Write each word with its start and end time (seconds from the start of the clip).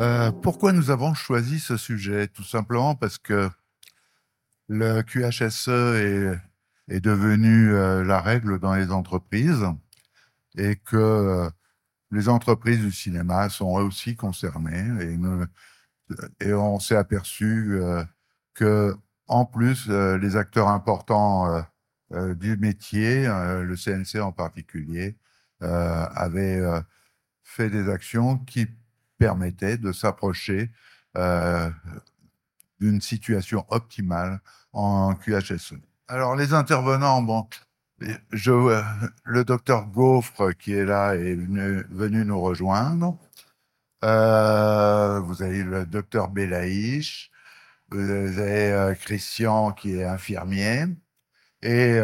Euh, 0.00 0.32
pourquoi 0.32 0.72
nous 0.72 0.90
avons 0.90 1.12
choisi 1.12 1.60
ce 1.60 1.76
sujet? 1.76 2.26
Tout 2.26 2.42
simplement 2.42 2.94
parce 2.94 3.18
que 3.18 3.50
le 4.68 5.02
QHSE 5.02 5.68
est, 6.88 7.00
devenu 7.00 7.74
euh, 7.74 8.02
la 8.02 8.20
règle 8.20 8.58
dans 8.58 8.74
les 8.74 8.92
entreprises 8.92 9.66
et 10.56 10.76
que 10.76 10.96
euh, 10.96 11.50
les 12.10 12.30
entreprises 12.30 12.80
du 12.80 12.92
cinéma 12.92 13.50
sont 13.50 13.72
aussi 13.72 14.16
concernées 14.16 14.88
et, 15.02 16.46
et 16.46 16.54
on 16.54 16.80
s'est 16.80 16.96
aperçu 16.96 17.78
que 18.54 18.96
en 19.28 19.44
plus 19.44 19.88
les 19.88 20.36
acteurs 20.36 20.68
importants 20.68 21.62
du 22.10 22.56
métier, 22.56 23.26
le 23.26 23.76
CNC 23.76 24.20
en 24.20 24.32
particulier, 24.32 25.16
avaient 25.60 26.60
fait 27.44 27.70
des 27.70 27.88
actions 27.88 28.38
qui 28.38 28.66
permettait 29.20 29.76
de 29.76 29.92
s'approcher 29.92 30.70
euh, 31.18 31.70
d'une 32.80 33.02
situation 33.02 33.66
optimale 33.68 34.40
en 34.72 35.14
QHSE. 35.14 35.74
Alors 36.08 36.34
les 36.36 36.54
intervenants, 36.54 37.20
bon, 37.20 37.46
je, 38.32 38.50
euh, 38.50 38.82
le 39.24 39.44
docteur 39.44 39.86
Gaufre 39.88 40.56
qui 40.56 40.72
est 40.72 40.86
là 40.86 41.14
est 41.16 41.34
venu, 41.34 42.24
nous 42.24 42.40
rejoindre. 42.40 43.18
Euh, 44.04 45.20
vous 45.20 45.42
avez 45.42 45.62
le 45.62 45.84
docteur 45.84 46.28
Belaïch, 46.28 47.30
vous 47.90 48.10
avez 48.10 48.94
Christian 49.00 49.72
qui 49.72 49.96
est 49.96 50.04
infirmier 50.04 50.86
et 51.60 51.98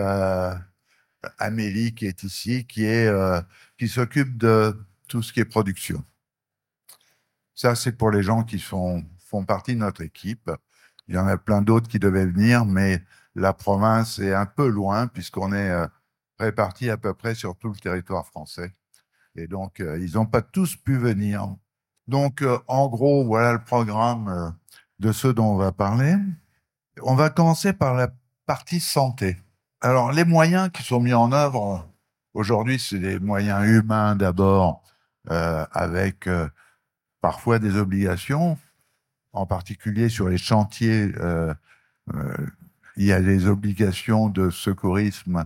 Amélie 1.38 1.94
qui 1.94 2.06
est 2.06 2.24
ici, 2.24 2.66
qui 2.66 2.84
est 2.84 3.10
qui 3.78 3.88
s'occupe 3.88 4.36
de 4.36 4.78
tout 5.08 5.22
ce 5.22 5.32
qui 5.32 5.40
est 5.40 5.46
production. 5.46 6.04
Ça, 7.56 7.74
c'est 7.74 7.92
pour 7.92 8.10
les 8.10 8.22
gens 8.22 8.44
qui 8.44 8.58
font 8.58 9.02
partie 9.48 9.74
de 9.74 9.80
notre 9.80 10.02
équipe. 10.02 10.50
Il 11.08 11.14
y 11.14 11.18
en 11.18 11.26
a 11.26 11.38
plein 11.38 11.62
d'autres 11.62 11.88
qui 11.88 11.98
devaient 11.98 12.26
venir, 12.26 12.66
mais 12.66 13.02
la 13.34 13.54
province 13.54 14.18
est 14.18 14.34
un 14.34 14.44
peu 14.44 14.68
loin 14.68 15.06
puisqu'on 15.06 15.52
est 15.54 15.70
euh, 15.70 15.86
répartis 16.38 16.90
à 16.90 16.98
peu 16.98 17.14
près 17.14 17.34
sur 17.34 17.56
tout 17.56 17.68
le 17.68 17.76
territoire 17.76 18.26
français. 18.26 18.74
Et 19.36 19.46
donc, 19.46 19.80
euh, 19.80 19.98
ils 19.98 20.14
n'ont 20.14 20.26
pas 20.26 20.42
tous 20.42 20.76
pu 20.76 20.98
venir. 20.98 21.48
Donc, 22.08 22.42
euh, 22.42 22.58
en 22.68 22.88
gros, 22.88 23.24
voilà 23.24 23.54
le 23.54 23.64
programme 23.64 24.54
de 24.98 25.12
ceux 25.12 25.32
dont 25.32 25.52
on 25.52 25.56
va 25.56 25.72
parler. 25.72 26.14
On 27.02 27.14
va 27.14 27.30
commencer 27.30 27.72
par 27.72 27.94
la 27.94 28.08
partie 28.44 28.80
santé. 28.80 29.38
Alors, 29.80 30.12
les 30.12 30.24
moyens 30.24 30.70
qui 30.70 30.82
sont 30.82 31.00
mis 31.00 31.14
en 31.14 31.32
œuvre 31.32 31.88
aujourd'hui, 32.34 32.78
c'est 32.78 32.98
des 32.98 33.18
moyens 33.18 33.66
humains 33.66 34.14
d'abord, 34.14 34.82
avec 35.28 36.28
parfois 37.26 37.58
des 37.58 37.74
obligations, 37.76 38.56
en 39.32 39.46
particulier 39.46 40.08
sur 40.08 40.28
les 40.28 40.38
chantiers. 40.38 41.10
Euh, 41.18 41.52
euh, 42.14 42.36
il 42.96 43.04
y 43.04 43.12
a 43.12 43.20
des 43.20 43.48
obligations 43.48 44.28
de 44.28 44.48
secourisme 44.48 45.44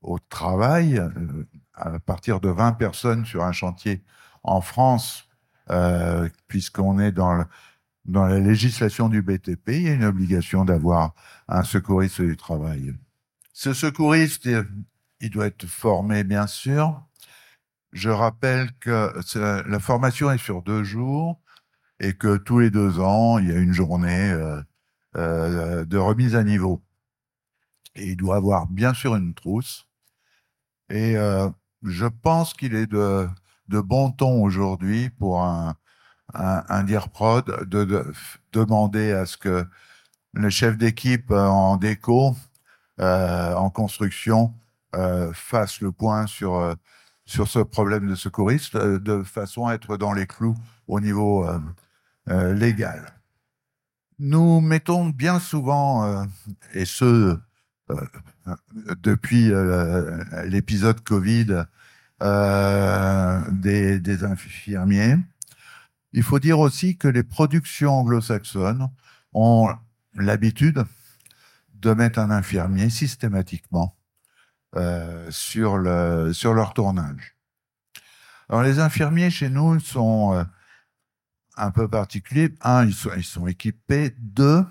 au 0.00 0.18
travail, 0.18 0.96
euh, 0.96 1.10
à 1.74 1.98
partir 1.98 2.40
de 2.40 2.48
20 2.48 2.72
personnes 2.72 3.26
sur 3.26 3.44
un 3.44 3.52
chantier 3.52 4.02
en 4.42 4.62
France, 4.62 5.28
puisqu'on 6.46 6.98
est 6.98 7.12
dans, 7.12 7.44
dans 8.06 8.24
la 8.24 8.40
législation 8.40 9.10
du 9.10 9.20
BTP, 9.20 9.68
il 9.68 9.82
y 9.82 9.88
a 9.90 9.92
une 9.92 10.04
obligation 10.04 10.64
d'avoir 10.64 11.14
un 11.46 11.62
secouriste 11.62 12.22
du 12.22 12.38
travail. 12.38 12.94
Ce 13.52 13.74
secouriste, 13.74 14.48
il 15.20 15.28
doit 15.28 15.48
être 15.48 15.66
formé, 15.66 16.24
bien 16.24 16.46
sûr, 16.46 17.02
je 17.92 18.10
rappelle 18.10 18.70
que 18.80 19.12
la 19.68 19.80
formation 19.80 20.30
est 20.30 20.38
sur 20.38 20.62
deux 20.62 20.84
jours 20.84 21.40
et 22.00 22.14
que 22.14 22.36
tous 22.36 22.58
les 22.58 22.70
deux 22.70 23.00
ans, 23.00 23.38
il 23.38 23.48
y 23.48 23.52
a 23.52 23.58
une 23.58 23.72
journée 23.72 24.30
euh, 24.30 24.60
euh, 25.16 25.84
de 25.84 25.98
remise 25.98 26.36
à 26.36 26.44
niveau. 26.44 26.82
Il 27.96 28.16
doit 28.16 28.36
avoir 28.36 28.66
bien 28.66 28.94
sûr 28.94 29.16
une 29.16 29.34
trousse. 29.34 29.88
Et 30.90 31.16
euh, 31.16 31.48
je 31.82 32.06
pense 32.06 32.54
qu'il 32.54 32.74
est 32.74 32.86
de, 32.86 33.28
bon 33.68 34.10
ton 34.10 34.42
aujourd'hui 34.42 35.10
pour 35.10 35.42
un, 35.42 35.74
un, 36.34 36.64
un 36.68 36.84
DIRPROD 36.84 37.68
de, 37.68 37.84
de, 37.84 38.12
demander 38.52 39.12
à 39.12 39.26
ce 39.26 39.36
que 39.36 39.66
le 40.34 40.50
chef 40.50 40.76
d'équipe 40.76 41.30
en 41.30 41.76
déco, 41.76 42.36
en 42.98 43.70
construction, 43.70 44.54
fasse 45.32 45.80
le 45.80 45.92
point 45.92 46.26
sur 46.26 46.76
sur 47.28 47.46
ce 47.46 47.58
problème 47.58 48.08
de 48.08 48.14
secouriste 48.14 48.74
euh, 48.74 48.98
de 48.98 49.22
façon 49.22 49.66
à 49.66 49.74
être 49.74 49.98
dans 49.98 50.14
les 50.14 50.26
clous 50.26 50.56
au 50.88 50.98
niveau 50.98 51.46
euh, 51.46 51.60
euh, 52.30 52.54
légal. 52.54 53.04
Nous 54.18 54.60
mettons 54.60 55.10
bien 55.10 55.38
souvent, 55.38 56.26
et 56.74 56.84
ce 56.84 57.38
depuis 59.00 59.52
l'épisode 60.46 61.00
Covid, 61.04 61.62
des, 62.20 64.00
des 64.00 64.24
infirmiers. 64.24 65.18
Il 66.12 66.24
faut 66.24 66.40
dire 66.40 66.58
aussi 66.58 66.96
que 66.96 67.06
les 67.06 67.22
productions 67.22 67.92
anglo-saxonnes 67.92 68.88
ont 69.34 69.68
l'habitude 70.14 70.84
de 71.74 71.92
mettre 71.92 72.18
un 72.18 72.32
infirmier 72.32 72.90
systématiquement 72.90 73.97
sur, 75.30 75.78
le, 75.78 76.32
sur 76.32 76.54
leur 76.54 76.74
tournage. 76.74 77.38
Alors 78.48 78.62
les 78.62 78.78
infirmiers 78.78 79.30
chez 79.30 79.50
nous 79.50 79.78
sont 79.78 80.34
euh, 80.34 80.44
un 81.56 81.70
peu 81.70 81.86
particuliers. 81.88 82.54
Un, 82.62 82.86
ils 82.86 83.24
sont, 83.24 83.46
équipés. 83.46 84.14
Deux, 84.18 84.64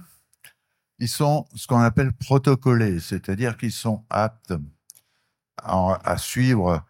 ils 0.98 1.08
sont 1.08 1.46
ce 1.56 1.68
qu'on 1.68 1.80
appelle 1.80 2.12
protocolés, 2.12 3.00
c'est-à-dire 3.00 3.56
qu'ils 3.58 3.72
sont 3.72 4.04
aptes 4.10 4.54
à, 5.64 6.18
suivre 6.18 6.84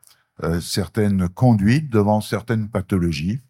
euh, 0.43 0.61
certaines 0.61 1.27
conduites 1.27 1.89
devant 1.89 2.21
certaines 2.21 2.69
pathologies. 2.69 3.41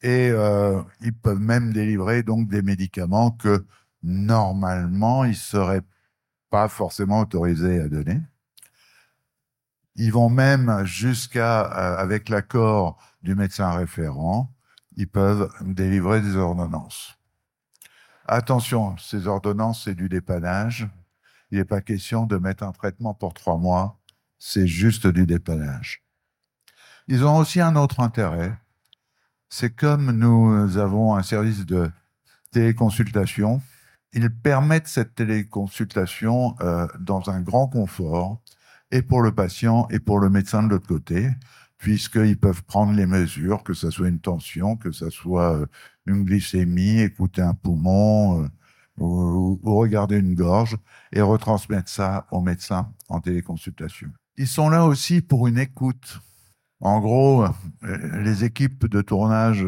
Et 0.00 0.30
euh, 0.30 0.80
ils 1.00 1.12
peuvent 1.12 1.40
même 1.40 1.72
délivrer 1.72 2.22
donc 2.22 2.48
des 2.48 2.62
médicaments 2.62 3.32
que 3.32 3.66
normalement 4.02 5.24
ils 5.24 5.36
seraient 5.36 5.82
pas 6.50 6.68
forcément 6.68 7.20
autorisés 7.20 7.80
à 7.80 7.88
donner. 7.88 8.20
Ils 9.96 10.12
vont 10.12 10.28
même 10.28 10.84
jusqu'à, 10.84 11.62
euh, 11.62 11.96
avec 11.98 12.28
l'accord 12.28 12.98
du 13.22 13.34
médecin 13.34 13.72
référent, 13.72 14.54
ils 14.96 15.08
peuvent 15.08 15.50
délivrer 15.60 16.20
des 16.20 16.36
ordonnances. 16.36 17.18
Attention, 18.26 18.96
ces 18.98 19.26
ordonnances, 19.26 19.84
c'est 19.84 19.94
du 19.94 20.08
dépannage. 20.08 20.88
Il 21.50 21.58
n'est 21.58 21.64
pas 21.64 21.80
question 21.80 22.26
de 22.26 22.36
mettre 22.36 22.62
un 22.62 22.72
traitement 22.72 23.14
pour 23.14 23.32
trois 23.32 23.56
mois. 23.56 23.98
C'est 24.38 24.66
juste 24.66 25.06
du 25.06 25.26
dépannage. 25.26 26.04
Ils 27.08 27.24
ont 27.24 27.36
aussi 27.36 27.60
un 27.60 27.74
autre 27.74 28.00
intérêt. 28.00 28.56
C'est 29.48 29.70
comme 29.70 30.10
nous 30.12 30.76
avons 30.76 31.16
un 31.16 31.22
service 31.22 31.64
de 31.64 31.90
téléconsultation, 32.52 33.62
ils 34.12 34.30
permettent 34.30 34.88
cette 34.88 35.14
téléconsultation 35.14 36.54
euh, 36.60 36.86
dans 36.98 37.30
un 37.30 37.40
grand 37.40 37.68
confort, 37.68 38.40
et 38.90 39.02
pour 39.02 39.20
le 39.20 39.32
patient 39.32 39.86
et 39.90 40.00
pour 40.00 40.18
le 40.18 40.30
médecin 40.30 40.62
de 40.62 40.68
l'autre 40.68 40.88
côté, 40.88 41.28
puisqu'ils 41.76 42.38
peuvent 42.38 42.64
prendre 42.64 42.92
les 42.92 43.06
mesures, 43.06 43.62
que 43.62 43.74
ce 43.74 43.90
soit 43.90 44.08
une 44.08 44.20
tension, 44.20 44.76
que 44.76 44.92
ce 44.92 45.10
soit 45.10 45.54
euh, 45.54 45.66
une 46.06 46.24
glycémie, 46.24 47.00
écouter 47.00 47.42
un 47.42 47.54
poumon, 47.54 48.44
euh, 48.44 48.48
ou, 48.98 49.60
ou, 49.62 49.76
regarder 49.76 50.16
une 50.16 50.34
gorge, 50.34 50.76
et 51.12 51.20
retransmettre 51.20 51.88
ça 51.88 52.26
au 52.30 52.40
médecin 52.40 52.92
en 53.08 53.20
téléconsultation. 53.20 54.08
Ils 54.36 54.48
sont 54.48 54.70
là 54.70 54.86
aussi 54.86 55.20
pour 55.20 55.46
une 55.46 55.58
écoute. 55.58 56.20
En 56.80 57.00
gros, 57.00 57.44
les 57.82 58.44
équipes 58.44 58.86
de 58.86 59.02
tournage 59.02 59.66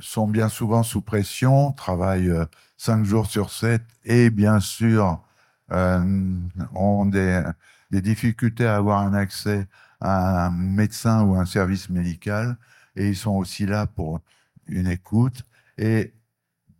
sont 0.00 0.28
bien 0.28 0.48
souvent 0.48 0.82
sous 0.82 1.00
pression, 1.00 1.72
travaillent 1.72 2.30
euh, 2.30 2.44
cinq 2.76 3.04
jours 3.04 3.26
sur 3.26 3.50
sept 3.50 3.82
et 4.04 4.30
bien 4.30 4.60
sûr 4.60 5.22
euh, 5.70 6.34
ont 6.74 7.06
des, 7.06 7.42
des, 7.90 8.00
difficultés 8.00 8.66
à 8.66 8.76
avoir 8.76 9.02
un 9.02 9.14
accès 9.14 9.66
à 10.00 10.46
un 10.46 10.50
médecin 10.50 11.22
ou 11.22 11.34
un 11.34 11.44
service 11.44 11.90
médical 11.90 12.56
et 12.96 13.08
ils 13.08 13.16
sont 13.16 13.32
aussi 13.32 13.66
là 13.66 13.86
pour 13.86 14.20
une 14.66 14.86
écoute 14.86 15.44
et 15.76 16.14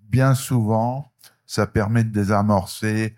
bien 0.03 0.35
souvent 0.35 1.13
ça 1.47 1.67
permet 1.67 2.05
de 2.05 2.11
désamorcer 2.11 3.17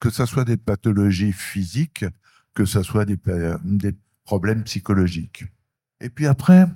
que 0.00 0.10
ce 0.10 0.26
soit 0.26 0.44
des 0.44 0.56
pathologies 0.56 1.32
physiques, 1.32 2.04
que 2.54 2.64
ce 2.64 2.82
soit 2.82 3.04
des, 3.04 3.18
des 3.64 3.94
problèmes 4.24 4.64
psychologiques. 4.64 5.44
Et 6.00 6.10
puis 6.10 6.26
après, 6.26 6.66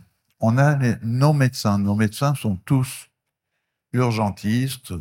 on 0.43 0.59
a 0.59 0.77
nos 1.03 1.33
médecins. 1.33 1.79
Nos 1.79 1.95
médecins 1.95 2.35
sont 2.35 2.57
tous 2.57 3.09
urgentistes 3.93 4.93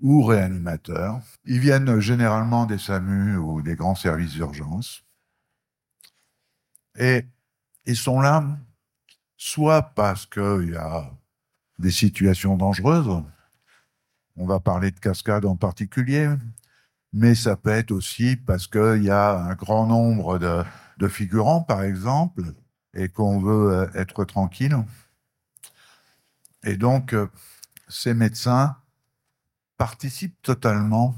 ou 0.00 0.22
réanimateurs. 0.22 1.20
Ils 1.44 1.58
viennent 1.58 1.98
généralement 1.98 2.66
des 2.66 2.78
SAMU 2.78 3.36
ou 3.36 3.62
des 3.62 3.74
grands 3.74 3.96
services 3.96 4.32
d'urgence. 4.32 5.02
Et 6.98 7.26
ils 7.84 7.96
sont 7.96 8.20
là 8.20 8.44
soit 9.36 9.82
parce 9.82 10.24
qu'il 10.24 10.70
y 10.72 10.76
a 10.76 11.10
des 11.78 11.90
situations 11.90 12.56
dangereuses. 12.56 13.22
On 14.36 14.46
va 14.46 14.60
parler 14.60 14.92
de 14.92 15.00
cascade 15.00 15.46
en 15.46 15.56
particulier, 15.56 16.28
mais 17.12 17.34
ça 17.34 17.56
peut 17.56 17.70
être 17.70 17.90
aussi 17.90 18.36
parce 18.36 18.68
qu'il 18.68 19.02
y 19.02 19.10
a 19.10 19.36
un 19.36 19.54
grand 19.54 19.86
nombre 19.86 20.38
de, 20.38 20.62
de 20.98 21.08
figurants, 21.08 21.62
par 21.62 21.82
exemple, 21.82 22.42
et 22.96 23.08
qu'on 23.10 23.38
veut 23.38 23.72
euh, 23.72 23.90
être 23.94 24.24
tranquille. 24.24 24.76
Et 26.64 26.76
donc, 26.76 27.12
euh, 27.12 27.28
ces 27.88 28.14
médecins 28.14 28.76
participent 29.76 30.40
totalement 30.42 31.14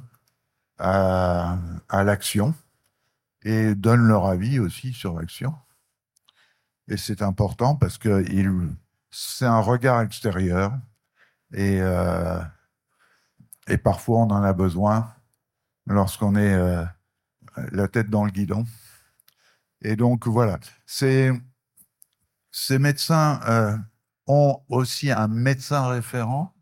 à, 0.79 1.57
l'action 1.91 2.55
et 3.43 3.75
donnent 3.75 4.07
leur 4.07 4.27
avis 4.27 4.59
aussi 4.59 4.93
sur 4.93 5.19
l'action. 5.19 5.55
Et 6.89 6.97
c'est 6.97 7.23
important 7.23 7.75
parce 7.77 7.99
que 7.99 8.25
c'est 9.11 9.47
un 9.47 9.61
regard 9.61 10.03
extérieur 10.03 10.73
et, 11.53 11.81
euh, 11.81 12.41
et 13.67 13.79
parfois 13.79 14.21
on 14.21 14.31
en 14.31 14.43
a 14.43 14.53
besoin 14.53 15.13
lorsqu'on 15.87 16.37
est 16.37 16.85
la 17.73 17.89
tête 17.89 18.11
dans 18.11 18.25
le 18.25 18.31
guidon. 18.31 18.65
Et 19.83 19.97
donc 19.97 20.27
voilà, 20.27 20.59
ces, 20.87 21.33
ces 22.59 22.79
médecins 22.79 23.41
euh, 23.49 23.77
ont 24.27 24.61
aussi 24.69 25.11
un 25.13 25.29
médecin 25.29 25.87
référent. 25.89 26.55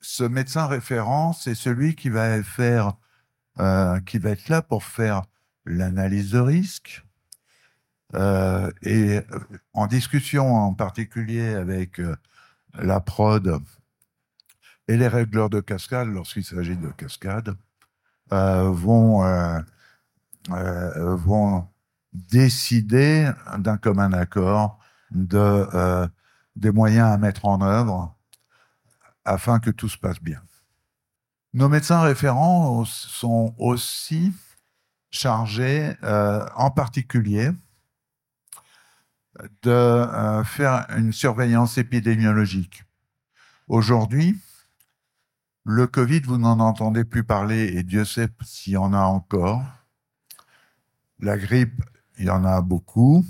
Ce 0.00 0.22
médecin 0.22 0.66
référent, 0.66 1.32
c'est 1.32 1.54
celui 1.54 1.96
qui 1.96 2.10
va 2.10 2.42
faire, 2.42 2.94
euh, 3.58 3.98
qui 4.00 4.18
va 4.18 4.30
être 4.30 4.48
là 4.48 4.62
pour 4.62 4.84
faire 4.84 5.22
l'analyse 5.64 6.30
de 6.30 6.38
risque. 6.38 7.04
Euh, 8.14 8.70
et 8.82 9.20
en 9.72 9.86
discussion 9.86 10.54
en 10.54 10.74
particulier 10.74 11.54
avec 11.54 12.00
la 12.74 13.00
prod 13.00 13.60
et 14.88 14.96
les 14.96 15.08
régleurs 15.08 15.50
de 15.50 15.60
cascade, 15.60 16.08
lorsqu'il 16.08 16.44
s'agit 16.44 16.76
de 16.76 16.90
cascade, 16.90 17.56
vont, 18.30 19.24
vont 20.48 21.69
décider 22.12 23.30
d'un 23.58 23.76
commun 23.76 24.12
accord 24.12 24.78
de, 25.10 25.38
euh, 25.38 26.08
des 26.56 26.70
moyens 26.70 27.08
à 27.08 27.18
mettre 27.18 27.46
en 27.46 27.60
œuvre 27.62 28.16
afin 29.24 29.60
que 29.60 29.70
tout 29.70 29.88
se 29.88 29.98
passe 29.98 30.20
bien. 30.20 30.40
Nos 31.52 31.68
médecins 31.68 32.00
référents 32.00 32.84
sont 32.84 33.54
aussi 33.58 34.32
chargés, 35.10 35.96
euh, 36.04 36.46
en 36.54 36.70
particulier, 36.70 37.50
de 39.62 39.70
euh, 39.70 40.44
faire 40.44 40.86
une 40.96 41.12
surveillance 41.12 41.78
épidémiologique. 41.78 42.84
Aujourd'hui, 43.68 44.38
le 45.64 45.86
Covid, 45.86 46.20
vous 46.20 46.38
n'en 46.38 46.58
entendez 46.60 47.04
plus 47.04 47.24
parler, 47.24 47.76
et 47.76 47.82
Dieu 47.82 48.04
sait 48.04 48.28
s'il 48.42 48.74
y 48.74 48.76
en 48.76 48.92
a 48.92 49.02
encore. 49.02 49.62
La 51.18 51.36
grippe, 51.36 51.82
il 52.20 52.26
y 52.26 52.30
en 52.30 52.44
a 52.44 52.60
beaucoup. 52.60 53.24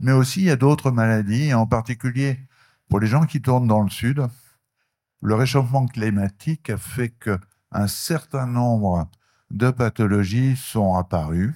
Mais 0.00 0.12
aussi, 0.12 0.40
il 0.40 0.46
y 0.46 0.50
a 0.50 0.56
d'autres 0.56 0.90
maladies, 0.90 1.52
en 1.52 1.66
particulier 1.66 2.40
pour 2.88 3.00
les 3.00 3.06
gens 3.06 3.26
qui 3.26 3.40
tournent 3.40 3.68
dans 3.68 3.82
le 3.82 3.90
sud. 3.90 4.26
Le 5.22 5.34
réchauffement 5.34 5.86
climatique 5.86 6.70
a 6.70 6.78
fait 6.78 7.10
qu'un 7.10 7.86
certain 7.86 8.46
nombre 8.46 9.08
de 9.50 9.70
pathologies 9.70 10.56
sont 10.56 10.94
apparues, 10.94 11.54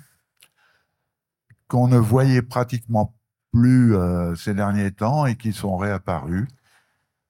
qu'on 1.69 1.89
ne 1.89 1.97
voyait 1.97 2.43
pratiquement 2.43 3.15
plus 3.51 3.97
euh, 3.97 4.35
ces 4.35 4.53
derniers 4.53 4.93
temps 4.93 5.25
et 5.25 5.37
qui 5.37 5.53
sont 5.53 5.79
réapparues. 5.79 6.47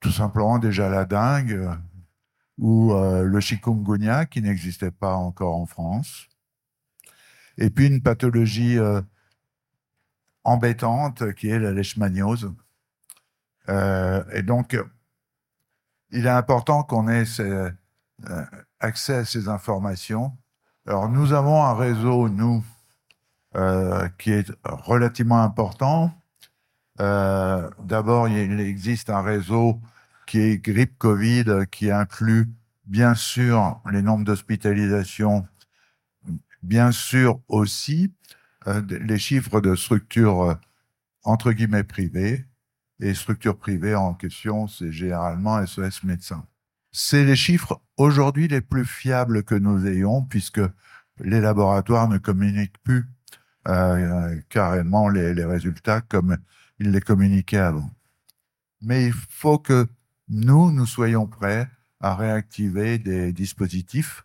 Tout 0.00 0.11
simplement 0.11 0.59
déjà 0.59 0.88
la 0.88 1.05
dengue 1.05 1.70
ou 2.59 2.93
euh, 2.93 3.23
le 3.23 3.41
chikungunya 3.41 4.27
qui 4.27 4.43
n'existait 4.43 4.91
pas 4.91 5.15
encore 5.15 5.56
en 5.56 5.67
France 5.67 6.29
et 7.59 7.71
puis 7.71 7.87
une 7.87 8.03
pathologie 8.03 8.79
euh, 8.79 9.01
embêtante 10.45 11.33
qui 11.35 11.49
est 11.49 11.59
la 11.59 11.73
leishmaniose. 11.73 12.53
Euh, 13.69 14.23
et 14.33 14.43
donc, 14.43 14.79
il 16.11 16.27
est 16.27 16.31
important 16.31 16.83
qu'on 16.83 17.09
ait 17.09 17.25
euh, 17.41 17.71
accès 18.81 19.15
à 19.15 19.25
ces 19.25 19.49
informations. 19.49 20.37
Alors, 20.87 21.09
nous 21.09 21.33
avons 21.33 21.62
un 21.65 21.75
réseau, 21.75 22.29
nous, 22.29 22.62
qui 24.19 24.33
est 24.33 24.51
relativement 24.65 25.41
important. 25.41 26.12
D'abord, 26.99 28.29
il 28.29 28.61
existe 28.61 29.11
un 29.11 29.23
réseau 29.23 29.81
qui 30.27 30.41
est 30.41 30.59
grippe 30.59 30.99
Covid, 30.99 31.67
qui 31.71 31.93
inclut 31.93 32.51
bien 32.87 33.15
sûr 33.15 33.81
les 33.91 34.03
nombres 34.03 34.25
d'hospitalisations 34.25 35.47
bien 36.65 36.93
sûr 36.93 37.41
aussi 37.49 38.13
euh, 38.67 38.83
les 38.89 39.19
chiffres 39.19 39.61
de 39.61 39.75
structures 39.75 40.43
euh, 40.43 40.55
entre 41.23 41.53
guillemets 41.53 41.85
privées. 41.85 42.45
Et 43.01 43.13
structures 43.13 43.59
privées 43.59 43.95
en 43.95 44.15
question, 44.15 44.67
c'est 44.67 44.93
généralement 44.93 45.65
SOS 45.67 46.05
médecins. 46.05 46.47
C'est 46.93 47.25
les 47.25 47.37
chiffres 47.37 47.83
aujourd'hui 47.97 48.49
les 48.49 48.61
plus 48.61 48.85
fiables 48.85 49.43
que 49.43 49.57
nous 49.57 49.87
ayons, 49.87 50.23
puisque 50.23 50.61
les 51.19 51.41
laboratoires 51.41 52.09
ne 52.09 52.19
communiquent 52.19 52.79
plus 52.85 53.05
euh, 53.67 54.41
carrément 54.49 55.09
les, 55.09 55.45
résultats 55.45 56.03
comme 56.03 56.39
ils 56.79 56.93
les 56.93 57.01
communiquaient 57.01 57.59
avant. 57.59 57.91
Mais 58.81 59.07
il 59.07 59.13
faut 59.13 59.59
que 59.59 59.89
nous, 60.29 60.71
nous 60.71 60.87
soyons 60.87 61.27
prêts 61.27 61.69
à 62.01 62.15
réactiver 62.15 62.99
des 62.99 63.33
dispositifs 63.33 64.25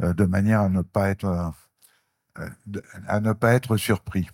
de 0.00 0.24
manière 0.24 0.62
à 0.62 0.68
ne 0.68 0.82
pas 0.82 1.10
être 1.10 1.52
à 3.06 3.20
ne 3.20 3.32
pas 3.32 3.52
être 3.52 3.76
surpris. 3.76 4.28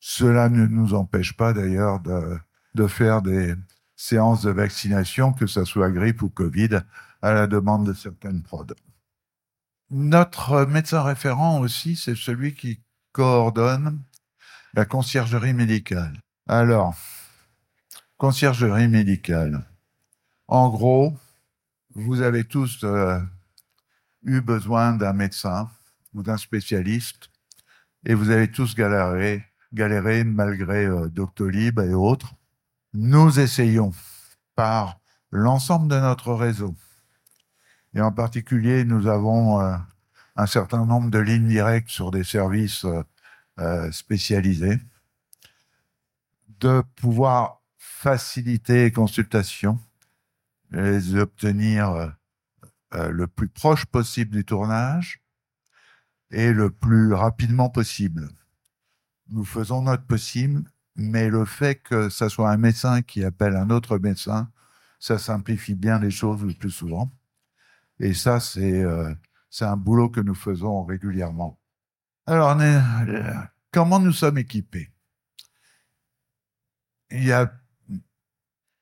Cela 0.00 0.48
ne 0.48 0.66
nous 0.66 0.94
empêche 0.94 1.36
pas 1.36 1.52
d'ailleurs 1.52 2.00
de, 2.00 2.86
faire 2.86 3.22
des 3.22 3.54
séances 3.96 4.42
de 4.42 4.50
vaccination, 4.50 5.32
que 5.32 5.46
ce 5.46 5.64
soit 5.64 5.90
grippe 5.90 6.22
ou 6.22 6.28
Covid, 6.28 6.80
à 7.20 7.32
la 7.32 7.46
demande 7.46 7.86
de 7.86 7.92
certaines 7.92 8.42
prods. 8.42 8.66
Notre 9.90 10.66
médecin 10.66 11.02
référent 11.02 11.60
aussi, 11.60 11.96
c'est 11.96 12.14
celui 12.14 12.54
qui 12.54 12.80
coordonne 13.12 14.02
la 14.74 14.84
conciergerie 14.84 15.54
médicale. 15.54 16.20
Alors, 16.46 16.94
conciergerie 18.18 18.88
médicale. 18.88 19.66
En 20.46 20.68
gros, 20.68 21.14
vous 21.94 22.20
avez 22.20 22.44
tous 22.44 22.84
euh, 22.84 23.18
eu 24.22 24.40
besoin 24.40 24.92
d'un 24.92 25.12
médecin 25.12 25.68
ou 26.14 26.22
d'un 26.22 26.36
spécialiste 26.36 27.30
et 28.08 28.14
vous 28.14 28.30
avez 28.30 28.50
tous 28.50 28.74
galéré, 28.74 29.44
malgré 30.24 30.86
euh, 30.86 31.08
Doctolib 31.08 31.78
et 31.78 31.92
autres. 31.92 32.34
Nous 32.94 33.38
essayons 33.38 33.92
par 34.56 34.98
l'ensemble 35.30 35.88
de 35.88 36.00
notre 36.00 36.32
réseau, 36.32 36.74
et 37.94 38.00
en 38.00 38.10
particulier, 38.10 38.84
nous 38.84 39.06
avons 39.06 39.60
euh, 39.60 39.76
un 40.36 40.46
certain 40.46 40.86
nombre 40.86 41.10
de 41.10 41.18
lignes 41.18 41.48
directes 41.48 41.90
sur 41.90 42.10
des 42.10 42.24
services 42.24 42.86
euh, 43.58 43.92
spécialisés, 43.92 44.78
de 46.60 46.82
pouvoir 46.96 47.60
faciliter 47.76 48.84
les 48.84 48.92
consultations, 48.92 49.78
les 50.70 51.14
obtenir 51.14 52.14
le 52.92 53.26
plus 53.26 53.48
proche 53.48 53.86
possible 53.86 54.36
du 54.36 54.44
tournage, 54.44 55.20
et 56.30 56.52
le 56.52 56.70
plus 56.70 57.12
rapidement 57.12 57.70
possible. 57.70 58.28
Nous 59.28 59.44
faisons 59.44 59.82
notre 59.82 60.04
possible, 60.04 60.64
mais 60.96 61.28
le 61.28 61.44
fait 61.44 61.76
que 61.76 62.08
ce 62.08 62.28
soit 62.28 62.50
un 62.50 62.56
médecin 62.56 63.02
qui 63.02 63.24
appelle 63.24 63.56
un 63.56 63.70
autre 63.70 63.98
médecin, 63.98 64.50
ça 64.98 65.18
simplifie 65.18 65.74
bien 65.74 65.98
les 65.98 66.10
choses 66.10 66.42
le 66.42 66.54
plus 66.54 66.70
souvent. 66.70 67.12
Et 68.00 68.14
ça, 68.14 68.40
c'est 68.40 68.82
euh, 68.82 69.14
un 69.60 69.76
boulot 69.76 70.08
que 70.08 70.20
nous 70.20 70.34
faisons 70.34 70.84
régulièrement. 70.84 71.58
Alors, 72.26 72.60
est, 72.60 72.80
comment 73.72 74.00
nous 74.00 74.12
sommes 74.12 74.38
équipés? 74.38 74.90
Il 77.10 77.24
y 77.24 77.32
a 77.32 77.50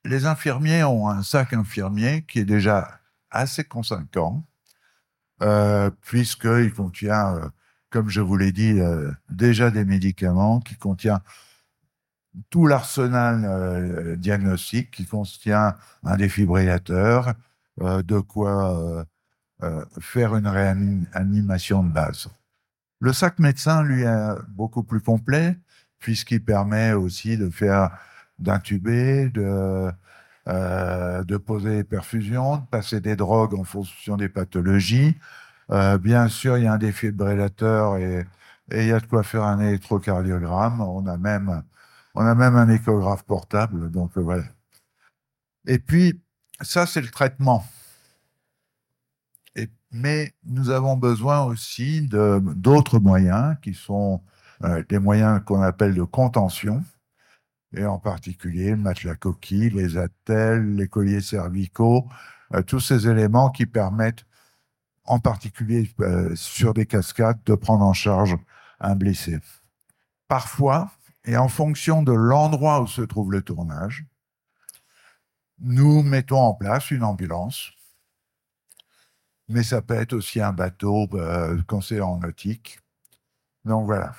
les 0.06 0.26
infirmiers 0.26 0.84
ont 0.84 1.08
un 1.08 1.22
sac 1.22 1.52
infirmier 1.52 2.24
qui 2.26 2.38
est 2.38 2.44
déjà 2.44 3.00
assez 3.30 3.64
conséquent 3.64 4.46
euh, 5.42 5.90
puisqu'il 6.02 6.72
contient, 6.72 7.36
euh, 7.36 7.48
comme 7.90 8.08
je 8.08 8.20
vous 8.20 8.36
l'ai 8.36 8.52
dit, 8.52 8.80
euh, 8.80 9.10
déjà 9.30 9.70
des 9.70 9.84
médicaments, 9.84 10.60
qui 10.60 10.76
contient 10.76 11.20
tout 12.50 12.66
l'arsenal 12.66 14.16
diagnostique, 14.18 14.90
qui 14.90 15.06
contient 15.06 15.74
un 16.04 16.16
défibrillateur, 16.16 17.32
de 17.80 18.20
quoi 18.20 19.06
faire 20.00 20.36
une 20.36 20.46
réanimation 20.46 21.82
de 21.82 21.90
base. 21.90 22.28
Le 23.00 23.14
sac 23.14 23.38
médecin, 23.38 23.82
lui, 23.82 24.02
est 24.02 24.34
beaucoup 24.48 24.82
plus 24.82 25.00
complet, 25.00 25.56
puisqu'il 25.98 26.44
permet 26.44 26.92
aussi 26.92 27.38
de 27.38 27.48
faire 27.48 27.90
d'intuber, 28.38 29.30
de, 29.30 29.90
euh, 30.48 31.24
de 31.24 31.36
poser 31.36 31.76
des 31.76 31.84
perfusions, 31.84 32.58
de 32.58 32.66
passer 32.70 33.00
des 33.00 33.16
drogues 33.16 33.54
en 33.54 33.64
fonction 33.64 34.16
des 34.16 34.28
pathologies. 34.28 35.16
Euh, 35.70 35.98
bien 35.98 36.28
sûr, 36.28 36.58
il 36.58 36.64
y 36.64 36.66
a 36.66 36.72
un 36.74 36.78
défibrillateur 36.78 37.96
et, 37.96 38.26
et 38.70 38.82
il 38.82 38.88
y 38.88 38.92
a 38.92 39.00
de 39.00 39.06
quoi 39.06 39.22
faire 39.22 39.44
un 39.44 39.60
électrocardiogramme. 39.60 40.80
On 40.80 41.06
a 41.06 41.16
même, 41.16 41.62
on 42.14 42.24
a 42.24 42.34
même 42.34 42.56
un 42.56 42.68
échographe 42.68 43.24
portable. 43.24 43.90
Donc 43.90 44.16
euh, 44.16 44.20
voilà. 44.20 44.44
Et 45.66 45.78
puis, 45.78 46.20
ça, 46.60 46.86
c'est 46.86 47.00
le 47.00 47.08
traitement. 47.08 47.64
Mais 49.92 50.34
nous 50.44 50.70
avons 50.70 50.96
besoin 50.96 51.42
aussi 51.44 52.08
d'autres 52.10 52.98
moyens 52.98 53.56
qui 53.62 53.72
sont 53.72 54.20
euh, 54.64 54.82
des 54.88 54.98
moyens 54.98 55.40
qu'on 55.44 55.62
appelle 55.62 55.94
de 55.94 56.02
contention, 56.02 56.82
et 57.72 57.84
en 57.84 57.98
particulier 57.98 58.70
le 58.70 58.76
matelas 58.76 59.16
coquille, 59.16 59.70
les 59.70 59.96
attelles, 59.96 60.74
les 60.74 60.88
colliers 60.88 61.20
cervicaux, 61.20 62.08
euh, 62.54 62.62
tous 62.62 62.80
ces 62.80 63.08
éléments 63.08 63.50
qui 63.50 63.66
permettent, 63.66 64.24
en 65.04 65.20
particulier 65.20 65.90
euh, 66.00 66.34
sur 66.34 66.74
des 66.74 66.86
cascades, 66.86 67.38
de 67.44 67.54
prendre 67.54 67.84
en 67.84 67.92
charge 67.92 68.36
un 68.80 68.96
blessé. 68.96 69.38
Parfois, 70.28 70.90
et 71.24 71.36
en 71.36 71.48
fonction 71.48 72.02
de 72.02 72.12
l'endroit 72.12 72.80
où 72.80 72.86
se 72.86 73.02
trouve 73.02 73.32
le 73.32 73.42
tournage, 73.42 74.04
nous 75.58 76.02
mettons 76.02 76.40
en 76.40 76.54
place 76.54 76.90
une 76.90 77.02
ambulance, 77.04 77.72
mais 79.48 79.62
ça 79.62 79.80
peut 79.80 79.94
être 79.94 80.12
aussi 80.12 80.40
un 80.40 80.52
bateau 80.52 81.08
euh, 81.14 81.60
quand 81.66 81.80
en 81.92 82.18
nautique. 82.18 82.80
Donc 83.64 83.86
voilà. 83.86 84.14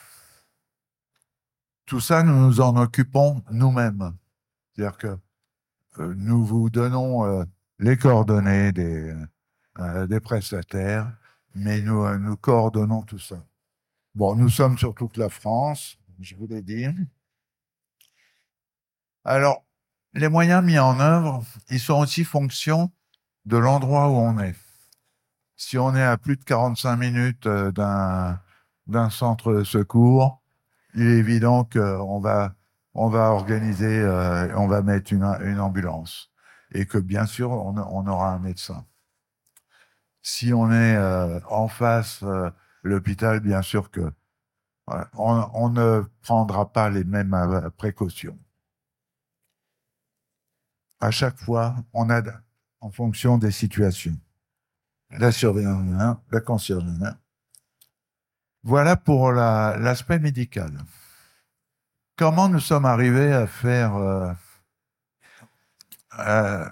Tout 1.88 2.02
ça, 2.02 2.22
nous 2.22 2.36
nous 2.36 2.60
en 2.60 2.76
occupons 2.76 3.42
nous-mêmes. 3.50 4.14
C'est-à-dire 4.76 4.98
que 4.98 5.18
euh, 6.00 6.14
nous 6.18 6.46
vous 6.46 6.70
donnons 6.70 7.26
euh, 7.26 7.46
les 7.80 7.96
coordonnées 7.96 8.74
des, 8.74 9.16
euh, 9.80 10.06
des 10.06 10.20
prestataires, 10.20 11.10
mais 11.56 11.80
nous, 11.82 12.06
nous 12.18 12.36
coordonnons 12.36 13.04
tout 13.04 13.20
ça. 13.20 13.42
Bon, 14.16 14.36
nous 14.36 14.50
sommes 14.50 14.78
sur 14.78 14.94
toute 14.96 15.16
la 15.16 15.30
France, 15.30 15.98
je 16.20 16.36
vous 16.36 16.46
l'ai 16.46 16.62
dit. 16.62 16.88
Alors, 19.24 19.64
les 20.14 20.28
moyens 20.28 20.66
mis 20.66 20.80
en 20.80 21.00
œuvre, 21.00 21.42
ils 21.70 21.80
sont 21.80 22.00
aussi 22.02 22.26
fonction 22.26 22.92
de 23.46 23.56
l'endroit 23.56 24.10
où 24.10 24.16
on 24.16 24.38
est. 24.40 24.56
Si 25.56 25.78
on 25.78 25.96
est 25.96 26.04
à 26.04 26.18
plus 26.18 26.36
de 26.36 26.44
45 26.44 26.98
minutes 26.98 27.48
d'un 27.48 28.40
centre 29.10 29.54
de 29.54 29.64
secours, 29.64 30.42
il 30.96 31.08
est 31.08 31.18
évident 31.18 31.64
qu'on 31.66 32.20
va, 32.20 32.56
on 32.94 33.10
va 33.10 33.32
organiser, 33.32 34.00
euh, 34.00 34.56
on 34.58 34.68
va 34.68 34.82
mettre 34.82 35.14
une, 35.14 35.24
ambulance. 35.60 36.32
Et 36.72 36.86
que 36.86 36.98
bien 36.98 37.26
sûr, 37.26 37.52
on, 37.52 38.08
aura 38.08 38.34
un 38.34 38.40
médecin. 38.40 38.86
Si 40.22 40.54
on 40.54 40.72
est 40.72 40.96
euh, 40.96 41.40
en 41.50 41.68
face 41.68 42.22
euh, 42.24 42.50
l'hôpital, 42.84 43.40
bien 43.40 43.62
sûr 43.62 43.92
que 43.92 44.12
on, 45.18 45.70
ne 45.70 46.04
prendra 46.22 46.72
pas 46.72 46.90
les 46.90 47.04
mêmes 47.04 47.34
euh, 47.34 47.70
précautions. 47.72 48.38
À 51.00 51.12
chaque 51.12 51.38
fois, 51.38 51.76
on 51.94 52.10
a 52.10 52.22
en 52.80 52.90
fonction 52.90 53.38
des 53.38 53.52
situations. 53.52 54.18
La 55.12 55.32
surveillance, 55.32 56.18
la 56.32 56.42
concernant. 56.42 57.14
Voilà 58.68 58.98
pour 58.98 59.32
l'aspect 59.32 60.16
la, 60.16 60.20
médical. 60.20 60.74
Comment 62.18 62.50
nous 62.50 62.60
sommes 62.60 62.84
arrivés 62.84 63.32
à 63.32 63.48
faire... 63.48 63.96
Euh, 63.96 64.34
euh, 66.20 66.66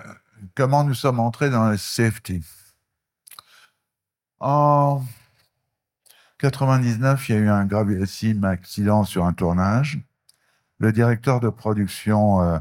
comment 0.56 0.84
nous 0.84 0.94
sommes 0.94 1.22
entrés 1.22 1.50
dans 1.50 1.70
le 1.70 1.78
safety? 1.78 2.44
En 4.42 5.06
99, 6.40 7.30
il 7.30 7.36
y 7.36 7.38
a 7.38 7.42
eu 7.42 7.48
un 7.48 7.66
gravissime 7.66 8.44
accident 8.44 9.06
sur 9.06 9.25
un 9.25 9.32
tournage. 9.32 9.98
Le 10.80 10.92
directeur 10.92 11.40
de 11.40 11.48
production 11.48 12.60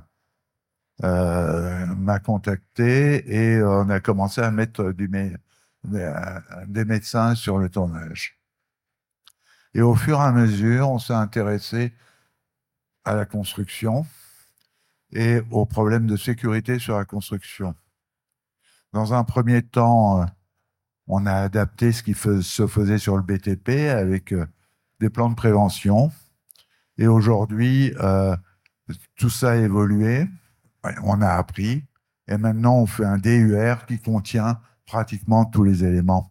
euh, 1.03 1.87
m'a 1.97 2.21
contacté 2.21 3.35
et 3.35 3.61
on 3.65 3.91
a 3.91 3.99
commencé 3.99 4.43
à 4.43 4.53
mettre 4.53 4.93
des 4.93 6.85
médecins 6.85 7.35
sur 7.35 7.59
le 7.59 7.69
tournage. 7.69 8.44
Et 9.75 9.83
au 9.83 9.95
fur 9.95 10.19
et 10.19 10.23
à 10.23 10.33
mesure, 10.33 10.89
on 10.89 10.99
s'est 10.99 11.15
intéressé 11.15 11.93
à 13.05 13.15
la 13.15 13.27
construction 13.27 14.07
et 15.13 15.43
aux 15.51 15.67
problèmes 15.67 16.07
de 16.07 16.17
sécurité 16.17 16.79
sur 16.79 16.97
la 16.97 17.05
construction. 17.05 17.75
Dans 18.93 19.13
un 19.15 19.25
premier 19.25 19.63
temps, 19.63 20.23
euh, 20.23 20.25
on 21.09 21.27
a 21.27 21.35
adapté 21.35 21.91
ce 21.91 22.03
qui 22.03 22.15
se 22.15 22.67
faisait 22.67 22.99
sur 22.99 23.17
le 23.17 23.23
BTP 23.23 23.91
avec 23.91 24.33
euh, 24.33 24.47
des 25.01 25.11
plans 25.11 25.29
de 25.29 25.35
prévention. 25.35 26.13
Et 26.97 27.09
aujourd'hui, 27.09 27.93
euh, 28.01 28.37
tout 29.17 29.31
ça 29.31 29.53
a 29.53 29.57
évolué, 29.57 30.29
on 31.03 31.21
a 31.21 31.31
appris, 31.31 31.83
et 32.29 32.37
maintenant 32.37 32.77
on 32.77 32.87
fait 32.87 33.05
un 33.05 33.19
DUR 33.19 33.87
qui 33.87 33.99
contient 33.99 34.61
pratiquement 34.87 35.45
tous 35.45 35.65
les 35.65 35.85
éléments 35.85 36.31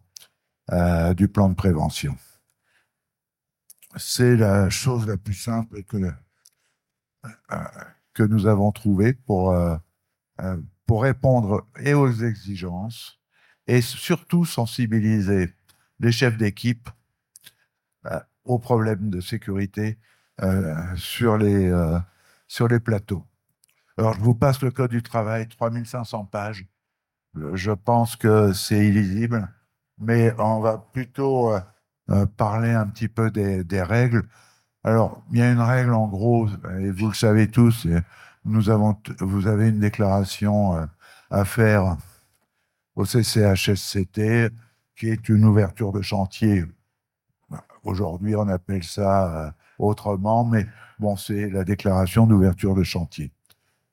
du 1.16 1.28
plan 1.28 1.50
de 1.50 1.54
prévention. 1.54 2.16
C'est 3.96 4.36
la 4.36 4.70
chose 4.70 5.06
la 5.06 5.16
plus 5.16 5.34
simple 5.34 5.82
que, 5.84 5.96
euh, 7.24 7.58
que 8.12 8.22
nous 8.22 8.46
avons 8.46 8.72
trouvée 8.72 9.12
pour, 9.12 9.52
euh, 9.52 9.76
euh, 10.40 10.56
pour 10.86 11.02
répondre 11.02 11.66
et 11.78 11.94
aux 11.94 12.10
exigences 12.10 13.20
et 13.66 13.80
surtout 13.80 14.44
sensibiliser 14.44 15.54
les 16.00 16.12
chefs 16.12 16.36
d'équipe 16.36 16.88
aux 18.44 18.58
problèmes 18.58 19.08
de 19.08 19.20
sécurité 19.22 19.98
sur, 20.96 21.38
les, 21.38 21.72
sur 22.46 22.68
les 22.68 22.78
plateaux. 22.78 23.24
Alors, 23.96 24.12
je 24.12 24.20
vous 24.20 24.34
passe 24.34 24.60
le 24.60 24.70
code 24.70 24.90
du 24.90 25.02
travail, 25.02 25.48
3500 25.48 26.26
pages. 26.26 26.66
Je 27.54 27.70
pense 27.70 28.16
que 28.16 28.52
c'est 28.52 28.86
illisible, 28.86 29.50
mais 29.96 30.34
on 30.38 30.60
va 30.60 30.76
plutôt 30.76 31.54
euh, 32.10 32.26
parler 32.26 32.70
un 32.70 32.86
petit 32.86 33.08
peu 33.08 33.30
des, 33.30 33.82
règles. 33.82 34.22
Alors, 34.82 35.22
il 35.32 35.38
y 35.38 35.42
a 35.42 35.50
une 35.50 35.60
règle 35.60 35.94
en 35.94 36.08
gros, 36.08 36.48
et 36.78 36.90
vous 36.90 37.08
le 37.08 37.14
savez 37.14 37.50
tous, 37.50 37.86
nous 38.44 38.70
avons, 38.70 38.96
vous 39.20 39.46
avez 39.46 39.68
une 39.68 39.80
déclaration 39.80 40.76
euh, 40.76 40.86
à 41.30 41.44
faire 41.44 41.96
au 42.94 43.04
CCHSCT, 43.04 44.50
qui 44.96 45.08
est 45.08 45.28
une 45.28 45.44
ouverture 45.44 45.92
de 45.92 46.02
chantier. 46.02 46.64
Aujourd'hui, 47.82 48.36
on 48.36 48.48
appelle 48.48 48.84
ça 48.84 49.54
autrement, 49.78 50.44
mais 50.44 50.66
bon, 50.98 51.16
c'est 51.16 51.50
la 51.50 51.64
déclaration 51.64 52.26
d'ouverture 52.26 52.74
de 52.74 52.84
chantier 52.84 53.32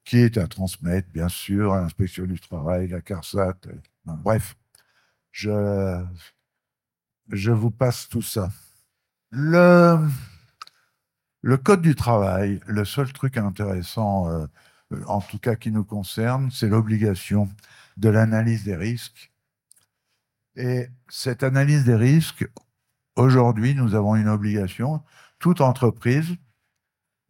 qui 0.03 0.18
est 0.18 0.38
à 0.38 0.48
transmettre, 0.48 1.10
bien 1.13 1.30
sûr, 1.30 1.74
à 1.74 1.82
l'inspection 1.82 2.25
du 2.25 2.39
travail, 2.39 2.88
la 2.88 3.01
CARSAT. 3.01 3.56
Bref, 4.06 4.56
je, 5.32 6.03
je 7.31 7.51
vous 7.51 7.71
passe 7.71 8.07
tout 8.09 8.21
ça. 8.21 8.51
Le, 9.31 9.97
code 11.63 11.81
du 11.81 11.95
travail, 11.95 12.59
le 12.67 12.85
seul 12.85 13.11
truc 13.13 13.38
intéressant, 13.38 14.29
euh, 14.29 14.45
en 15.07 15.21
tout 15.21 15.39
cas 15.39 15.55
qui 15.55 15.71
nous 15.71 15.85
concerne, 15.85 16.51
c'est 16.51 16.67
l'obligation 16.67 17.50
de 17.97 18.09
l'analyse 18.09 18.63
des 18.63 18.75
risques. 18.75 19.31
Et 20.55 20.89
cette 21.07 21.43
analyse 21.43 21.85
des 21.85 21.95
risques, 21.95 22.47
aujourd'hui, 23.15 23.73
nous 23.73 23.95
avons 23.95 24.15
une 24.15 24.27
obligation. 24.27 25.01
Toute 25.39 25.61
entreprise, 25.61 26.35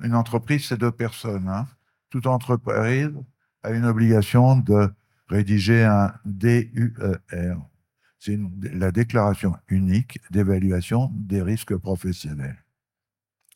une 0.02 0.16
entreprise, 0.16 0.66
c'est 0.66 0.78
deux 0.78 0.92
personnes, 0.92 1.48
hein, 1.48 1.68
toute 2.10 2.26
entreprise 2.28 3.14
a 3.64 3.70
une 3.70 3.86
obligation 3.86 4.58
de 4.58 4.92
rédiger 5.30 5.84
un 5.86 6.14
DUER. 6.26 7.56
C'est 8.24 8.40
la 8.62 8.92
déclaration 8.92 9.58
unique 9.68 10.20
d'évaluation 10.30 11.10
des 11.16 11.42
risques 11.42 11.76
professionnels. 11.76 12.64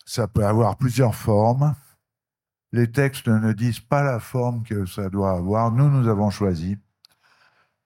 Ça 0.07 0.27
peut 0.27 0.43
avoir 0.43 0.77
plusieurs 0.77 1.13
formes. 1.13 1.75
Les 2.71 2.91
textes 2.91 3.27
ne 3.27 3.53
disent 3.53 3.79
pas 3.79 4.01
la 4.01 4.19
forme 4.19 4.63
que 4.63 4.87
ça 4.87 5.11
doit 5.11 5.33
avoir. 5.33 5.71
Nous, 5.71 5.87
nous 5.87 6.07
avons 6.07 6.31
choisi 6.31 6.79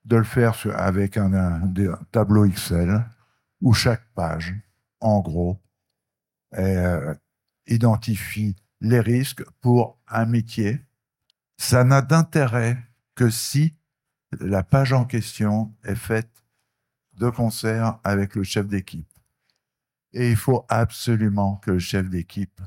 de 0.06 0.16
le 0.16 0.24
faire 0.24 0.56
avec 0.74 1.18
un, 1.18 1.70
tableau 2.12 2.46
Excel 2.46 3.04
où 3.60 3.74
chaque 3.74 4.06
page, 4.14 4.54
en 5.00 5.20
gros, 5.20 5.60
euh, 6.56 7.14
identifie 7.66 8.56
les 8.80 9.00
risques 9.00 9.44
pour 9.60 10.00
un 10.08 10.24
métier. 10.24 10.80
Ça 11.58 11.84
n'a 11.84 12.00
d'intérêt 12.00 12.78
que 13.14 13.28
si 13.28 13.76
la 14.40 14.62
page 14.62 14.94
en 14.94 15.04
question 15.04 15.74
est 15.84 15.94
faite 15.94 16.39
de 17.20 17.30
concert 17.30 18.00
avec 18.02 18.34
le 18.34 18.42
chef 18.42 18.66
d'équipe. 18.66 19.06
Et 20.12 20.30
il 20.30 20.36
faut 20.36 20.66
absolument 20.68 21.56
que 21.56 21.70
le 21.70 21.78
chef 21.78 22.10
d'équipe 22.10 22.60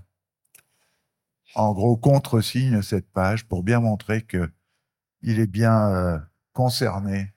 en 1.56 1.74
gros, 1.74 1.98
contresigne 1.98 2.82
cette 2.82 3.12
page 3.12 3.46
pour 3.46 3.64
bien 3.64 3.80
montrer 3.80 4.22
que 4.22 4.50
il 5.22 5.40
est 5.40 5.48
bien 5.48 5.88
euh, 5.90 6.20
concerné 6.54 7.34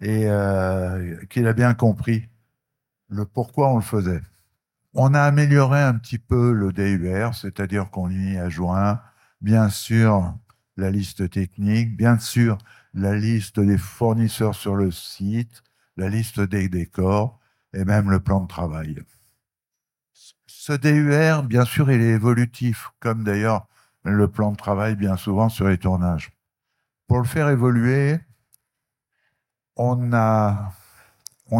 et 0.00 0.26
euh, 0.26 1.16
qu'il 1.26 1.46
a 1.46 1.52
bien 1.52 1.74
compris 1.74 2.28
le 3.08 3.24
pourquoi 3.24 3.70
on 3.70 3.76
le 3.76 3.82
faisait. 3.82 4.22
On 4.94 5.14
a 5.14 5.20
amélioré 5.22 5.80
un 5.80 5.94
petit 5.94 6.18
peu 6.18 6.52
le 6.52 6.72
DUR, 6.72 7.34
c'est-à-dire 7.34 7.90
qu'on 7.90 8.10
y 8.10 8.36
a 8.38 8.48
joint, 8.48 9.00
bien 9.40 9.68
sûr, 9.68 10.36
la 10.76 10.90
liste 10.90 11.28
technique, 11.30 11.96
bien 11.96 12.18
sûr, 12.18 12.58
la 12.94 13.14
liste 13.14 13.60
des 13.60 13.78
fournisseurs 13.78 14.54
sur 14.54 14.74
le 14.74 14.90
site, 14.90 15.62
la 15.96 16.08
liste 16.08 16.40
des 16.40 16.68
décors 16.68 17.38
et 17.72 17.84
même 17.84 18.10
le 18.10 18.20
plan 18.20 18.40
de 18.40 18.48
travail. 18.48 19.02
Ce 20.46 20.72
DUR, 20.72 21.42
bien 21.42 21.64
sûr, 21.64 21.90
il 21.90 22.00
est 22.00 22.14
évolutif, 22.14 22.90
comme 23.00 23.24
d'ailleurs 23.24 23.66
le 24.02 24.28
plan 24.28 24.52
de 24.52 24.56
travail 24.56 24.96
bien 24.96 25.16
souvent 25.16 25.48
sur 25.48 25.68
les 25.68 25.78
tournages. 25.78 26.32
Pour 27.06 27.18
le 27.18 27.24
faire 27.24 27.48
évoluer, 27.48 28.18
on, 29.76 29.96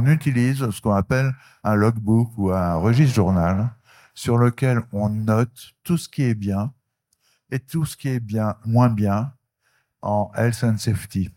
utilise 0.07 0.71
ce 0.71 0.81
qu'on 0.81 0.95
appelle 0.95 1.35
un 1.63 1.75
logbook 1.75 2.31
ou 2.37 2.51
un 2.53 2.75
registre 2.77 3.15
journal 3.15 3.71
sur 4.15 4.39
lequel 4.39 4.83
on 4.93 5.09
note 5.09 5.75
tout 5.83 5.99
ce 5.99 6.09
qui 6.09 6.23
est 6.23 6.35
bien 6.35 6.73
et 7.51 7.59
tout 7.59 7.85
ce 7.85 7.97
qui 7.97 8.09
est 8.09 8.21
bien, 8.21 8.57
moins 8.65 8.89
bien 8.89 9.35
en 10.03 10.31
health 10.37 10.65
and 10.65 10.79
safety. 10.79 11.31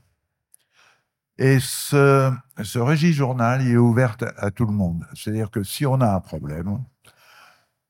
Et 1.38 1.60
ce, 1.60 2.32
ce 2.64 2.80
registre 2.80 3.18
journal 3.18 3.62
il 3.62 3.72
est 3.74 3.78
ouvert 3.78 4.18
à, 4.38 4.52
tout 4.52 4.66
le 4.66 4.74
monde. 4.74 5.06
C'est-à-dire 5.14 5.52
que 5.52 5.64
si 5.64 5.86
on 5.86 6.02
a 6.02 6.10
un 6.10 6.20
problème, 6.20 6.84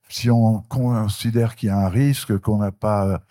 si 0.09 0.29
on 0.29 0.61
considère 0.61 1.55
qu'il 1.55 1.69
y 1.69 1.71
a 1.71 1.77
un 1.77 1.89
risque 1.89 2.37
qu'on 2.39 2.57
n'a 2.57 2.71
pas 2.71 3.21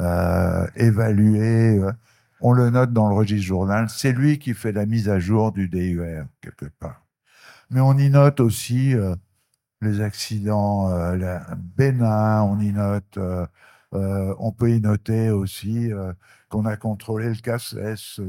euh, 0.00 0.66
évalué, 0.76 1.78
euh, 1.78 1.92
on 2.40 2.52
le 2.52 2.70
note 2.70 2.92
dans 2.92 3.08
le 3.08 3.14
registre 3.14 3.46
journal. 3.46 3.88
C'est 3.90 4.12
lui 4.12 4.38
qui 4.38 4.54
fait 4.54 4.72
la 4.72 4.86
mise 4.86 5.08
à 5.08 5.18
jour 5.20 5.52
du 5.52 5.68
DUR, 5.68 6.24
quelque 6.40 6.66
part. 6.66 7.04
Mais 7.70 7.80
on 7.80 7.96
y 7.98 8.10
note 8.10 8.40
aussi 8.40 8.94
euh, 8.94 9.14
les 9.80 10.00
accidents 10.00 10.90
euh, 10.90 11.38
bénins, 11.76 12.42
on 12.42 12.60
y 12.60 12.72
note, 12.72 13.18
on 13.92 14.52
peut 14.52 14.70
y 14.70 14.80
noter 14.80 15.30
aussi 15.30 15.90
qu'on 16.48 16.64
a 16.64 16.76
contrôlé 16.76 17.28
le 17.28 17.34
casse 17.36 17.76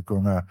qu'on 0.06 0.26
a, 0.28 0.44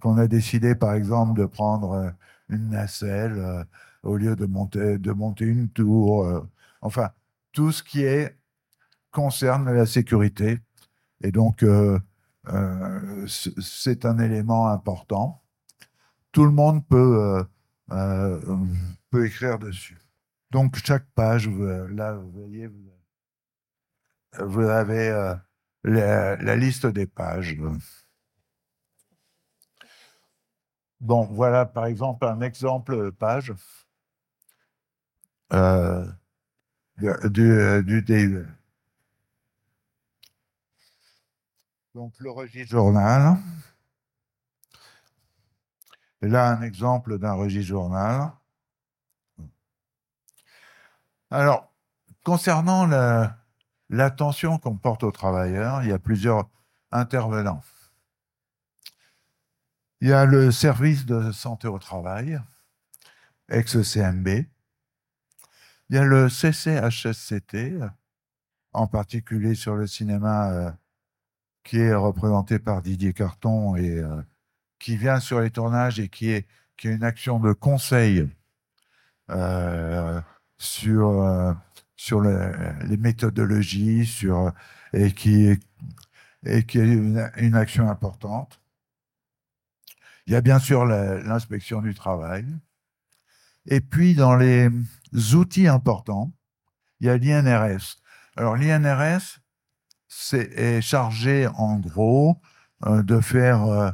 qu'on 0.00 0.18
a 0.18 0.26
décidé, 0.26 0.74
par 0.74 0.94
exemple, 0.94 1.38
de 1.40 1.46
prendre 1.46 2.12
une 2.48 2.70
nacelle 2.70 3.66
au 4.02 4.16
lieu 4.16 4.36
de 4.36 4.46
monter, 4.46 5.44
une 5.44 5.68
tour. 5.68 6.46
enfin, 6.80 7.10
tout 7.52 7.72
ce 7.72 7.82
qui 7.82 8.02
est, 8.02 8.36
concerne 9.10 9.72
la 9.72 9.86
sécurité. 9.86 10.60
Et 11.22 11.32
donc, 11.32 11.64
euh, 12.48 13.26
c'est 13.26 14.04
un 14.04 14.18
élément 14.18 14.68
important. 14.68 15.42
Tout 16.32 16.44
le 16.44 16.52
monde 16.52 16.86
peut, 16.86 16.96
euh, 16.96 17.44
euh, 17.92 18.56
peut 19.10 19.26
écrire 19.26 19.58
dessus. 19.58 19.98
Donc 20.50 20.76
chaque 20.84 21.06
page, 21.14 21.48
là, 21.48 22.14
vous 22.14 22.30
voyez, 22.30 22.68
vous 24.38 24.62
avez 24.62 25.36
la, 25.84 26.56
liste 26.56 26.86
des 26.86 27.06
pages. 27.06 27.56
Bon, 31.00 31.24
voilà 31.24 31.66
par 31.66 31.86
exemple 31.86 32.26
un 32.26 32.40
exemple 32.40 33.12
page 33.12 33.54
euh, 35.52 36.06
du, 36.98 37.82
du 37.84 38.02
DUE. 38.02 38.46
Donc 41.94 42.12
le 42.18 42.30
registre 42.30 42.70
journal. 42.70 43.36
Et 46.22 46.28
là, 46.28 46.50
un 46.50 46.62
exemple 46.62 47.18
d'un 47.18 47.32
registre 47.32 47.68
journal. 47.68 48.30
Alors, 51.30 51.72
concernant 52.24 52.86
l'attention 53.88 54.58
qu'on 54.58 54.76
porte 54.76 55.02
aux 55.02 55.12
travailleurs, 55.12 55.82
il 55.82 55.88
y 55.88 55.92
a 55.92 55.98
plusieurs 55.98 56.48
intervenants. 56.92 57.62
Il 60.00 60.08
y 60.08 60.12
a 60.12 60.24
le 60.24 60.50
service 60.50 61.04
de 61.04 61.30
santé 61.32 61.68
au 61.68 61.78
travail, 61.78 62.40
ex-CMB. 63.50 64.28
Il 65.88 65.96
y 65.96 65.98
a 65.98 66.04
le 66.04 66.28
CCHSCT, 66.28 67.80
en 68.72 68.86
particulier 68.86 69.54
sur 69.54 69.76
le 69.76 69.86
cinéma 69.86 70.52
euh, 70.52 70.70
qui 71.64 71.78
est 71.78 71.94
représenté 71.94 72.58
par 72.58 72.82
Didier 72.82 73.12
Carton 73.12 73.76
et 73.76 73.98
euh, 73.98 74.22
qui 74.78 74.96
vient 74.96 75.20
sur 75.20 75.40
les 75.40 75.50
tournages 75.50 76.00
et 76.00 76.08
qui 76.08 76.30
est 76.30 76.46
qui 76.76 76.88
a 76.88 76.92
une 76.92 77.04
action 77.04 77.38
de 77.40 77.52
conseil 77.52 78.26
euh, 79.30 80.20
sur 80.58 81.08
euh, 81.22 81.52
sur 81.96 82.20
le, 82.20 82.52
les 82.86 82.96
méthodologies, 82.96 84.06
sur 84.06 84.52
et 84.92 85.12
qui 85.12 85.58
et 86.46 86.64
qui 86.64 86.78
est 86.78 86.84
une 87.36 87.54
action 87.54 87.90
importante. 87.90 88.59
Il 90.30 90.34
y 90.34 90.36
a 90.36 90.42
bien 90.42 90.60
sûr 90.60 90.84
l'inspection 90.84 91.82
du 91.82 91.92
travail. 91.92 92.46
Et 93.66 93.80
puis 93.80 94.14
dans 94.14 94.36
les 94.36 94.70
outils 95.34 95.66
importants, 95.66 96.32
il 97.00 97.08
y 97.08 97.10
a 97.10 97.16
l'INRS. 97.16 97.96
Alors 98.36 98.54
l'INRS, 98.56 99.40
est 100.32 100.80
chargé 100.82 101.48
en 101.56 101.80
gros 101.80 102.40
euh, 102.86 103.02
de 103.02 103.18
faire 103.18 103.64
euh, 103.64 103.90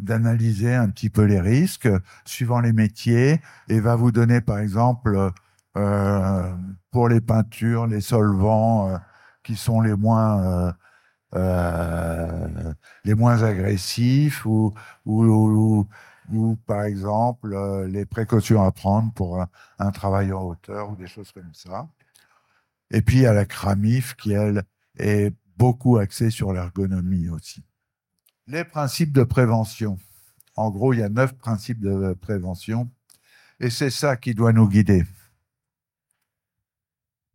d'analyser 0.00 0.74
un 0.74 0.88
petit 0.88 1.10
peu 1.10 1.24
les 1.24 1.40
risques 1.40 1.90
suivant 2.24 2.60
les 2.60 2.72
métiers 2.72 3.42
et 3.68 3.80
va 3.80 3.94
vous 3.94 4.10
donner 4.10 4.40
par 4.40 4.60
exemple 4.60 5.32
euh, 5.76 6.54
pour 6.92 7.10
les 7.10 7.20
peintures 7.20 7.86
les 7.86 8.00
solvants 8.00 8.98
qui 9.42 9.54
sont 9.54 9.82
les 9.82 9.94
moins 9.94 10.74
euh, 11.34 12.72
les 13.04 13.14
moins 13.14 13.42
agressifs 13.42 14.44
ou, 14.46 14.74
ou, 15.04 15.86
par 16.66 16.84
exemple 16.84 17.56
les 17.86 18.06
précautions 18.06 18.62
à 18.62 18.72
prendre 18.72 19.12
pour 19.12 19.40
un, 19.40 19.48
un, 19.78 19.90
travail 19.90 20.32
en 20.32 20.42
hauteur 20.42 20.90
ou 20.90 20.96
des 20.96 21.06
choses 21.06 21.32
comme 21.32 21.52
ça. 21.52 21.88
Et 22.90 23.02
puis 23.02 23.16
il 23.16 23.22
y 23.22 23.26
a 23.26 23.32
la 23.32 23.46
CRAMIF 23.46 24.14
qui 24.14 24.32
elle 24.32 24.62
est 24.98 25.34
beaucoup 25.56 25.98
axé 25.98 26.30
sur 26.30 26.52
l'ergonomie 26.52 27.28
aussi. 27.28 27.62
Les 28.46 28.64
principes 28.64 29.12
de 29.12 29.24
prévention. 29.24 29.98
En 30.56 30.70
gros, 30.70 30.92
il 30.92 31.00
y 31.00 31.02
a 31.02 31.08
neuf 31.08 31.32
principes 31.32 31.80
de 31.80 32.14
prévention 32.14 32.90
et 33.60 33.70
c'est 33.70 33.90
ça 33.90 34.16
qui 34.16 34.34
doit 34.34 34.52
nous 34.52 34.68
guider. 34.68 35.04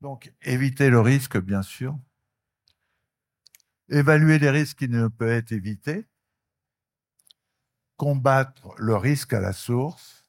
Donc, 0.02 0.32
éviter 0.42 0.90
le 0.90 1.02
risque, 1.02 1.38
bien 1.38 1.62
sûr. 1.62 1.98
Évaluer 3.89 4.39
les 4.39 4.49
risques 4.49 4.80
qui 4.80 4.89
ne 4.89 5.08
peuvent 5.08 5.30
être 5.30 5.52
évités. 5.52 6.08
Combattre 7.97 8.73
le 8.78 8.95
risque 8.95 9.34
à 9.34 9.39
la 9.39 9.54
source. 9.54 10.23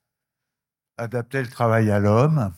Adapter 0.96 1.42
le 1.42 1.48
travail 1.48 1.90
à 1.90 1.98
l'homme. 1.98 2.52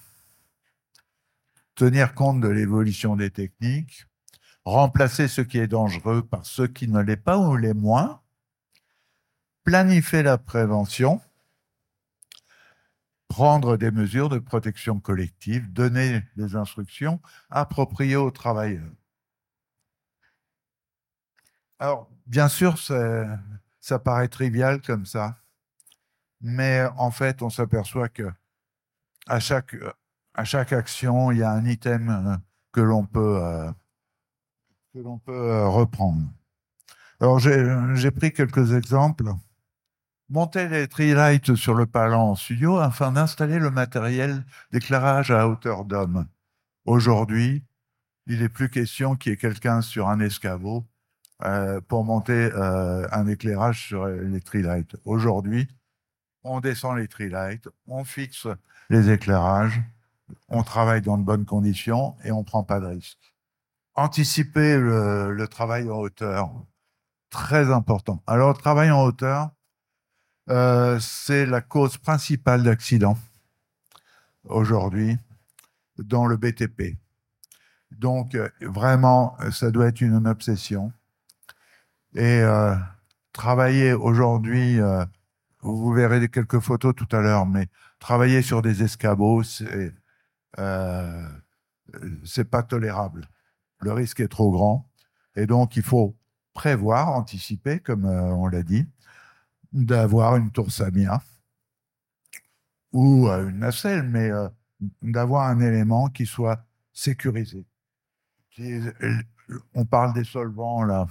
Tenir 1.74 2.14
compte 2.14 2.40
de 2.40 2.48
l'évolution 2.48 3.16
des 3.16 3.30
techniques 3.30 4.06
remplacer 4.64 5.28
ce 5.28 5.40
qui 5.40 5.58
est 5.58 5.66
dangereux 5.66 6.22
par 6.22 6.46
ce 6.46 6.62
qui 6.62 6.88
ne 6.88 7.00
l'est 7.00 7.16
pas 7.16 7.38
ou 7.38 7.56
l'est 7.56 7.74
moins, 7.74 8.20
planifier 9.64 10.22
la 10.22 10.38
prévention, 10.38 11.20
prendre 13.28 13.76
des 13.76 13.90
mesures 13.90 14.28
de 14.28 14.38
protection 14.38 15.00
collective, 15.00 15.72
donner 15.72 16.22
des 16.36 16.56
instructions 16.56 17.20
appropriées 17.50 18.16
aux 18.16 18.30
travailleurs. 18.30 18.92
Alors, 21.82 22.08
bien 22.28 22.46
sûr, 22.46 22.78
ça 22.78 23.98
paraît 23.98 24.28
trivial 24.28 24.80
comme 24.82 25.04
ça, 25.04 25.40
mais 26.40 26.86
en 26.96 27.10
fait, 27.10 27.42
on 27.42 27.50
s'aperçoit 27.50 28.08
que 28.08 28.30
à 29.26 29.40
chaque, 29.40 29.74
à 30.34 30.44
chaque 30.44 30.72
action, 30.72 31.32
il 31.32 31.38
y 31.38 31.42
a 31.42 31.50
un 31.50 31.64
item 31.66 32.40
que 32.70 32.80
l'on 32.80 33.04
peut 33.04 33.36
euh, 33.42 33.72
peut 34.92 35.32
euh, 35.32 35.66
reprendre. 35.66 36.22
Alors, 37.18 37.40
j'ai 37.40 38.12
pris 38.12 38.32
quelques 38.32 38.74
exemples. 38.74 39.32
Monter 40.28 40.68
les 40.68 40.86
tree 40.86 41.14
lights 41.14 41.56
sur 41.56 41.74
le 41.74 41.86
palan 41.86 42.30
en 42.30 42.36
studio 42.36 42.78
afin 42.78 43.10
d'installer 43.10 43.58
le 43.58 43.72
matériel 43.72 44.46
d'éclairage 44.70 45.32
à 45.32 45.48
hauteur 45.48 45.84
d'homme. 45.84 46.28
Aujourd'hui, 46.84 47.64
il 48.28 48.38
n'est 48.38 48.48
plus 48.48 48.70
question 48.70 49.16
qu'il 49.16 49.30
y 49.30 49.34
ait 49.34 49.36
quelqu'un 49.36 49.82
sur 49.82 50.08
un 50.08 50.20
escabeau 50.20 50.86
euh, 51.44 51.80
pour 51.80 52.04
monter 52.04 52.50
euh, 52.54 53.06
un 53.10 53.26
éclairage 53.26 53.88
sur 53.88 54.06
les 54.06 54.40
tree 54.40 54.62
lights. 54.62 54.94
Aujourd'hui, 55.04 55.66
on 56.44 56.60
descend 56.60 56.96
les 56.96 57.08
tree 57.08 57.30
lights, 57.30 57.68
on 57.88 58.04
fixe 58.04 58.46
les 58.90 59.10
éclairages, 59.10 59.80
on 60.48 60.62
travaille 60.62 61.02
dans 61.02 61.18
de 61.18 61.24
bonnes 61.24 61.44
conditions 61.44 62.14
et 62.24 62.30
on 62.30 62.40
ne 62.40 62.44
prend 62.44 62.62
pas 62.62 62.78
de 62.78 62.86
risques. 62.86 63.34
anticiper 63.94 64.78
le, 64.78 65.46
travail 65.50 65.90
en 65.90 65.96
hauteur, 65.98 66.50
très 67.30 67.72
important. 67.72 68.22
Alors, 68.28 68.50
le 68.50 68.58
travail 68.58 68.90
en 68.92 69.02
hauteur, 69.02 69.50
euh, 70.48 71.00
c'est 71.00 71.44
la 71.44 71.60
cause 71.60 71.98
principale 71.98 72.62
d'accidents 72.62 73.18
aujourd'hui 74.44 75.18
dans 75.98 76.26
le 76.26 76.36
BTP. 76.36 76.96
Donc, 77.90 78.36
vraiment, 78.60 79.36
ça 79.50 79.70
doit 79.70 79.88
être 79.88 80.00
une 80.00 80.26
obsession. 80.26 80.92
Et 82.14 82.40
euh, 82.42 82.74
travailler 83.32 83.94
aujourd'hui, 83.94 84.80
euh, 84.80 85.04
vous 85.60 85.92
verrez 85.92 86.28
quelques 86.28 86.60
photos 86.60 86.94
tout 86.94 87.08
à 87.12 87.20
l'heure, 87.20 87.46
mais 87.46 87.68
travailler 87.98 88.42
sur 88.42 88.62
des 88.62 88.82
escabeaux, 88.82 89.42
c'est 89.42 89.94
euh, 90.58 91.28
pas 92.50 92.62
tolérable. 92.62 93.28
Le 93.80 93.92
risque 93.92 94.20
est 94.20 94.28
trop 94.28 94.50
grand. 94.50 94.88
Et 95.36 95.46
donc, 95.46 95.76
il 95.76 95.82
faut 95.82 96.16
prévoir, 96.52 97.08
anticiper, 97.08 97.80
comme 97.80 98.04
euh, 98.04 98.34
on 98.34 98.46
l'a 98.46 98.62
dit, 98.62 98.86
d'avoir 99.72 100.36
une 100.36 100.50
tour 100.50 100.70
Samia 100.70 101.22
ou 102.92 103.26
une 103.28 103.60
nacelle, 103.60 104.02
mais 104.02 104.30
d'avoir 105.00 105.48
un 105.48 105.60
élément 105.60 106.08
qui 106.08 106.26
soit 106.26 106.62
sécurisé. 106.92 107.64
On 109.74 109.86
parle 109.86 110.12
des 110.12 110.24
solvants, 110.24 110.84
là. 110.84 111.06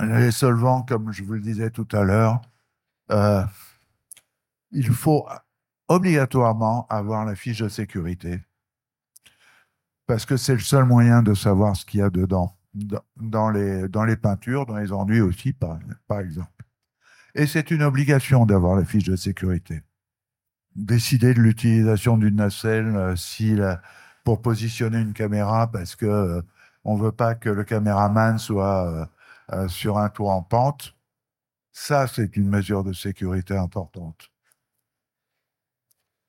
Les 0.00 0.30
solvants, 0.30 0.82
comme 0.82 1.12
je 1.12 1.22
vous 1.22 1.34
le 1.34 1.40
disais 1.40 1.70
tout 1.70 1.88
à 1.92 2.02
l'heure, 2.02 2.40
euh, 3.10 3.44
il 4.70 4.88
faut 4.88 5.28
obligatoirement 5.88 6.86
avoir 6.88 7.24
la 7.24 7.34
fiche 7.34 7.58
de 7.58 7.68
sécurité 7.68 8.40
parce 10.06 10.26
que 10.26 10.36
c'est 10.36 10.54
le 10.54 10.60
seul 10.60 10.84
moyen 10.84 11.22
de 11.22 11.34
savoir 11.34 11.76
ce 11.76 11.84
qu'il 11.84 12.00
y 12.00 12.02
a 12.02 12.10
dedans, 12.10 12.56
dans 13.16 13.50
les, 13.50 13.88
dans 13.88 14.04
les 14.04 14.16
peintures, 14.16 14.66
dans 14.66 14.76
les 14.76 14.92
enduits 14.92 15.20
aussi, 15.20 15.52
par, 15.52 15.78
exemple. 16.20 16.50
Et 17.34 17.46
c'est 17.46 17.70
une 17.70 17.82
obligation 17.82 18.44
d'avoir 18.44 18.76
la 18.76 18.84
fiche 18.84 19.04
de 19.04 19.16
sécurité. 19.16 19.82
Décider 20.74 21.34
de 21.34 21.40
l'utilisation 21.40 22.16
d'une 22.16 22.36
nacelle 22.36 22.96
euh, 22.96 23.16
si 23.16 23.56
pour 24.24 24.42
positionner 24.42 25.00
une 25.00 25.12
caméra 25.12 25.70
parce 25.70 25.96
que 25.96 26.06
euh, 26.06 26.42
on 26.84 26.96
veut 26.96 27.12
pas 27.12 27.34
que 27.34 27.48
le 27.48 27.64
caméraman 27.64 28.38
soit 28.38 29.10
euh, 29.52 29.64
euh, 29.64 29.68
sur 29.68 29.98
un 29.98 30.08
toit 30.08 30.34
en 30.34 30.42
pente, 30.42 30.94
ça 31.72 32.06
c'est 32.06 32.36
une 32.36 32.48
mesure 32.48 32.84
de 32.84 32.92
sécurité 32.92 33.56
importante. 33.56 34.30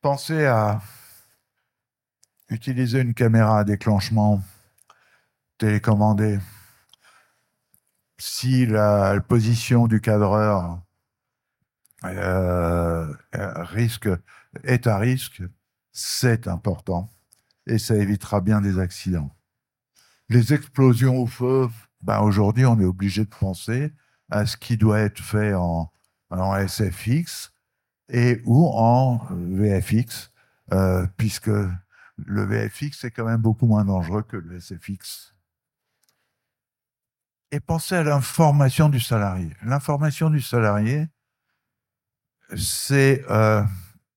Pensez 0.02 0.46
à 0.46 0.82
utiliser 2.50 3.00
une 3.00 3.14
caméra 3.14 3.60
à 3.60 3.64
déclenchement 3.64 4.42
télécommandé. 5.58 6.40
Si 8.18 8.66
la, 8.66 9.20
position 9.22 9.88
du 9.88 10.02
cadreur 10.02 10.82
euh, 12.06 13.14
risque, 13.34 14.10
est 14.64 14.88
à 14.88 14.98
risque, 14.98 15.42
c'est 15.92 16.48
important 16.48 17.10
et 17.66 17.78
ça 17.78 17.96
évitera 17.96 18.42
bien 18.42 18.62
des 18.62 18.80
accidents. 18.80 19.34
Les 20.30 20.54
explosions 20.54 21.18
au 21.18 21.28
feu, 21.28 21.70
ben 22.04 22.20
aujourd'hui, 22.20 22.66
on 22.66 22.80
est 22.80 22.86
obligé 22.86 23.24
de 23.24 23.30
penser 23.30 23.94
à 24.30 24.46
ce 24.46 24.58
qui 24.58 24.78
doit 24.78 25.00
être 25.00 25.22
fait 25.22 25.54
en, 25.54 25.90
SFX 26.68 27.54
et 28.10 28.42
ou 28.46 28.68
en 28.68 29.20
VFX, 29.30 30.32
euh, 30.72 31.06
puisque 31.16 31.52
le 32.18 32.44
VFX 32.44 33.04
est 33.04 33.12
quand 33.12 33.26
même 33.26 33.42
beaucoup 33.42 33.68
moins 33.68 33.86
dangereux 33.86 34.24
que 34.24 34.38
le 34.38 34.60
SFX. 34.60 35.36
Et 37.52 37.60
pensez 37.60 37.96
à 37.96 38.04
l'information 38.04 38.90
du 38.90 39.00
salarié. 39.00 39.56
L'information 39.62 40.32
du 40.32 40.42
salarié, 40.42 41.08
c'est 42.58 43.24
euh, 43.30 43.64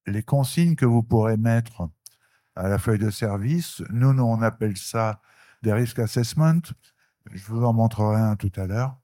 les 0.07 0.23
consignes 0.23 0.75
que 0.75 0.87
vous 0.87 1.03
pourrez 1.03 1.37
mettre 1.37 1.91
à 2.55 2.69
la 2.69 2.79
feuille 2.79 2.99
de 2.99 3.11
service. 3.11 3.83
Nous, 3.91 4.15
nous 4.15 4.25
on 4.25 4.41
appelle 4.41 4.79
ça 4.79 5.21
des 5.63 5.75
risques 5.75 5.99
assessment. 5.99 6.63
Je 7.33 7.45
vous 7.47 7.65
en 7.65 7.73
montrerai 7.73 8.21
un 8.21 8.37
tout 8.37 8.53
à 8.57 8.67
l'heure. 8.67 8.97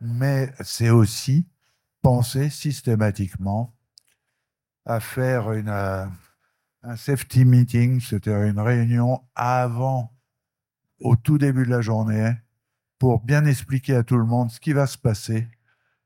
Mais 0.00 0.52
c'est 0.62 0.90
aussi 0.90 1.46
penser 2.02 2.50
systématiquement 2.50 3.74
à 4.84 5.00
faire 5.00 5.52
une, 5.52 5.68
euh, 5.68 6.06
un 6.82 6.96
safety 6.96 7.44
meeting, 7.44 8.00
c'est-à-dire 8.00 8.42
une 8.42 8.60
réunion 8.60 9.22
avant, 9.34 10.12
au 11.00 11.16
tout 11.16 11.38
début 11.38 11.64
de 11.64 11.70
la 11.70 11.80
journée, 11.80 12.32
pour 12.98 13.20
bien 13.20 13.44
expliquer 13.46 13.96
à 13.96 14.02
tout 14.02 14.18
le 14.18 14.24
monde 14.24 14.50
ce 14.50 14.60
qui 14.60 14.72
va 14.72 14.86
se 14.86 14.98
passer 14.98 15.48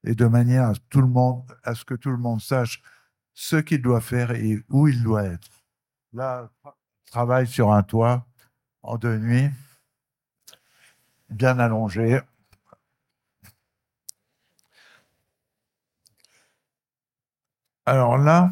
et 0.05 0.15
de 0.15 0.27
manière 0.27 0.69
à, 0.69 0.73
tout 0.89 1.01
le 1.01 1.09
monde, 1.09 1.45
à 1.65 1.75
ce 1.75 1.85
que 1.85 1.95
tout 1.95 2.11
le 2.11 2.17
monde 2.17 2.41
sache 2.41 2.83
ce 3.35 3.57
qu'il 3.57 3.83
doit 3.83 4.01
faire 4.01 4.31
et 4.31 4.63
où 4.69 4.89
il 4.89 5.03
doit 5.03 5.25
être. 5.25 5.49
Là, 6.13 6.51
travaille 7.07 7.47
sur 7.47 7.73
un 7.73 7.83
toit 7.83 8.27
en 8.83 8.97
deux 8.97 9.19
nuits, 9.19 9.51
bien 11.31 11.59
allongé. 11.59 12.21
Alors 17.87 18.19
là, 18.19 18.51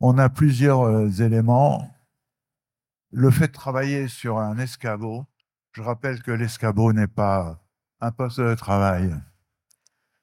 on 0.00 0.18
a 0.18 0.28
plusieurs 0.28 0.82
euh, 0.82 1.08
éléments. 1.08 1.90
Le 3.10 3.30
fait 3.30 3.48
de 3.48 3.52
travailler 3.52 4.08
sur 4.08 4.38
un 4.38 4.58
escabeau, 4.58 5.26
je 5.72 5.82
rappelle 5.82 6.22
que 6.22 6.30
l'escabeau 6.30 6.92
n'est 6.92 7.06
pas 7.08 7.60
un 8.00 8.10
poste 8.10 8.40
de 8.40 8.54
travail. 8.54 9.14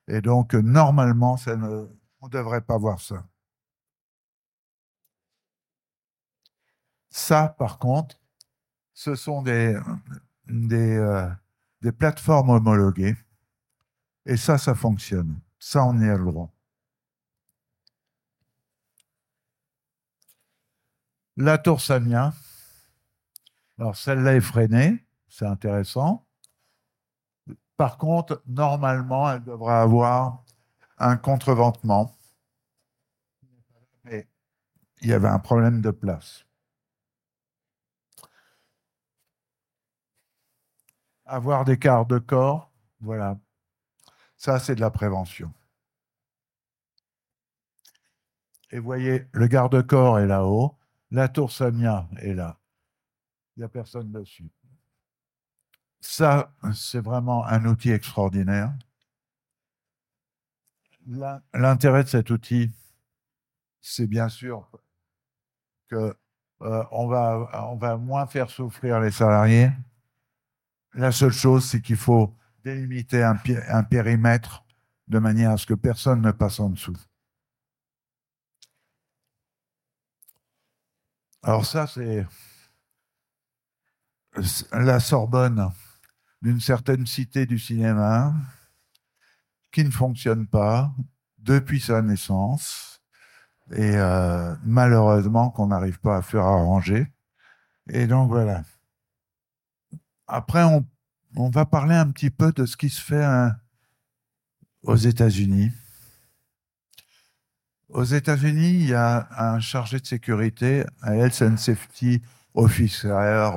Et 0.08 0.22
donc, 0.22 0.54
normalement, 0.54 1.38
on 1.48 2.26
ne 2.28 2.32
devrait 2.32 2.62
pas 2.62 2.78
voir 2.78 3.00
ça. 3.00 3.24
Ça, 7.10 7.56
par 7.60 7.78
contre, 7.78 8.20
ce 8.94 9.16
sont 9.16 9.42
des, 9.42 9.78
des, 10.52 10.98
euh, 10.98 11.30
des 11.82 11.92
plateformes 11.92 12.50
homologuées. 12.50 13.16
Et 14.26 14.38
ça, 14.38 14.58
ça 14.58 14.76
fonctionne. 14.76 15.40
Ça, 15.60 15.84
on 15.84 16.00
y 16.00 16.10
a 16.10 16.18
le 16.18 16.26
droit. 16.26 16.52
La 21.38 21.58
tour 21.58 21.82
Samia. 21.82 22.34
Alors, 23.80 23.96
celle-là 23.96 24.36
est 24.36 24.42
freinée. 24.42 25.04
C'est 25.28 25.46
intéressant. 25.46 26.26
Par 27.78 27.98
contre, 27.98 28.44
normalement, 28.46 29.32
elle 29.32 29.44
devrait 29.44 29.74
avoir 29.74 30.44
un 31.00 31.18
contreventement. 31.18 32.16
Mais 34.04 34.28
il 35.02 35.10
y 35.10 35.14
avait 35.14 35.30
un 35.30 35.40
problème 35.40 35.82
de 35.82 35.90
place. 35.90 36.46
Avoir 41.32 41.64
des 41.66 41.80
quarts 41.80 42.06
de 42.06 42.20
corps, 42.20 42.72
voilà. 43.00 43.40
Ça, 44.38 44.60
c'est 44.60 44.76
de 44.76 44.82
la 44.82 44.92
prévention. 44.92 45.54
Et 48.72 48.80
voyez, 48.80 49.28
le 49.32 49.48
garde-corps 49.48 50.20
est 50.20 50.28
là-haut, 50.28 50.78
la 51.10 51.30
tour 51.30 51.52
Samia 51.52 52.08
est 52.18 52.34
là. 52.34 52.60
Il 53.56 53.62
n'y 53.62 53.66
a 53.66 53.70
personne 53.70 54.12
dessus. 54.12 54.50
Ça, 56.00 56.54
c'est 56.74 57.02
vraiment 57.02 57.46
un 57.46 57.66
outil 57.66 57.92
extraordinaire. 57.92 58.74
L'intérêt 61.54 62.04
de 62.04 62.10
cet 62.10 62.30
outil, 62.30 62.72
c'est 63.82 64.08
bien 64.08 64.30
sûr 64.30 64.70
que 65.88 66.16
euh, 66.62 66.84
va 67.78 67.98
moins 67.98 68.26
faire 68.28 68.50
souffrir 68.50 69.00
les 69.00 69.12
salariés, 69.12 69.72
la 70.94 71.12
seule 71.12 71.32
chose, 71.32 71.66
c'est 71.66 71.82
qu'il 71.82 71.96
faut 71.96 72.36
délimiter 72.64 73.24
un, 73.24 73.84
périmètre 73.84 74.64
de 75.08 75.20
manière 75.20 75.52
à 75.52 75.58
ce 75.58 75.66
que 75.66 75.74
personne 75.74 76.22
ne 76.22 76.32
passe 76.32 76.60
en 76.60 76.70
dessous. 76.70 76.98
Alors 81.44 81.66
ça, 81.66 81.88
c'est 81.88 82.26
la 84.72 85.00
Sorbonne 85.00 85.72
d'une 86.42 86.62
certaine 86.62 87.06
cité 87.06 87.46
du 87.46 87.58
cinéma 87.58 88.34
qui 89.72 89.84
ne 89.84 89.92
fonctionne 89.92 90.48
pas 90.48 90.94
depuis 91.40 91.80
sa 91.80 92.02
naissance 92.02 93.02
et 93.72 93.96
euh, 93.96 94.56
malheureusement 94.64 95.50
qu'on 95.50 95.68
n'arrive 95.68 96.00
pas 96.00 96.18
à 96.18 96.22
faire 96.22 96.46
arranger. 96.46 97.08
Et 97.90 98.06
donc 98.06 98.30
voilà. 98.30 98.64
Après, 100.34 100.64
on, 100.64 101.50
va 101.50 101.66
parler 101.66 101.94
un 101.94 102.10
petit 102.10 102.30
peu 102.30 102.54
de 102.54 102.66
ce 102.66 102.78
qui 102.78 102.90
se 102.90 103.02
fait 103.02 103.22
hein, 103.22 103.58
aux 104.82 104.96
États-Unis. 104.96 105.74
Aux 107.90 108.06
États-Unis, 108.06 108.70
il 108.70 108.88
y 108.88 108.94
a 108.94 109.28
un 109.38 109.60
chargé 109.60 110.00
de 110.00 110.06
sécurité, 110.06 110.86
un 111.02 111.16
Health 111.16 111.42
and 111.42 111.58
Safety 111.58 112.22
Officer, 112.54 113.50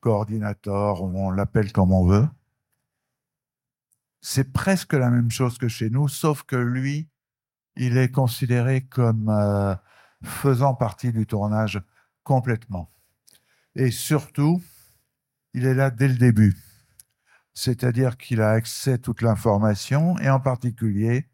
coordinator, 0.00 1.04
on 1.04 1.30
l'appelle 1.30 1.70
comme 1.70 1.92
on 1.92 2.04
veut. 2.04 2.28
C'est 4.20 4.52
presque 4.52 4.94
la 4.94 5.10
même 5.10 5.30
chose 5.30 5.58
que 5.58 5.68
chez 5.68 5.90
nous, 5.90 6.08
sauf 6.08 6.42
que 6.42 6.56
lui, 6.56 7.08
il 7.76 7.96
est 7.96 8.10
considéré 8.10 8.80
comme 8.80 9.28
euh, 9.28 9.76
faisant 10.24 10.74
partie 10.74 11.12
du 11.12 11.24
tournage 11.24 11.80
complètement. 12.24 12.90
Et 13.76 13.92
surtout, 13.92 14.60
il 15.56 15.64
est 15.64 15.74
là 15.74 15.90
dès 15.90 16.06
le 16.06 16.16
début. 16.16 16.54
C'est-à-dire 17.54 18.18
qu'il 18.18 18.42
a 18.42 18.50
accès 18.50 18.92
à 18.92 18.98
toute 18.98 19.22
l'information 19.22 20.18
et 20.18 20.28
en 20.28 20.38
particulier, 20.38 21.30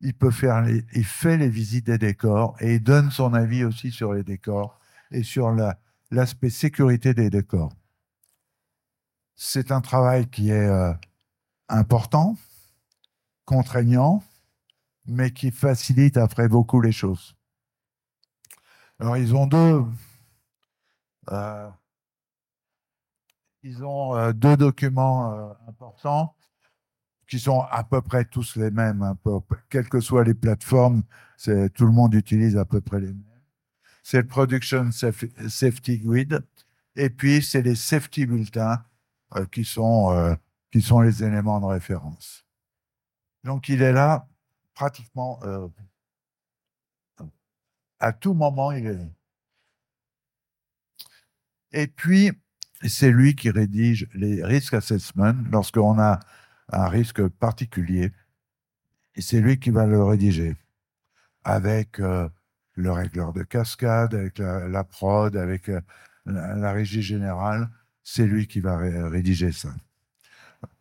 il 0.00 0.14
peut 0.14 0.30
faire 0.30 0.64
fait 1.02 1.36
les 1.36 1.48
visites 1.48 1.86
des 1.86 1.98
décors 1.98 2.56
et 2.60 2.76
il 2.76 2.82
donne 2.82 3.10
son 3.10 3.34
avis 3.34 3.64
aussi 3.64 3.90
sur 3.90 4.14
les 4.14 4.22
décors 4.22 4.78
et 5.10 5.24
sur 5.24 5.50
l'aspect 6.12 6.50
sécurité 6.50 7.14
des 7.14 7.30
décors. 7.30 7.72
C'est 9.34 9.72
un 9.72 9.80
travail 9.80 10.28
qui 10.28 10.50
est 10.50 10.68
euh, 10.68 10.92
important, 11.68 12.36
contraignant, 13.44 14.22
mais 15.06 15.32
qui 15.32 15.50
facilite 15.50 16.16
après 16.16 16.48
beaucoup 16.48 16.80
les 16.80 16.92
choses. 16.92 17.34
Alors, 19.00 19.16
ils 19.16 19.34
ont 19.34 19.46
deux, 19.46 19.84
euh, 21.30 21.70
ils 23.68 23.84
ont 23.84 24.16
euh, 24.16 24.32
deux 24.32 24.56
documents 24.56 25.32
euh, 25.32 25.52
importants 25.68 26.34
qui 27.26 27.38
sont 27.38 27.60
à 27.60 27.84
peu 27.84 28.00
près 28.00 28.24
tous 28.24 28.56
les 28.56 28.70
mêmes, 28.70 29.14
peu, 29.22 29.38
quelles 29.68 29.88
que 29.88 30.00
soient 30.00 30.24
les 30.24 30.34
plateformes, 30.34 31.02
tout 31.74 31.84
le 31.84 31.92
monde 31.92 32.14
utilise 32.14 32.56
à 32.56 32.64
peu 32.64 32.80
près 32.80 33.00
les 33.00 33.08
mêmes. 33.08 33.42
C'est 34.02 34.22
le 34.22 34.26
Production 34.26 34.90
Safety 34.90 35.98
Grid, 35.98 36.42
et 36.96 37.10
puis 37.10 37.42
c'est 37.42 37.60
les 37.60 37.74
Safety 37.74 38.24
Bulletins 38.24 38.82
qui, 39.52 39.66
sont, 39.66 40.38
qui 40.72 40.80
sont 40.80 41.02
les 41.02 41.22
éléments 41.22 41.60
de 41.60 41.66
référence. 41.66 42.46
Donc 43.44 43.68
il 43.68 43.82
est 43.82 43.92
là 43.92 44.26
pratiquement 44.72 45.38
à 48.00 48.12
tout 48.14 48.32
moment. 48.32 48.72
Et 51.72 51.86
puis, 51.86 52.32
c'est 52.86 53.10
lui 53.10 53.34
qui 53.34 53.50
rédige 53.50 54.08
les 54.14 54.44
risk 54.44 54.74
assessments 54.74 55.34
lorsqu'on 55.50 55.98
a 55.98 56.20
un 56.70 56.88
risque 56.88 57.26
particulier. 57.26 58.12
C'est 59.16 59.40
lui 59.40 59.58
qui 59.58 59.70
va 59.70 59.86
le 59.86 60.02
rédiger 60.02 60.56
avec 61.42 61.98
euh, 61.98 62.28
le 62.74 62.92
régleur 62.92 63.32
de 63.32 63.42
cascade, 63.42 64.14
avec 64.14 64.38
la, 64.38 64.84
prod, 64.84 65.34
avec 65.36 65.68
euh, 65.68 65.80
la, 66.26 66.72
régie 66.72 67.02
générale. 67.02 67.68
C'est 68.04 68.26
lui 68.26 68.46
qui 68.46 68.60
va 68.60 68.76
rédiger 68.76 69.50
ça. 69.50 69.70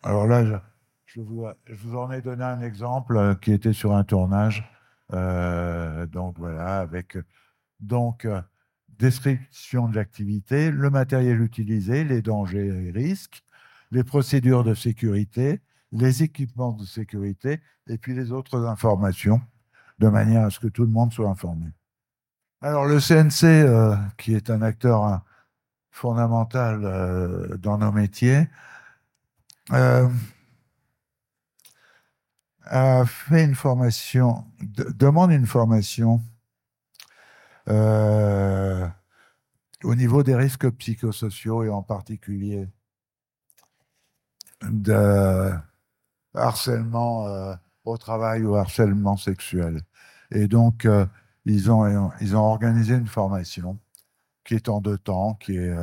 Alors 0.03 0.27
là, 0.27 0.61
je, 1.05 1.21
vous, 1.21 1.47
je, 1.65 1.75
vous, 1.75 1.97
en 1.97 2.11
ai 2.11 2.21
donné 2.21 2.43
un 2.43 2.61
exemple 2.61 3.17
euh, 3.17 3.35
qui 3.35 3.51
était 3.53 3.73
sur 3.73 3.95
un 3.95 4.03
tournage. 4.03 4.69
donc 5.09 6.37
voilà, 6.37 6.79
avec 6.79 7.17
donc 7.79 8.27
description 8.99 9.87
de 9.87 9.95
l'activité, 9.95 10.71
le 10.71 10.89
matériel 10.89 11.41
utilisé, 11.41 12.03
les 12.03 12.21
dangers 12.21 12.67
et 12.67 12.91
risques, 12.91 13.43
les 13.91 14.03
procédures 14.03 14.63
de 14.63 14.73
sécurité, 14.73 15.61
les 15.91 16.23
équipements 16.23 16.73
de 16.73 16.85
sécurité 16.85 17.61
et 17.87 17.97
puis 17.97 18.13
les 18.13 18.31
autres 18.31 18.65
informations, 18.65 19.41
de 19.99 20.09
manière 20.09 20.45
à 20.45 20.49
ce 20.49 20.59
que 20.59 20.67
tout 20.67 20.83
le 20.83 20.91
monde 20.91 21.13
soit 21.13 21.29
informé. 21.29 21.67
Alors 22.61 22.85
le 22.85 22.99
CNC, 22.99 23.43
euh, 23.43 23.95
qui 24.17 24.33
est 24.33 24.49
un 24.49 24.61
acteur 24.61 25.05
hein, 25.05 25.23
fondamental 25.91 26.81
euh, 26.83 27.57
dans 27.57 27.77
nos 27.77 27.91
métiers, 27.91 28.47
euh, 29.71 30.07
a 32.63 33.05
fait 33.05 33.43
une 33.43 33.55
formation, 33.55 34.45
demande 34.95 35.31
une 35.31 35.45
formation 35.45 36.21
euh, 37.69 38.16
niveau 39.97 40.23
des 40.23 40.35
risques 40.35 40.69
psychosociaux 40.71 41.63
et 41.63 41.69
en 41.69 41.83
particulier 41.83 42.67
de 44.63 45.51
harcèlement 46.33 47.27
euh, 47.27 47.55
au 47.83 47.97
travail 47.97 48.43
ou 48.43 48.55
harcèlement 48.55 49.17
sexuel. 49.17 49.81
Et 50.31 50.47
donc, 50.47 50.85
euh, 50.85 51.05
ils, 51.45 51.71
ont, 51.71 52.11
ils 52.21 52.35
ont 52.35 52.43
organisé 52.43 52.95
une 52.95 53.07
formation 53.07 53.79
qui 54.43 54.55
est 54.55 54.69
en 54.69 54.81
deux 54.81 54.97
temps, 54.97 55.35
qui 55.35 55.57
est 55.57 55.75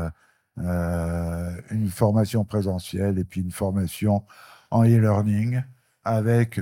une 0.57 1.91
formation 1.91 2.45
présentielle 2.45 3.19
et 3.19 3.25
puis 3.25 3.43
une 3.43 3.51
formation 3.51 4.25
en 4.71 4.85
e-learning 4.85 5.63
avec 6.05 6.61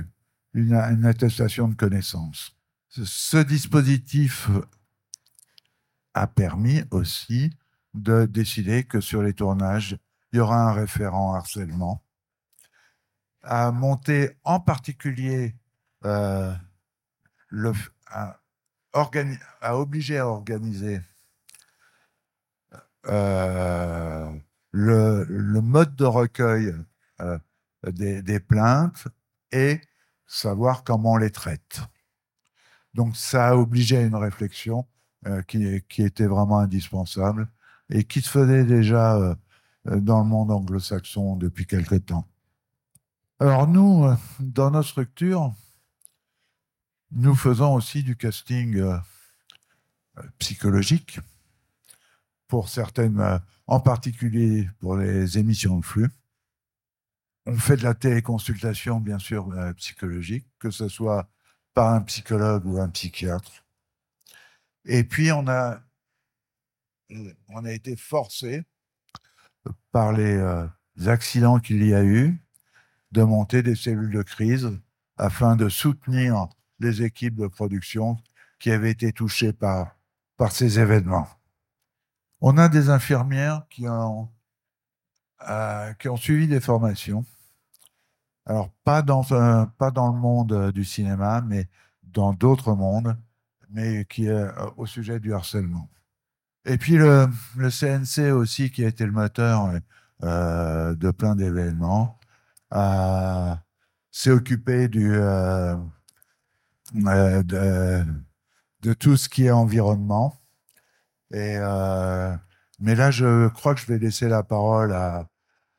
une, 0.53 0.73
une 0.73 1.05
attestation 1.05 1.67
de 1.67 1.75
connaissances. 1.75 2.55
Ce 2.89 3.37
dispositif 3.37 4.49
a 6.13 6.27
permis 6.27 6.83
aussi 6.91 7.51
de 7.93 8.25
décider 8.25 8.83
que 8.83 9.01
sur 9.01 9.21
les 9.21 9.33
tournages, 9.33 9.97
il 10.31 10.37
y 10.37 10.39
aura 10.39 10.69
un 10.69 10.73
référent 10.73 11.33
harcèlement, 11.35 12.03
à 13.43 13.71
monter 13.71 14.37
en 14.43 14.59
particulier 14.59 15.55
euh, 16.05 16.53
le, 17.49 17.73
à, 18.07 18.39
à 18.93 19.75
organiser 19.75 21.01
euh, 23.07 24.31
le, 24.71 25.61
mode 25.61 25.95
de 25.95 26.05
recueil 26.05 26.73
euh, 27.21 27.37
des, 27.91 28.39
plaintes 28.39 29.07
et 29.51 29.81
savoir 30.25 30.83
comment 30.83 31.13
on 31.13 31.17
les 31.17 31.31
traite. 31.31 31.81
Donc 32.93 33.15
ça 33.15 33.49
a 33.49 33.55
obligé 33.55 33.97
à 33.97 34.01
une 34.01 34.15
réflexion 34.15 34.87
qui, 35.47 35.81
qui, 35.89 36.01
était 36.01 36.25
vraiment 36.25 36.59
indispensable 36.59 37.47
et 37.89 38.03
qui 38.03 38.21
se 38.21 38.29
faisait 38.29 38.65
déjà 38.65 39.15
euh, 39.15 39.35
euh, 39.87 39.99
dans 39.99 40.19
le 40.19 40.25
monde 40.25 40.51
anglo-saxon 40.51 41.35
depuis 41.35 41.65
quelque 41.65 41.95
temps. 41.95 42.27
Alors 43.39 43.67
nous, 43.67 44.05
dans 44.39 44.71
notre 44.71 44.89
structure, 44.89 45.53
nous 47.11 47.35
faisons 47.35 47.73
aussi 47.73 48.03
du 48.03 48.15
casting 48.15 48.81
psychologique 50.39 51.19
pour 52.47 52.69
certaines, 52.69 53.41
en 53.67 53.79
particulier 53.79 54.69
pour 54.79 54.95
les 54.95 55.37
émissions 55.37 55.79
de 55.79 55.85
flux. 55.85 56.09
On 57.45 57.57
fait 57.57 57.75
de 57.75 57.83
la 57.83 57.95
téléconsultation, 57.95 58.99
bien 59.01 59.19
sûr, 59.19 59.49
psychologique, 59.75 60.47
que 60.59 60.71
ce 60.71 60.87
soit 60.87 61.27
par 61.73 61.93
un 61.93 62.01
psychologue 62.01 62.65
ou 62.65 62.79
un 62.79 62.89
psychiatre. 62.89 63.62
Et 64.85 65.03
puis, 65.03 65.31
on 65.31 65.47
a, 65.47 65.79
on 67.49 67.65
a 67.65 67.71
été 67.71 67.95
forcé 67.95 68.63
par 69.91 70.11
les 70.11 70.35
euh, 70.35 70.67
accidents 71.05 71.59
qu'il 71.59 71.85
y 71.85 71.93
a 71.93 72.03
eu 72.03 72.41
de 73.11 73.23
monter 73.23 73.63
des 73.63 73.75
cellules 73.75 74.11
de 74.11 74.23
crise 74.23 74.71
afin 75.17 75.55
de 75.55 75.69
soutenir 75.69 76.47
les 76.79 77.03
équipes 77.03 77.35
de 77.35 77.47
production 77.47 78.17
qui 78.59 78.71
avaient 78.71 78.91
été 78.91 79.13
touchées 79.13 79.53
par, 79.53 79.95
par 80.37 80.51
ces 80.51 80.79
événements. 80.79 81.27
On 82.41 82.57
a 82.57 82.67
des 82.67 82.89
infirmières 82.89 83.65
qui 83.69 83.87
ont, 83.87 84.29
euh, 85.47 85.93
qui 85.93 86.09
ont 86.09 86.17
suivi 86.17 86.47
des 86.47 86.59
formations. 86.59 87.25
Alors, 88.45 88.69
pas 88.83 89.01
dans, 89.01 89.23
pas 89.77 89.91
dans 89.91 90.11
le 90.11 90.19
monde 90.19 90.71
du 90.71 90.83
cinéma, 90.83 91.41
mais 91.41 91.69
dans 92.03 92.33
d'autres 92.33 92.73
mondes 92.73 93.17
mais 93.73 94.05
qui 94.05 94.27
est 94.27 94.29
euh, 94.29 94.51
au 94.77 94.85
sujet 94.85 95.19
du 95.19 95.33
harcèlement. 95.33 95.89
Et 96.65 96.77
puis 96.77 96.95
le, 96.95 97.27
CNC 97.57 98.31
aussi, 98.31 98.71
qui 98.71 98.85
a 98.85 98.87
été 98.87 99.05
le 99.05 99.11
moteur 99.11 99.73
euh, 100.23 100.95
de 100.95 101.11
plein 101.11 101.35
d'événements, 101.35 102.19
s'est 104.11 104.31
occupé 104.31 104.89
euh, 104.95 105.75
de, 106.93 108.05
de, 108.81 108.93
tout 108.93 109.17
ce 109.17 109.27
qui 109.27 109.45
est 109.45 109.51
environnement. 109.51 110.37
Et, 111.33 111.57
mais 112.79 112.95
là, 112.95 113.11
je 113.11 113.47
crois 113.49 113.75
que 113.75 113.81
je 113.81 113.87
vais 113.87 113.99
laisser 113.99 114.29
la 114.29 114.43
parole 114.43 114.93
à, 114.93 115.27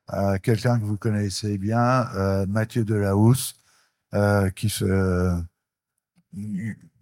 à 0.09 0.39
quelqu'un 0.39 0.79
que 0.79 0.85
vous 0.85 0.99
connaissez 0.99 1.57
bien, 1.59 2.09
Mathieu 2.47 2.85
Delahousse, 2.85 3.55
qui 4.55 4.69
se 4.69 5.43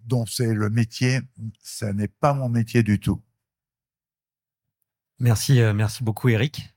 dont 0.05 0.27
c'est 0.27 0.53
le 0.53 0.71
métier, 0.71 1.21
ça 1.61 1.93
n'est 1.93 2.09
pas 2.09 2.35
mon 2.35 2.49
métier 2.49 2.83
du 2.83 2.99
tout. 3.01 3.23
Merci, 5.19 5.61
euh, 5.61 5.73
merci 5.73 6.03
beaucoup 6.03 6.29
Eric. 6.29 6.75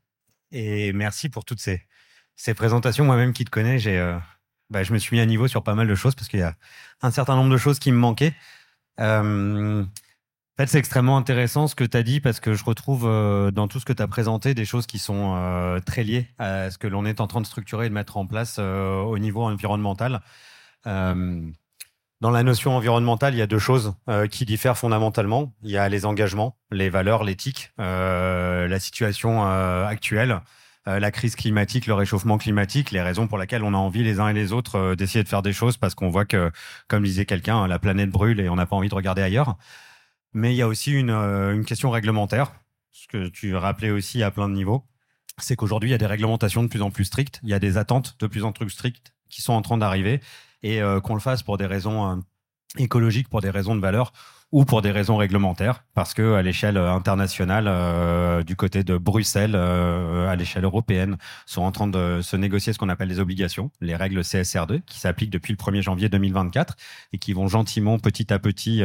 Et 0.51 0.93
merci 0.93 1.29
pour 1.29 1.45
toutes 1.45 1.59
ces, 1.59 1.81
ces 2.35 2.53
présentations. 2.53 3.03
Moi-même 3.03 3.33
qui 3.33 3.43
te 3.45 3.49
connais, 3.49 3.79
j'ai, 3.79 3.97
euh, 3.97 4.17
bah, 4.69 4.83
je 4.83 4.93
me 4.93 4.99
suis 4.99 5.15
mis 5.15 5.21
à 5.21 5.25
niveau 5.25 5.47
sur 5.47 5.63
pas 5.63 5.75
mal 5.75 5.87
de 5.87 5.95
choses 5.95 6.15
parce 6.15 6.27
qu'il 6.27 6.39
y 6.39 6.43
a 6.43 6.55
un 7.01 7.11
certain 7.11 7.35
nombre 7.35 7.51
de 7.51 7.57
choses 7.57 7.79
qui 7.79 7.91
me 7.91 7.97
manquaient. 7.97 8.35
Euh, 8.99 9.83
En 9.83 10.57
fait, 10.57 10.67
c'est 10.67 10.79
extrêmement 10.79 11.17
intéressant 11.17 11.67
ce 11.67 11.75
que 11.75 11.83
tu 11.83 11.97
as 11.97 12.03
dit 12.03 12.21
parce 12.21 12.39
que 12.39 12.53
je 12.53 12.63
retrouve 12.63 13.03
dans 13.51 13.67
tout 13.67 13.79
ce 13.81 13.85
que 13.85 13.93
tu 13.93 14.01
as 14.01 14.07
présenté 14.07 14.53
des 14.53 14.63
choses 14.63 14.85
qui 14.85 14.99
sont 14.99 15.81
très 15.85 16.03
liées 16.03 16.29
à 16.37 16.71
ce 16.71 16.77
que 16.77 16.87
l'on 16.87 17.05
est 17.05 17.19
en 17.19 17.27
train 17.27 17.41
de 17.41 17.45
structurer 17.45 17.87
et 17.87 17.89
de 17.89 17.93
mettre 17.93 18.15
en 18.15 18.25
place 18.25 18.57
au 18.59 19.17
niveau 19.19 19.43
environnemental. 19.43 20.21
Dans 22.21 22.31
la 22.31 22.43
notion 22.43 22.75
environnementale, 22.75 23.33
il 23.33 23.37
y 23.37 23.41
a 23.41 23.47
deux 23.47 23.59
choses 23.59 23.93
qui 24.31 24.45
diffèrent 24.45 24.77
fondamentalement. 24.77 25.53
Il 25.63 25.71
y 25.71 25.77
a 25.77 25.89
les 25.89 26.05
engagements, 26.05 26.57
les 26.71 26.89
valeurs, 26.89 27.23
l'éthique, 27.23 27.71
la 27.77 28.79
situation 28.79 29.43
actuelle, 29.43 30.41
la 30.85 31.11
crise 31.11 31.35
climatique, 31.35 31.87
le 31.87 31.93
réchauffement 31.93 32.37
climatique, 32.37 32.91
les 32.91 33.01
raisons 33.01 33.27
pour 33.27 33.37
lesquelles 33.37 33.63
on 33.63 33.73
a 33.73 33.77
envie 33.77 34.03
les 34.03 34.19
uns 34.19 34.29
et 34.29 34.33
les 34.33 34.53
autres 34.53 34.95
d'essayer 34.95 35.23
de 35.23 35.29
faire 35.29 35.41
des 35.41 35.53
choses 35.53 35.77
parce 35.77 35.95
qu'on 35.95 36.09
voit 36.09 36.25
que, 36.25 36.51
comme 36.87 37.03
disait 37.03 37.25
quelqu'un, 37.25 37.67
la 37.67 37.79
planète 37.79 38.09
brûle 38.09 38.39
et 38.39 38.49
on 38.49 38.55
n'a 38.55 38.65
pas 38.65 38.75
envie 38.75 38.89
de 38.89 38.95
regarder 38.95 39.21
ailleurs. 39.21 39.57
Mais 40.33 40.53
il 40.53 40.57
y 40.57 40.61
a 40.61 40.67
aussi 40.67 40.91
une, 40.91 41.11
euh, 41.11 41.53
une 41.53 41.63
question 41.63 41.89
réglementaire, 41.89 42.53
ce 42.91 43.07
que 43.07 43.29
tu 43.29 43.55
rappelais 43.55 43.89
aussi 43.89 44.21
à 44.21 44.31
plein 44.31 44.49
de 44.49 44.53
niveaux. 44.53 44.85
C'est 45.37 45.55
qu'aujourd'hui, 45.55 45.89
il 45.89 45.91
y 45.93 45.95
a 45.95 45.97
des 45.97 46.05
réglementations 46.05 46.61
de 46.61 46.67
plus 46.67 46.81
en 46.81 46.91
plus 46.91 47.05
strictes, 47.05 47.39
il 47.43 47.49
y 47.49 47.53
a 47.53 47.59
des 47.59 47.77
attentes 47.77 48.17
de 48.19 48.27
plus 48.27 48.43
en 48.43 48.51
plus 48.51 48.69
strictes 48.69 49.13
qui 49.29 49.41
sont 49.41 49.53
en 49.53 49.61
train 49.61 49.77
d'arriver 49.77 50.21
et 50.65 50.81
euh, 50.81 50.99
qu'on 50.99 51.13
le 51.13 51.19
fasse 51.19 51.43
pour 51.43 51.57
des 51.57 51.67
raisons 51.67 52.11
euh, 52.11 52.15
écologiques, 52.77 53.29
pour 53.29 53.39
des 53.39 53.51
raisons 53.51 53.75
de 53.75 53.81
valeur 53.81 54.11
ou 54.51 54.65
pour 54.65 54.81
des 54.81 54.91
raisons 54.91 55.17
réglementaires, 55.17 55.83
parce 55.93 56.13
que 56.13 56.33
à 56.33 56.41
l'échelle 56.41 56.77
internationale, 56.77 58.43
du 58.45 58.55
côté 58.55 58.83
de 58.83 58.95
Bruxelles, 58.97 59.55
à 59.55 60.35
l'échelle 60.35 60.63
européenne, 60.63 61.17
sont 61.45 61.63
en 61.63 61.71
train 61.71 61.87
de 61.87 62.21
se 62.21 62.37
négocier 62.37 62.71
ce 62.71 62.77
qu'on 62.77 62.87
appelle 62.87 63.09
les 63.09 63.19
obligations, 63.19 63.71
les 63.81 63.95
règles 63.95 64.21
CSR2, 64.21 64.81
qui 64.83 64.99
s'appliquent 64.99 65.31
depuis 65.31 65.51
le 65.51 65.57
1er 65.57 65.81
janvier 65.81 66.09
2024 66.09 66.75
et 67.11 67.17
qui 67.17 67.33
vont 67.33 67.47
gentiment, 67.47 67.97
petit 67.97 68.31
à 68.31 68.39
petit, 68.39 68.81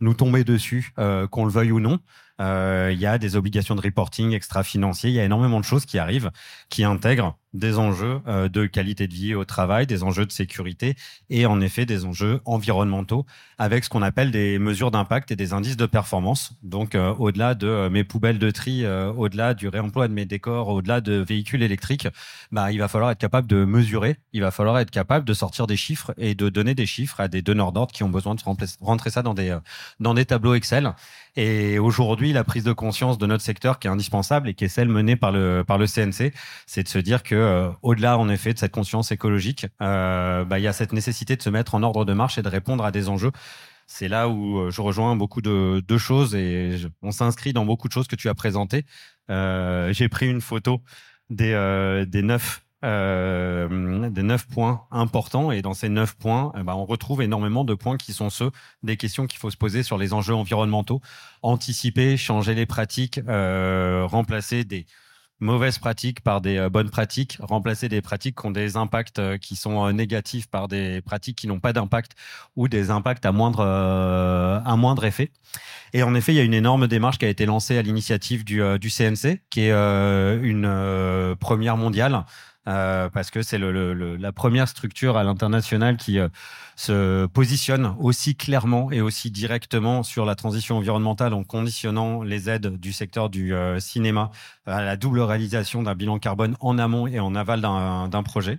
nous 0.00 0.14
tomber 0.14 0.44
dessus, 0.44 0.92
euh, 0.98 1.26
qu'on 1.26 1.44
le 1.44 1.50
veuille 1.50 1.72
ou 1.72 1.80
non. 1.80 1.98
Euh, 2.40 2.90
il 2.92 3.00
y 3.00 3.06
a 3.06 3.18
des 3.18 3.34
obligations 3.34 3.74
de 3.74 3.80
reporting 3.80 4.32
extra-financiers, 4.32 5.10
il 5.10 5.16
y 5.16 5.20
a 5.20 5.24
énormément 5.24 5.58
de 5.58 5.64
choses 5.64 5.86
qui 5.86 5.98
arrivent, 5.98 6.30
qui 6.68 6.84
intègrent 6.84 7.36
des 7.54 7.78
enjeux 7.78 8.20
euh, 8.26 8.48
de 8.48 8.66
qualité 8.66 9.06
de 9.08 9.14
vie 9.14 9.34
au 9.34 9.44
travail, 9.44 9.86
des 9.86 10.02
enjeux 10.02 10.26
de 10.26 10.32
sécurité 10.32 10.96
et 11.30 11.46
en 11.46 11.60
effet 11.60 11.86
des 11.86 12.04
enjeux 12.04 12.40
environnementaux 12.44 13.26
avec 13.56 13.84
ce 13.84 13.88
qu'on 13.88 14.02
appelle 14.02 14.30
des 14.30 14.58
mesures 14.58 14.90
d'impact 14.90 15.30
et 15.30 15.36
des 15.36 15.52
indices 15.52 15.76
de 15.76 15.86
performance. 15.86 16.52
Donc 16.62 16.94
euh, 16.94 17.14
au-delà 17.14 17.54
de 17.54 17.88
mes 17.88 18.04
poubelles 18.04 18.38
de 18.38 18.50
tri, 18.50 18.86
au-delà 18.86 19.54
du 19.54 19.68
réemploi 19.68 20.08
de 20.08 20.12
mes 20.12 20.24
décors, 20.24 20.68
au-delà 20.68 21.00
de 21.00 21.14
véhicules 21.14 21.62
électriques, 21.62 22.08
bah, 22.52 22.70
il 22.72 22.78
va 22.78 22.88
falloir 22.88 23.10
être 23.10 23.18
capable 23.18 23.48
de 23.48 23.64
mesurer, 23.64 24.16
il 24.32 24.42
va 24.42 24.50
falloir 24.50 24.78
être 24.78 24.90
capable 24.90 25.24
de 25.24 25.34
sortir 25.34 25.66
des 25.66 25.76
chiffres 25.76 26.14
et 26.18 26.34
de 26.34 26.48
donner 26.48 26.74
des 26.74 26.86
chiffres 26.86 27.20
à 27.20 27.28
des 27.28 27.42
donneurs 27.42 27.72
d'ordre 27.72 27.92
qui 27.92 28.02
ont 28.02 28.08
besoin 28.08 28.34
de 28.34 28.42
rentrer 28.80 29.10
ça 29.10 29.22
dans 29.22 29.34
des, 29.34 29.56
dans 30.00 30.14
des 30.14 30.24
tableaux 30.24 30.54
Excel. 30.54 30.92
Et 31.36 31.78
aujourd'hui, 31.78 32.32
la 32.32 32.42
prise 32.42 32.64
de 32.64 32.72
conscience 32.72 33.16
de 33.16 33.26
notre 33.26 33.44
secteur 33.44 33.78
qui 33.78 33.86
est 33.86 33.90
indispensable 33.90 34.48
et 34.48 34.54
qui 34.54 34.64
est 34.64 34.68
celle 34.68 34.88
menée 34.88 35.14
par 35.14 35.30
le 35.30 35.62
par 35.64 35.78
le 35.78 35.86
CNC, 35.86 36.32
c'est 36.66 36.82
de 36.82 36.88
se 36.88 36.98
dire 36.98 37.22
que 37.22 37.34
euh, 37.48 37.72
au-delà 37.82 38.18
en 38.18 38.28
effet 38.28 38.52
de 38.52 38.58
cette 38.58 38.72
conscience 38.72 39.10
écologique, 39.10 39.66
euh, 39.80 40.44
bah, 40.44 40.58
il 40.58 40.62
y 40.62 40.66
a 40.66 40.72
cette 40.72 40.92
nécessité 40.92 41.34
de 41.36 41.42
se 41.42 41.50
mettre 41.50 41.74
en 41.74 41.82
ordre 41.82 42.04
de 42.04 42.12
marche 42.12 42.38
et 42.38 42.42
de 42.42 42.48
répondre 42.48 42.84
à 42.84 42.90
des 42.90 43.08
enjeux. 43.08 43.32
C'est 43.86 44.08
là 44.08 44.28
où 44.28 44.58
euh, 44.58 44.70
je 44.70 44.82
rejoins 44.82 45.16
beaucoup 45.16 45.40
de, 45.40 45.82
choses 45.98 46.34
et 46.34 46.76
on 47.02 47.10
s'inscrit 47.10 47.52
dans 47.54 47.64
beaucoup 47.64 47.88
de 47.88 47.92
choses 47.92 48.06
que 48.06 48.16
tu 48.16 48.28
as 48.28 48.34
présentées. 48.34 48.84
J'ai 49.28 50.08
pris 50.10 50.28
une 50.28 50.42
photo 50.42 50.82
des, 51.30 51.54
neuf 52.22 52.64
des 52.82 54.22
neuf 54.22 54.46
points 54.46 54.82
importants. 54.90 55.50
Et 55.50 55.62
dans 55.62 55.74
ces 55.74 55.88
neuf 55.88 56.16
points, 56.16 56.52
eh 56.58 56.62
ben, 56.62 56.74
on 56.74 56.84
retrouve 56.84 57.22
énormément 57.22 57.64
de 57.64 57.74
points 57.74 57.96
qui 57.96 58.12
sont 58.12 58.30
ceux 58.30 58.50
des 58.82 58.98
questions 58.98 59.26
qu'il 59.26 59.38
faut 59.38 59.50
se 59.50 59.56
poser 59.56 59.82
sur 59.82 59.96
les 59.96 60.12
enjeux 60.12 60.34
environnementaux, 60.34 61.00
anticiper, 61.42 62.18
changer 62.18 62.54
les 62.54 62.66
pratiques, 62.66 63.20
remplacer 63.26 64.64
des 64.64 64.86
mauvaises 65.40 65.78
pratiques 65.78 66.20
par 66.20 66.40
des 66.40 66.56
euh, 66.56 66.68
bonnes 66.68 66.90
pratiques, 66.90 67.38
remplacer 67.40 67.88
des 67.88 68.02
pratiques 68.02 68.36
qui 68.40 68.46
ont 68.46 68.50
des 68.50 68.76
impacts 68.76 69.18
euh, 69.18 69.38
qui 69.38 69.56
sont 69.56 69.86
euh, 69.86 69.92
négatifs 69.92 70.48
par 70.48 70.68
des 70.68 71.00
pratiques 71.02 71.36
qui 71.36 71.46
n'ont 71.46 71.60
pas 71.60 71.72
d'impact 71.72 72.12
ou 72.56 72.68
des 72.68 72.90
impacts 72.90 73.24
à 73.26 73.32
moindre, 73.32 75.04
effet. 75.04 75.30
Et 75.92 76.02
en 76.02 76.14
effet, 76.14 76.32
il 76.32 76.36
y 76.36 76.40
a 76.40 76.44
une 76.44 76.54
énorme 76.54 76.88
démarche 76.88 77.18
qui 77.18 77.24
a 77.24 77.28
été 77.28 77.46
lancée 77.46 77.78
à 77.78 77.82
l'initiative 77.82 78.44
du, 78.44 78.60
du 78.78 78.90
CNC, 78.90 79.40
qui 79.50 79.60
est 79.62 79.72
une 79.72 81.36
première 81.38 81.76
mondiale 81.76 82.24
euh, 82.68 83.08
parce 83.08 83.30
que 83.30 83.40
c'est 83.40 83.58
la 83.58 84.32
première 84.32 84.68
structure 84.68 85.16
à 85.16 85.24
l'international 85.24 85.96
qui 85.96 86.18
euh, 86.18 86.28
se 86.76 87.24
positionne 87.26 87.96
aussi 87.98 88.36
clairement 88.36 88.92
et 88.92 89.00
aussi 89.00 89.30
directement 89.30 90.02
sur 90.02 90.26
la 90.26 90.34
transition 90.34 90.76
environnementale 90.76 91.32
en 91.32 91.44
conditionnant 91.44 92.22
les 92.22 92.50
aides 92.50 92.76
du 92.76 92.92
secteur 92.92 93.30
du 93.30 93.54
euh, 93.54 93.80
cinéma 93.80 94.30
à 94.66 94.82
la 94.82 94.96
double 94.96 95.20
réalisation 95.20 95.82
d'un 95.82 95.94
bilan 95.94 96.18
carbone 96.18 96.56
en 96.60 96.78
amont 96.78 97.06
et 97.06 97.20
en 97.20 97.34
aval 97.34 97.62
d'un 97.62 98.22
projet. 98.22 98.58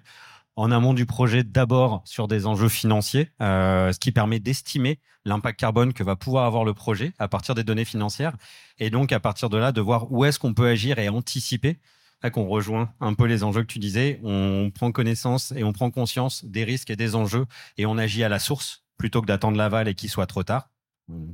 En 0.55 0.71
amont 0.71 0.93
du 0.93 1.05
projet, 1.05 1.43
d'abord 1.43 2.01
sur 2.03 2.27
des 2.27 2.47
enjeux 2.47 2.67
financiers, 2.67 3.29
ce 3.39 3.97
qui 3.97 4.11
permet 4.11 4.39
d'estimer 4.39 4.99
l'impact 5.23 5.57
carbone 5.57 5.93
que 5.93 6.03
va 6.03 6.17
pouvoir 6.17 6.45
avoir 6.45 6.65
le 6.65 6.73
projet 6.73 7.13
à 7.17 7.29
partir 7.29 7.55
des 7.55 7.63
données 7.63 7.85
financières, 7.85 8.33
et 8.77 8.89
donc 8.89 9.13
à 9.13 9.21
partir 9.21 9.49
de 9.49 9.57
là 9.57 9.71
de 9.71 9.79
voir 9.79 10.11
où 10.11 10.25
est-ce 10.25 10.37
qu'on 10.37 10.53
peut 10.53 10.67
agir 10.67 10.99
et 10.99 11.07
anticiper 11.07 11.77
là 12.21 12.29
qu'on 12.29 12.47
rejoint 12.47 12.93
un 12.99 13.13
peu 13.13 13.25
les 13.25 13.43
enjeux 13.43 13.61
que 13.61 13.67
tu 13.67 13.79
disais. 13.79 14.19
On 14.23 14.71
prend 14.73 14.91
connaissance 14.91 15.51
et 15.55 15.63
on 15.63 15.73
prend 15.73 15.91
conscience 15.91 16.45
des 16.45 16.63
risques 16.63 16.89
et 16.89 16.95
des 16.95 17.15
enjeux 17.15 17.45
et 17.77 17.85
on 17.85 17.97
agit 17.97 18.23
à 18.23 18.29
la 18.29 18.39
source 18.39 18.83
plutôt 18.97 19.21
que 19.21 19.27
d'attendre 19.27 19.57
l'aval 19.57 19.87
et 19.87 19.95
qu'il 19.95 20.09
soit 20.09 20.27
trop 20.27 20.43
tard 20.43 20.69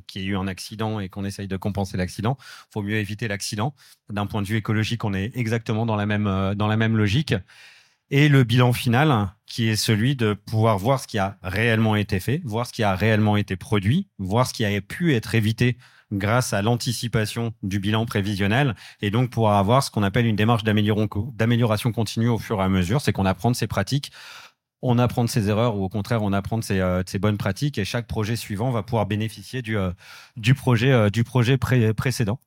qu'il 0.07 0.21
y 0.21 0.25
ait 0.25 0.29
eu 0.29 0.37
un 0.37 0.47
accident 0.47 0.99
et 0.99 1.09
qu'on 1.09 1.25
essaye 1.25 1.47
de 1.47 1.57
compenser 1.57 1.97
l'accident. 1.97 2.37
Faut 2.71 2.81
mieux 2.81 2.97
éviter 2.97 3.27
l'accident. 3.27 3.73
D'un 4.09 4.25
point 4.25 4.41
de 4.41 4.47
vue 4.47 4.57
écologique, 4.57 5.03
on 5.03 5.13
est 5.13 5.35
exactement 5.35 5.85
dans 5.85 5.95
la 5.95 6.05
même, 6.05 6.27
euh, 6.27 6.55
dans 6.55 6.67
la 6.67 6.77
même 6.77 6.97
logique. 6.97 7.33
Et 8.11 8.29
le 8.29 8.43
bilan 8.43 8.71
final, 8.71 9.33
qui 9.47 9.67
est 9.67 9.75
celui 9.75 10.15
de 10.15 10.33
pouvoir 10.33 10.77
voir 10.77 10.99
ce 10.99 11.07
qui 11.07 11.17
a 11.17 11.37
réellement 11.41 11.95
été 11.95 12.19
fait, 12.19 12.41
voir 12.45 12.67
ce 12.67 12.73
qui 12.73 12.83
a 12.83 12.95
réellement 12.95 13.35
été 13.35 13.55
produit, 13.55 14.07
voir 14.19 14.47
ce 14.47 14.53
qui 14.53 14.63
a 14.63 14.81
pu 14.81 15.15
être 15.15 15.33
évité 15.33 15.77
grâce 16.11 16.53
à 16.53 16.61
l'anticipation 16.61 17.53
du 17.63 17.79
bilan 17.79 18.05
prévisionnel 18.05 18.75
et 19.01 19.11
donc 19.11 19.29
pouvoir 19.29 19.57
avoir 19.57 19.83
ce 19.83 19.91
qu'on 19.91 20.03
appelle 20.03 20.25
une 20.25 20.35
démarche 20.35 20.63
d'amélioration 20.63 21.91
continue 21.91 22.29
au 22.29 22.37
fur 22.37 22.59
et 22.59 22.63
à 22.63 22.69
mesure, 22.69 23.01
c'est 23.01 23.11
qu'on 23.11 23.25
apprend 23.25 23.51
de 23.51 23.55
ses 23.55 23.67
pratiques 23.67 24.11
on 24.87 24.99
apprend 24.99 25.23
de 25.23 25.29
ses 25.29 25.49
erreurs 25.49 25.77
ou 25.77 25.83
au 25.83 25.89
contraire 25.89 26.21
on 26.21 26.31
apprend 26.31 26.57
de 26.57 26.63
ses, 26.63 26.79
euh, 26.79 27.01
bonnes 27.19 27.37
pratiques 27.37 27.77
et 27.77 27.85
chaque 27.85 28.07
projet 28.07 28.35
suivant 28.35 28.69
va 28.69 28.83
pouvoir 28.83 29.07
bénéficier 29.07 29.61
du, 29.61 29.77
euh, 29.77 29.91
projet, 30.55 30.91
euh, 30.91 31.09
du 31.09 31.23
projet 31.23 31.57
précédent. 31.57 32.39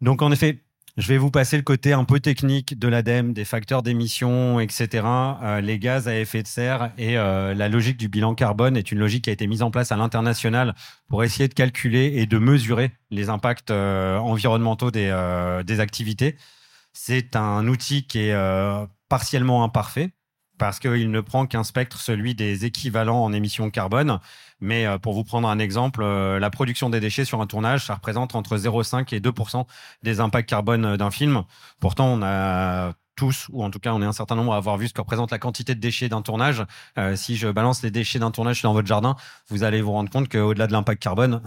Donc 0.00 0.22
en 0.22 0.30
effet, 0.30 0.64
je 0.96 1.08
vais 1.08 1.18
vous 1.18 1.30
passer 1.30 1.58
le 1.58 1.62
côté 1.62 1.92
un 1.92 2.04
peu 2.04 2.20
technique 2.20 2.78
de 2.78 2.88
l'ADEME, 2.88 3.34
des 3.34 3.44
facteurs 3.44 3.82
d'émission, 3.82 4.60
etc. 4.60 5.04
Euh, 5.42 5.60
les 5.60 5.78
gaz 5.78 6.08
à 6.08 6.18
effet 6.18 6.42
de 6.42 6.48
serre 6.48 6.90
et 6.96 7.18
euh, 7.18 7.52
la 7.52 7.68
logique 7.68 7.98
du 7.98 8.08
bilan 8.08 8.34
carbone 8.34 8.78
est 8.78 8.90
une 8.90 8.98
logique 8.98 9.24
qui 9.24 9.30
a 9.30 9.32
été 9.34 9.46
mise 9.46 9.62
en 9.62 9.70
place 9.70 9.92
à 9.92 9.96
l'international 9.96 10.74
pour 11.08 11.22
essayer 11.22 11.48
de 11.48 11.54
calculer 11.54 12.12
et 12.16 12.24
de 12.24 12.38
mesurer 12.38 12.92
les 13.10 13.28
impacts 13.28 13.70
euh, 13.70 14.16
environnementaux 14.16 14.90
des, 14.90 15.12
des 15.66 15.80
activités. 15.80 16.36
C'est 16.94 17.36
un 17.36 17.68
outil 17.68 18.06
qui 18.06 18.20
est 18.20 18.34
partiellement 19.10 19.64
imparfait 19.64 20.15
parce 20.58 20.78
qu'il 20.78 21.10
ne 21.10 21.20
prend 21.20 21.46
qu'un 21.46 21.64
spectre, 21.64 21.98
celui 22.00 22.34
des 22.34 22.64
équivalents 22.64 23.22
en 23.22 23.32
émissions 23.32 23.70
carbone. 23.70 24.18
Mais 24.60 24.86
euh, 24.86 24.98
pour 24.98 25.14
vous 25.14 25.24
prendre 25.24 25.48
un 25.48 25.58
exemple, 25.58 26.02
euh, 26.02 26.38
la 26.38 26.50
production 26.50 26.90
des 26.90 27.00
déchets 27.00 27.24
sur 27.24 27.40
un 27.40 27.46
tournage, 27.46 27.86
ça 27.86 27.94
représente 27.94 28.34
entre 28.34 28.56
0,5 28.56 29.14
et 29.14 29.20
2% 29.20 29.66
des 30.02 30.20
impacts 30.20 30.48
carbone 30.48 30.84
euh, 30.84 30.96
d'un 30.96 31.10
film. 31.10 31.44
Pourtant, 31.80 32.06
on 32.06 32.22
a 32.22 32.92
tous, 33.16 33.48
ou 33.50 33.64
en 33.64 33.70
tout 33.70 33.78
cas 33.78 33.92
on 33.94 34.02
est 34.02 34.06
un 34.06 34.12
certain 34.12 34.34
nombre 34.34 34.52
à 34.52 34.58
avoir 34.58 34.76
vu 34.76 34.88
ce 34.88 34.92
que 34.92 35.00
représente 35.00 35.30
la 35.30 35.38
quantité 35.38 35.74
de 35.74 35.80
déchets 35.80 36.10
d'un 36.10 36.20
tournage. 36.20 36.62
si 37.14 37.36
je 37.36 37.48
balance 37.48 37.82
les 37.82 37.90
déchets 37.90 38.18
d'un 38.18 38.30
tournage 38.30 38.60
dans 38.60 38.74
votre 38.74 38.86
jardin, 38.86 39.16
vous 39.48 39.64
allez 39.64 39.80
vous 39.80 39.92
rendre 39.92 40.10
compte 40.10 40.28
qu'au-delà 40.28 40.66
de 40.66 40.72
l'impact 40.72 41.02
carbone, 41.02 41.40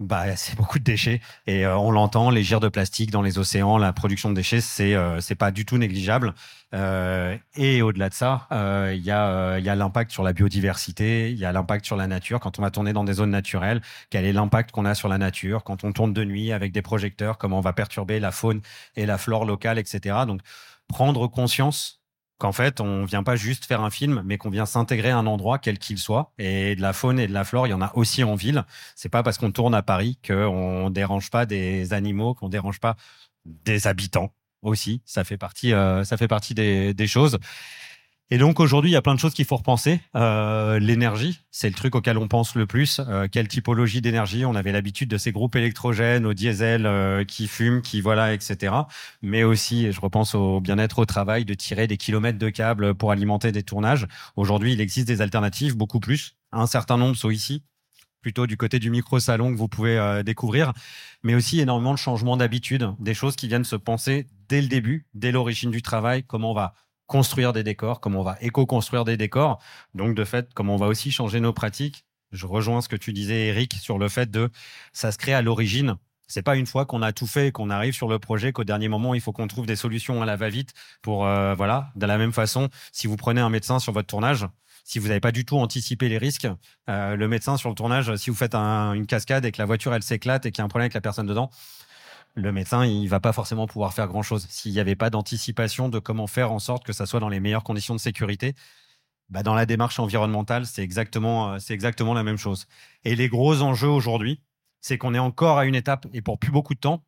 bah, 0.00 0.34
c'est 0.34 0.56
beaucoup 0.56 0.78
de 0.78 0.84
déchets 0.84 1.20
et 1.46 1.66
euh, 1.66 1.76
on 1.76 1.90
l'entend, 1.90 2.30
les 2.30 2.42
gires 2.42 2.60
de 2.60 2.68
plastique 2.68 3.10
dans 3.10 3.20
les 3.20 3.38
océans, 3.38 3.76
la 3.76 3.92
production 3.92 4.30
de 4.30 4.34
déchets, 4.34 4.62
c'est 4.62 4.94
euh, 4.94 5.20
pas 5.38 5.50
du 5.50 5.66
tout 5.66 5.76
négligeable. 5.76 6.34
Euh, 6.74 7.36
et 7.54 7.82
au-delà 7.82 8.08
de 8.08 8.14
ça, 8.14 8.46
euh, 8.50 8.94
il 8.96 9.04
y 9.04 9.10
a 9.10 9.58
y 9.58 9.68
a 9.68 9.74
l'impact 9.74 10.10
sur 10.10 10.22
la 10.22 10.32
biodiversité, 10.32 11.30
il 11.30 11.38
y 11.38 11.44
a 11.44 11.52
l'impact 11.52 11.84
sur 11.84 11.96
la 11.96 12.06
nature 12.06 12.40
quand 12.40 12.58
on 12.58 12.62
va 12.62 12.70
tourner 12.70 12.92
dans 12.94 13.04
des 13.04 13.14
zones 13.14 13.30
naturelles. 13.30 13.82
Quel 14.08 14.24
est 14.24 14.32
l'impact 14.32 14.70
qu'on 14.70 14.86
a 14.86 14.94
sur 14.94 15.08
la 15.08 15.18
nature? 15.18 15.64
Quand 15.64 15.84
on 15.84 15.92
tourne 15.92 16.12
de 16.14 16.24
nuit 16.24 16.52
avec 16.52 16.72
des 16.72 16.82
projecteurs 16.82 17.36
Comment 17.38 17.58
on 17.58 17.62
va 17.62 17.72
perturber 17.72 18.20
la 18.20 18.32
faune 18.32 18.62
et 18.96 19.04
la 19.06 19.18
flore 19.18 19.44
locale, 19.44 19.78
etc. 19.78 20.16
Donc 20.26 20.40
prendre 20.88 21.26
conscience 21.28 21.99
qu'en 22.40 22.52
fait, 22.52 22.80
on 22.80 23.04
vient 23.04 23.22
pas 23.22 23.36
juste 23.36 23.66
faire 23.66 23.82
un 23.82 23.90
film, 23.90 24.22
mais 24.24 24.38
qu'on 24.38 24.48
vient 24.48 24.64
s'intégrer 24.64 25.10
à 25.10 25.18
un 25.18 25.26
endroit, 25.26 25.58
quel 25.58 25.78
qu'il 25.78 25.98
soit. 25.98 26.32
Et 26.38 26.74
de 26.74 26.80
la 26.80 26.94
faune 26.94 27.20
et 27.20 27.26
de 27.28 27.34
la 27.34 27.44
flore, 27.44 27.66
il 27.66 27.70
y 27.70 27.74
en 27.74 27.82
a 27.82 27.92
aussi 27.94 28.24
en 28.24 28.34
ville. 28.34 28.64
C'est 28.96 29.10
pas 29.10 29.22
parce 29.22 29.36
qu'on 29.36 29.52
tourne 29.52 29.74
à 29.74 29.82
Paris 29.82 30.18
qu'on 30.26 30.88
dérange 30.88 31.30
pas 31.30 31.44
des 31.44 31.92
animaux, 31.92 32.34
qu'on 32.34 32.48
dérange 32.48 32.80
pas 32.80 32.96
des 33.44 33.86
habitants 33.86 34.32
aussi. 34.62 35.02
Ça 35.04 35.22
fait 35.22 35.36
partie, 35.36 35.74
euh, 35.74 36.02
ça 36.04 36.16
fait 36.16 36.28
partie 36.28 36.54
des, 36.54 36.94
des 36.94 37.06
choses. 37.06 37.38
Et 38.32 38.38
donc 38.38 38.60
aujourd'hui, 38.60 38.90
il 38.90 38.94
y 38.94 38.96
a 38.96 39.02
plein 39.02 39.14
de 39.14 39.18
choses 39.18 39.34
qu'il 39.34 39.44
faut 39.44 39.56
repenser. 39.56 40.00
Euh, 40.14 40.78
l'énergie, 40.78 41.40
c'est 41.50 41.68
le 41.68 41.74
truc 41.74 41.96
auquel 41.96 42.16
on 42.16 42.28
pense 42.28 42.54
le 42.54 42.64
plus. 42.64 43.00
Euh, 43.00 43.26
quelle 43.30 43.48
typologie 43.48 44.00
d'énergie 44.00 44.44
On 44.44 44.54
avait 44.54 44.70
l'habitude 44.70 45.10
de 45.10 45.18
ces 45.18 45.32
groupes 45.32 45.56
électrogènes, 45.56 46.24
au 46.26 46.32
diesel 46.32 46.86
euh, 46.86 47.24
qui 47.24 47.48
fument, 47.48 47.82
qui 47.82 48.00
voilà, 48.00 48.32
etc. 48.32 48.74
Mais 49.20 49.42
aussi, 49.42 49.90
je 49.90 50.00
repense 50.00 50.36
au 50.36 50.60
bien-être 50.60 51.00
au 51.00 51.06
travail, 51.06 51.44
de 51.44 51.54
tirer 51.54 51.88
des 51.88 51.96
kilomètres 51.96 52.38
de 52.38 52.50
câbles 52.50 52.94
pour 52.94 53.10
alimenter 53.10 53.50
des 53.50 53.64
tournages. 53.64 54.06
Aujourd'hui, 54.36 54.74
il 54.74 54.80
existe 54.80 55.08
des 55.08 55.22
alternatives, 55.22 55.76
beaucoup 55.76 55.98
plus. 55.98 56.36
Un 56.52 56.66
certain 56.66 56.96
nombre 56.96 57.16
sont 57.16 57.30
ici, 57.30 57.64
plutôt 58.20 58.46
du 58.46 58.56
côté 58.56 58.78
du 58.78 58.90
micro-salon 58.90 59.52
que 59.52 59.58
vous 59.58 59.68
pouvez 59.68 59.98
euh, 59.98 60.22
découvrir, 60.22 60.72
mais 61.22 61.34
aussi 61.34 61.60
énormément 61.60 61.94
de 61.94 61.98
changements 61.98 62.36
d'habitude, 62.36 62.92
des 62.98 63.14
choses 63.14 63.36
qui 63.36 63.48
viennent 63.48 63.64
se 63.64 63.76
penser 63.76 64.26
dès 64.48 64.60
le 64.60 64.68
début, 64.68 65.06
dès 65.14 65.32
l'origine 65.32 65.70
du 65.70 65.82
travail, 65.82 66.22
comment 66.24 66.52
on 66.52 66.54
va 66.54 66.74
construire 67.10 67.52
des 67.52 67.64
décors, 67.64 67.98
comment 67.98 68.20
on 68.20 68.22
va 68.22 68.38
éco-construire 68.40 69.04
des 69.04 69.16
décors. 69.16 69.58
Donc, 69.94 70.14
de 70.14 70.24
fait, 70.24 70.54
comment 70.54 70.76
on 70.76 70.78
va 70.78 70.86
aussi 70.86 71.10
changer 71.10 71.40
nos 71.40 71.52
pratiques. 71.52 72.04
Je 72.30 72.46
rejoins 72.46 72.80
ce 72.82 72.88
que 72.88 72.94
tu 72.94 73.12
disais, 73.12 73.48
Eric, 73.48 73.74
sur 73.74 73.98
le 73.98 74.08
fait 74.08 74.30
de 74.30 74.48
ça 74.92 75.10
se 75.10 75.18
crée 75.18 75.34
à 75.34 75.42
l'origine. 75.42 75.96
C'est 76.28 76.42
pas 76.42 76.54
une 76.54 76.66
fois 76.66 76.86
qu'on 76.86 77.02
a 77.02 77.12
tout 77.12 77.26
fait 77.26 77.48
et 77.48 77.52
qu'on 77.52 77.68
arrive 77.68 77.94
sur 77.94 78.06
le 78.06 78.20
projet 78.20 78.52
qu'au 78.52 78.62
dernier 78.62 78.86
moment 78.86 79.14
il 79.14 79.20
faut 79.20 79.32
qu'on 79.32 79.48
trouve 79.48 79.66
des 79.66 79.74
solutions 79.74 80.22
à 80.22 80.26
la 80.26 80.36
va-vite 80.36 80.72
pour 81.02 81.26
euh, 81.26 81.56
voilà. 81.56 81.90
De 81.96 82.06
la 82.06 82.16
même 82.16 82.32
façon, 82.32 82.68
si 82.92 83.08
vous 83.08 83.16
prenez 83.16 83.40
un 83.40 83.50
médecin 83.50 83.80
sur 83.80 83.92
votre 83.92 84.06
tournage, 84.06 84.46
si 84.84 85.00
vous 85.00 85.08
n'avez 85.08 85.18
pas 85.18 85.32
du 85.32 85.44
tout 85.44 85.58
anticipé 85.58 86.08
les 86.08 86.18
risques, 86.18 86.46
euh, 86.88 87.16
le 87.16 87.26
médecin 87.26 87.56
sur 87.56 87.70
le 87.70 87.74
tournage, 87.74 88.14
si 88.14 88.30
vous 88.30 88.36
faites 88.36 88.54
une 88.54 89.06
cascade 89.08 89.44
et 89.44 89.50
que 89.50 89.60
la 89.60 89.66
voiture 89.66 89.92
elle 89.92 90.04
s'éclate 90.04 90.46
et 90.46 90.52
qu'il 90.52 90.60
y 90.60 90.62
a 90.62 90.64
un 90.64 90.68
problème 90.68 90.84
avec 90.84 90.94
la 90.94 91.00
personne 91.00 91.26
dedans, 91.26 91.50
le 92.34 92.52
médecin, 92.52 92.84
il 92.84 93.08
va 93.08 93.20
pas 93.20 93.32
forcément 93.32 93.66
pouvoir 93.66 93.92
faire 93.92 94.06
grand 94.06 94.22
chose. 94.22 94.46
S'il 94.48 94.72
n'y 94.72 94.80
avait 94.80 94.96
pas 94.96 95.10
d'anticipation 95.10 95.88
de 95.88 95.98
comment 95.98 96.26
faire 96.26 96.52
en 96.52 96.58
sorte 96.58 96.84
que 96.84 96.92
ça 96.92 97.06
soit 97.06 97.20
dans 97.20 97.28
les 97.28 97.40
meilleures 97.40 97.64
conditions 97.64 97.94
de 97.94 98.00
sécurité, 98.00 98.54
bah 99.28 99.42
dans 99.42 99.54
la 99.54 99.66
démarche 99.66 99.98
environnementale, 99.98 100.66
c'est 100.66 100.82
exactement, 100.82 101.52
euh, 101.52 101.58
c'est 101.58 101.74
exactement 101.74 102.14
la 102.14 102.22
même 102.22 102.36
chose. 102.36 102.66
Et 103.04 103.14
les 103.14 103.28
gros 103.28 103.62
enjeux 103.62 103.88
aujourd'hui, 103.88 104.42
c'est 104.80 104.98
qu'on 104.98 105.14
est 105.14 105.20
encore 105.20 105.58
à 105.58 105.66
une 105.66 105.74
étape 105.74 106.06
et 106.12 106.22
pour 106.22 106.38
plus 106.38 106.50
beaucoup 106.50 106.74
de 106.74 106.80
temps 106.80 107.04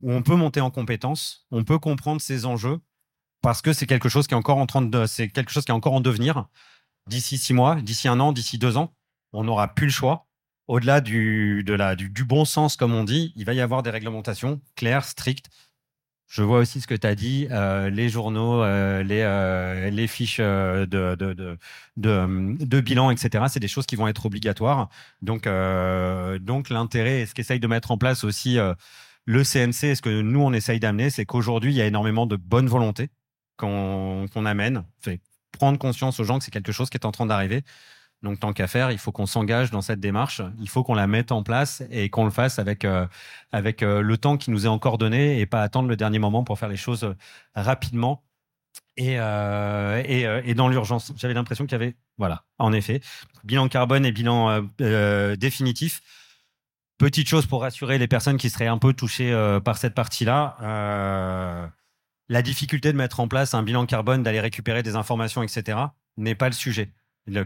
où 0.00 0.12
on 0.12 0.22
peut 0.22 0.36
monter 0.36 0.60
en 0.60 0.70
compétence, 0.70 1.46
on 1.50 1.64
peut 1.64 1.78
comprendre 1.78 2.20
ces 2.20 2.46
enjeux 2.46 2.78
parce 3.42 3.62
que 3.62 3.72
c'est 3.72 3.86
quelque 3.86 4.08
chose 4.08 4.26
qui 4.28 4.34
est 4.34 4.36
encore 4.36 4.58
en 4.58 4.66
train 4.66 4.82
de, 4.82 5.06
c'est 5.06 5.28
quelque 5.28 5.50
chose 5.50 5.64
qui 5.64 5.72
est 5.72 5.74
encore 5.74 5.94
en 5.94 6.00
devenir. 6.00 6.46
D'ici 7.08 7.38
six 7.38 7.54
mois, 7.54 7.76
d'ici 7.76 8.06
un 8.06 8.20
an, 8.20 8.32
d'ici 8.32 8.58
deux 8.58 8.76
ans, 8.76 8.94
on 9.32 9.44
n'aura 9.44 9.68
plus 9.74 9.86
le 9.86 9.92
choix 9.92 10.27
au-delà 10.68 11.00
du, 11.00 11.64
bon 12.26 12.44
sens, 12.44 12.76
comme 12.76 12.94
on 12.94 13.04
dit, 13.04 13.32
il 13.36 13.44
va 13.44 13.54
y 13.54 13.60
avoir 13.60 13.82
des 13.82 13.90
réglementations 13.90 14.60
claires, 14.76 15.04
strictes. 15.04 15.48
Je 16.28 16.42
vois 16.42 16.58
aussi 16.58 16.82
ce 16.82 16.86
que 16.86 16.94
tu 16.94 17.06
as 17.06 17.14
dit, 17.14 17.48
euh, 17.50 17.88
les 17.88 18.10
journaux, 18.10 18.62
euh, 18.62 19.02
les, 19.02 19.22
euh, 19.22 19.88
les 19.88 20.06
fiches 20.06 20.40
de, 20.40 21.58
bilan, 21.96 23.10
etc. 23.10 23.46
C'est 23.48 23.60
des 23.60 23.68
choses 23.68 23.86
qui 23.86 23.96
vont 23.96 24.08
être 24.08 24.26
obligatoires. 24.26 24.90
Donc, 25.22 25.46
l'intérêt, 25.46 27.24
ce 27.24 27.34
qu'essaye 27.34 27.60
de 27.60 27.66
mettre 27.66 27.90
en 27.90 27.98
place 27.98 28.24
aussi 28.24 28.58
le 29.24 29.42
CNC, 29.42 29.96
ce 29.96 30.02
que 30.02 30.20
nous, 30.20 30.40
on 30.40 30.52
essaye 30.52 30.80
d'amener, 30.80 31.08
c'est 31.08 31.24
qu'aujourd'hui, 31.24 31.72
il 31.72 31.76
y 31.76 31.82
a 31.82 31.86
énormément 31.86 32.26
de 32.26 32.36
bonne 32.36 32.66
volonté 32.68 33.08
qu'on 33.56 34.28
amène. 34.44 34.84
Prendre 35.52 35.78
conscience 35.78 36.20
aux 36.20 36.24
gens 36.24 36.38
que 36.38 36.44
c'est 36.44 36.50
quelque 36.50 36.72
chose 36.72 36.90
qui 36.90 36.98
est 36.98 37.06
en 37.06 37.10
train 37.10 37.24
d'arriver. 37.24 37.64
Donc, 38.22 38.40
tant 38.40 38.52
qu'à 38.52 38.66
faire, 38.66 38.90
il 38.90 38.98
faut 38.98 39.12
qu'on 39.12 39.26
s'engage 39.26 39.70
dans 39.70 39.80
cette 39.80 40.00
démarche. 40.00 40.42
Il 40.58 40.68
faut 40.68 40.82
qu'on 40.82 40.94
la 40.94 41.06
mette 41.06 41.30
en 41.30 41.42
place 41.42 41.82
et 41.90 42.10
qu'on 42.10 42.24
le 42.24 42.30
fasse 42.30 42.58
avec, 42.58 42.84
euh, 42.84 43.06
avec 43.52 43.82
euh, 43.82 44.00
le 44.02 44.18
temps 44.18 44.36
qui 44.36 44.50
nous 44.50 44.66
est 44.66 44.68
encore 44.68 44.98
donné 44.98 45.38
et 45.38 45.46
pas 45.46 45.62
attendre 45.62 45.88
le 45.88 45.96
dernier 45.96 46.18
moment 46.18 46.42
pour 46.42 46.58
faire 46.58 46.68
les 46.68 46.76
choses 46.76 47.04
euh, 47.04 47.14
rapidement 47.54 48.24
et, 48.96 49.12
et, 49.14 50.26
et, 50.44 50.54
dans 50.54 50.68
l'urgence. 50.68 51.12
J'avais 51.16 51.34
l'impression 51.34 51.66
qu'il 51.66 51.72
y 51.72 51.76
avait, 51.76 51.94
voilà, 52.16 52.44
en 52.58 52.72
effet, 52.72 53.00
bilan 53.44 53.68
carbone 53.68 54.04
et 54.04 54.10
bilan 54.10 54.68
définitif. 55.36 56.02
Petite 56.98 57.28
chose 57.28 57.46
pour 57.46 57.62
rassurer 57.62 57.98
les 57.98 58.08
personnes 58.08 58.38
qui 58.38 58.50
seraient 58.50 58.66
un 58.66 58.78
peu 58.78 58.92
touchées 58.92 59.32
par 59.64 59.78
cette 59.78 59.94
partie-là. 59.94 60.56
la 62.28 62.42
difficulté 62.42 62.92
de 62.92 62.96
mettre 62.96 63.20
en 63.20 63.28
place 63.28 63.54
un 63.54 63.62
bilan 63.62 63.86
carbone, 63.86 64.24
d'aller 64.24 64.40
récupérer 64.40 64.82
des 64.82 64.96
informations, 64.96 65.44
etc., 65.44 65.78
n'est 66.16 66.34
pas 66.34 66.48
le 66.48 66.54
sujet 66.54 66.92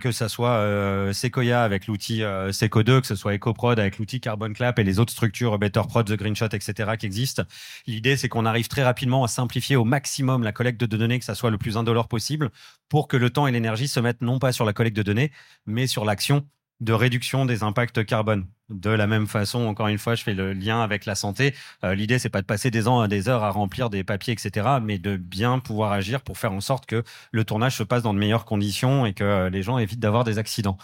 que 0.01 0.12
ce 0.12 0.28
soit 0.28 0.57
euh, 0.57 1.12
Sequoia 1.12 1.62
avec 1.62 1.87
l'outil 1.87 2.22
euh, 2.22 2.51
Seco2, 2.51 3.01
que 3.01 3.07
ce 3.07 3.14
soit 3.14 3.35
EcoProd 3.35 3.78
avec 3.78 3.99
l'outil 3.99 4.20
Carbon 4.20 4.53
Clap 4.53 4.78
et 4.78 4.85
les 4.85 4.99
autres 4.99 5.12
structures 5.12 5.59
BetterProd, 5.59 6.07
The 6.07 6.16
Greenshot, 6.16 6.47
etc. 6.47 6.93
qui 6.99 7.07
existent. 7.07 7.43
L'idée, 7.87 8.16
c'est 8.16 8.28
qu'on 8.28 8.47
arrive 8.47 8.68
très 8.68 8.85
rapidement 8.85 9.24
à 9.24 9.28
simplifier 9.28 9.76
au 9.76 9.85
maximum 9.85 10.43
la 10.43 10.53
collecte 10.53 10.80
de 10.80 10.97
données, 10.97 11.18
que 11.18 11.24
ça 11.24 11.35
soit 11.35 11.51
le 11.51 11.59
plus 11.59 11.76
indolore 11.76 12.09
possible, 12.09 12.51
pour 12.89 13.09
que 13.09 13.16
le 13.16 13.30
temps 13.30 13.47
et 13.47 13.53
l'énergie 13.53 13.89
se 13.89 14.01
mettent 14.01 14.22
non 14.22 14.39
pas 14.39 14.53
sur 14.53 14.64
la 14.64 14.72
collecte 14.72 14.97
de 14.97 15.03
données, 15.03 15.33
mais 15.66 15.87
sur 15.87 16.05
l'action 16.05 16.47
de 16.83 16.93
réduction 16.93 17.47
des 17.47 17.62
impacts 17.62 18.05
carbone. 18.05 18.47
De 18.68 18.91
la 18.91 19.07
même 19.07 19.28
façon, 19.28 19.61
encore 19.66 19.87
une 19.87 19.99
fois, 19.99 20.16
je 20.16 20.24
fais 20.24 20.35
le 20.35 20.53
lien 20.53 20.83
avec 20.83 21.07
la 21.07 21.14
santé. 21.14 21.55
Euh, 21.85 21.95
L'idée, 21.95 22.18
c'est 22.18 22.28
pas 22.28 22.41
de 22.41 22.47
passer 22.47 22.70
des 22.70 22.89
ans, 22.89 23.07
des 23.07 23.28
heures 23.28 23.45
à 23.45 23.51
remplir 23.51 23.89
des 23.89 24.03
papiers, 24.03 24.33
etc., 24.33 24.78
mais 24.83 24.99
de 24.99 25.16
bien 25.16 25.61
pouvoir 25.61 25.93
agir 25.93 26.22
pour 26.22 26.39
faire 26.39 26.53
en 26.53 26.61
sorte 26.61 26.87
que 26.87 27.05
le 27.30 27.45
tournage 27.45 27.76
se 27.76 27.85
passe 27.85 28.03
dans 28.03 28.12
de 28.12 28.18
meilleures 28.18 28.45
conditions 28.45 29.07
et 29.07 29.12
que 29.14 29.22
euh, 29.22 29.51
les 29.51 29.62
gens 29.62 29.78
évitent 29.78 30.01
d'avoir 30.01 30.24
des 30.24 30.39
accidents. 30.39 30.76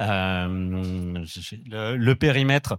Euh, 0.00 0.46
le, 0.48 1.96
le 1.96 2.14
périmètre, 2.14 2.78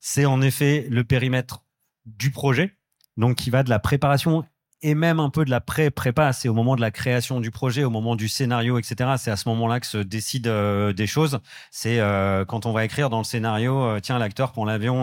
c'est 0.00 0.24
en 0.24 0.40
effet 0.40 0.86
le 0.90 1.04
périmètre 1.04 1.64
du 2.06 2.30
projet, 2.30 2.76
donc 3.18 3.36
qui 3.36 3.50
va 3.50 3.62
de 3.62 3.70
la 3.70 3.78
préparation 3.78 4.44
et 4.84 4.94
même 4.94 5.18
un 5.18 5.30
peu 5.30 5.46
de 5.46 5.50
la 5.50 5.62
pré-prépa. 5.62 6.34
C'est 6.34 6.48
au 6.48 6.54
moment 6.54 6.76
de 6.76 6.82
la 6.82 6.90
création 6.90 7.40
du 7.40 7.50
projet, 7.50 7.84
au 7.84 7.90
moment 7.90 8.16
du 8.16 8.28
scénario, 8.28 8.78
etc. 8.78 9.14
C'est 9.16 9.30
à 9.30 9.36
ce 9.36 9.48
moment-là 9.48 9.80
que 9.80 9.86
se 9.86 9.96
décident 9.96 10.50
euh, 10.50 10.92
des 10.92 11.06
choses. 11.06 11.40
C'est 11.70 12.00
euh, 12.00 12.44
quand 12.44 12.66
on 12.66 12.72
va 12.72 12.84
écrire 12.84 13.08
dans 13.08 13.18
le 13.18 13.24
scénario, 13.24 13.82
euh, 13.82 14.00
tiens, 14.00 14.18
l'acteur 14.18 14.52
prend 14.52 14.66
l'avion 14.66 14.94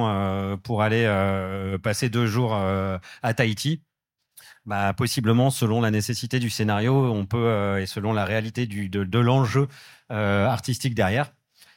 pour 0.64 0.84
aller 0.84 1.08
passer 1.82 2.10
deux 2.10 2.28
jours 2.28 2.54
à 2.54 3.34
Tahiti. 3.34 3.82
Bah, 4.66 4.94
possiblement, 4.94 5.50
selon 5.50 5.82
la 5.82 5.90
nécessité 5.90 6.40
du 6.40 6.52
scénario, 6.52 7.12
on 7.12 7.26
peut, 7.26 7.80
et 7.80 7.88
selon 7.88 8.14
la 8.14 8.26
réalité 8.26 8.68
du, 8.68 8.90
de, 8.90 9.04
de 9.04 9.20
l'enjeu 9.20 9.68
artistique 10.10 10.94
derrière, 10.94 11.32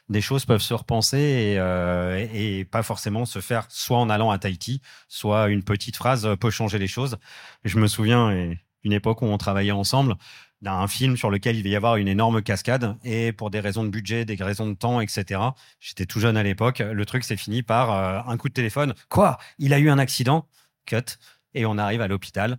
des 0.09 0.21
choses 0.21 0.45
peuvent 0.45 0.61
se 0.61 0.73
repenser 0.73 1.55
euh, 1.57 2.27
et, 2.33 2.65
pas 2.65 2.83
forcément 2.83 3.25
se 3.25 3.39
faire 3.39 3.65
soit 3.69 3.97
en 3.97 4.09
allant 4.09 4.31
à 4.31 4.37
Tahiti, 4.37 4.81
soit 5.07 5.49
une 5.49 5.63
petite 5.63 5.95
phrase 5.95 6.29
peut 6.39 6.51
changer 6.51 6.79
les 6.79 6.87
choses. 6.87 7.17
Je 7.63 7.79
me 7.79 7.87
souviens 7.87 8.53
d'une 8.83 8.93
époque 8.93 9.21
où 9.21 9.25
on 9.25 9.37
travaillait 9.37 9.71
ensemble 9.71 10.15
d'un 10.61 10.87
film 10.87 11.15
sur 11.15 11.29
lequel 11.29 11.55
il 11.57 11.63
va 11.63 11.69
y 11.69 11.75
avoir 11.75 11.95
une 11.97 12.07
énorme 12.07 12.41
cascade 12.41 12.97
et 13.03 13.31
pour 13.31 13.51
des 13.51 13.59
raisons 13.59 13.83
de 13.83 13.89
budget, 13.89 14.25
des 14.25 14.35
raisons 14.35 14.67
de 14.67 14.73
temps, 14.73 14.99
etc. 14.99 15.41
J'étais 15.79 16.05
tout 16.05 16.19
jeune 16.19 16.37
à 16.37 16.43
l'époque. 16.43 16.79
Le 16.79 17.05
truc 17.05 17.23
s'est 17.23 17.37
fini 17.37 17.61
par 17.61 17.91
euh, 17.91 18.19
un 18.31 18.37
coup 18.37 18.49
de 18.49 18.53
téléphone. 18.53 18.93
Quoi? 19.09 19.37
Il 19.59 19.73
a 19.73 19.79
eu 19.79 19.89
un 19.89 19.99
accident? 19.99 20.47
Cut. 20.85 21.17
Et 21.53 21.65
on 21.65 21.77
arrive 21.77 22.01
à 22.01 22.07
l'hôpital. 22.07 22.57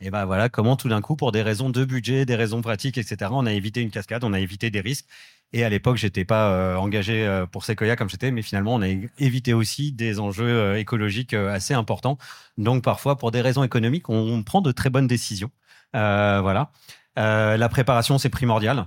Et 0.00 0.10
ben 0.10 0.24
voilà 0.24 0.48
comment 0.48 0.76
tout 0.76 0.88
d'un 0.88 1.02
coup, 1.02 1.14
pour 1.14 1.30
des 1.30 1.42
raisons 1.42 1.68
de 1.68 1.84
budget, 1.84 2.24
des 2.24 2.36
raisons 2.36 2.62
pratiques, 2.62 2.96
etc., 2.96 3.30
on 3.34 3.44
a 3.44 3.52
évité 3.52 3.82
une 3.82 3.90
cascade, 3.90 4.24
on 4.24 4.32
a 4.32 4.40
évité 4.40 4.70
des 4.70 4.80
risques. 4.80 5.06
Et 5.52 5.64
à 5.64 5.68
l'époque, 5.68 5.96
j'étais 5.96 6.24
pas 6.24 6.50
euh, 6.50 6.76
engagé 6.76 7.26
euh, 7.26 7.44
pour 7.44 7.64
Sequoia 7.64 7.96
comme 7.96 8.08
j'étais, 8.08 8.30
mais 8.30 8.42
finalement, 8.42 8.74
on 8.74 8.82
a 8.82 8.88
évité 9.18 9.52
aussi 9.52 9.90
des 9.92 10.20
enjeux 10.20 10.46
euh, 10.46 10.78
écologiques 10.78 11.34
assez 11.34 11.74
importants. 11.74 12.18
Donc, 12.56 12.84
parfois, 12.84 13.16
pour 13.16 13.32
des 13.32 13.40
raisons 13.40 13.64
économiques, 13.64 14.08
on, 14.08 14.42
prend 14.44 14.60
de 14.60 14.70
très 14.70 14.90
bonnes 14.90 15.08
décisions. 15.08 15.50
voilà. 15.92 16.70
la 17.16 17.68
préparation, 17.68 18.18
c'est 18.18 18.28
primordial. 18.28 18.86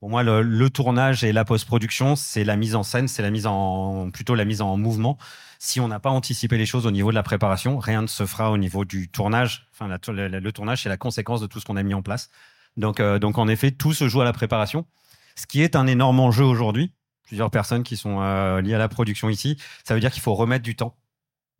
Pour 0.00 0.10
moi, 0.10 0.22
le, 0.22 0.70
tournage 0.70 1.24
et 1.24 1.32
la 1.32 1.44
post-production, 1.44 2.16
c'est 2.16 2.44
la 2.44 2.56
mise 2.56 2.74
en 2.76 2.82
scène, 2.82 3.08
c'est 3.08 3.22
la 3.22 3.30
mise 3.30 3.46
en 3.46 4.10
plutôt 4.10 4.34
la 4.34 4.44
mise 4.44 4.60
en 4.60 4.76
mouvement. 4.76 5.18
Si 5.58 5.80
on 5.80 5.88
n'a 5.88 5.98
pas 5.98 6.10
anticipé 6.10 6.58
les 6.58 6.66
choses 6.66 6.86
au 6.86 6.90
niveau 6.90 7.10
de 7.10 7.14
la 7.14 7.22
préparation, 7.22 7.78
rien 7.78 8.02
ne 8.02 8.06
se 8.06 8.26
fera 8.26 8.52
au 8.52 8.58
niveau 8.58 8.84
du 8.84 9.08
tournage. 9.08 9.66
Enfin, 9.72 9.88
le, 9.88 10.52
tournage, 10.52 10.82
c'est 10.82 10.88
la 10.88 10.98
conséquence 10.98 11.40
de 11.40 11.46
tout 11.46 11.60
ce 11.60 11.64
qu'on 11.64 11.76
a 11.76 11.82
mis 11.82 11.94
en 11.94 12.02
place. 12.02 12.30
Donc, 12.76 13.00
donc, 13.00 13.38
en 13.38 13.48
effet, 13.48 13.70
tout 13.72 13.94
se 13.94 14.06
joue 14.06 14.20
à 14.20 14.24
la 14.24 14.34
préparation 14.34 14.86
ce 15.36 15.46
qui 15.46 15.62
est 15.62 15.76
un 15.76 15.86
énorme 15.86 16.18
enjeu 16.20 16.44
aujourd'hui. 16.44 16.92
Plusieurs 17.24 17.50
personnes 17.50 17.82
qui 17.82 17.96
sont 17.96 18.20
euh, 18.20 18.60
liées 18.60 18.74
à 18.74 18.78
la 18.78 18.88
production 18.88 19.28
ici. 19.28 19.56
Ça 19.84 19.94
veut 19.94 20.00
dire 20.00 20.10
qu'il 20.10 20.22
faut 20.22 20.34
remettre 20.34 20.62
du 20.62 20.76
temps 20.76 20.96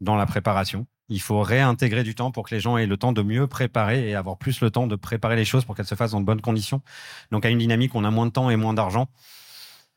dans 0.00 0.16
la 0.16 0.26
préparation. 0.26 0.86
Il 1.08 1.20
faut 1.20 1.40
réintégrer 1.40 2.02
du 2.02 2.14
temps 2.14 2.30
pour 2.30 2.48
que 2.48 2.54
les 2.54 2.60
gens 2.60 2.76
aient 2.76 2.86
le 2.86 2.96
temps 2.96 3.12
de 3.12 3.22
mieux 3.22 3.46
préparer 3.46 4.08
et 4.08 4.14
avoir 4.14 4.38
plus 4.38 4.60
le 4.60 4.70
temps 4.70 4.86
de 4.86 4.96
préparer 4.96 5.36
les 5.36 5.44
choses 5.44 5.64
pour 5.64 5.76
qu'elles 5.76 5.86
se 5.86 5.94
fassent 5.94 6.12
dans 6.12 6.20
de 6.20 6.26
bonnes 6.26 6.40
conditions. 6.40 6.82
Donc, 7.30 7.44
à 7.44 7.50
une 7.50 7.58
dynamique 7.58 7.94
où 7.94 7.98
on 7.98 8.04
a 8.04 8.10
moins 8.10 8.26
de 8.26 8.32
temps 8.32 8.50
et 8.50 8.56
moins 8.56 8.74
d'argent, 8.74 9.08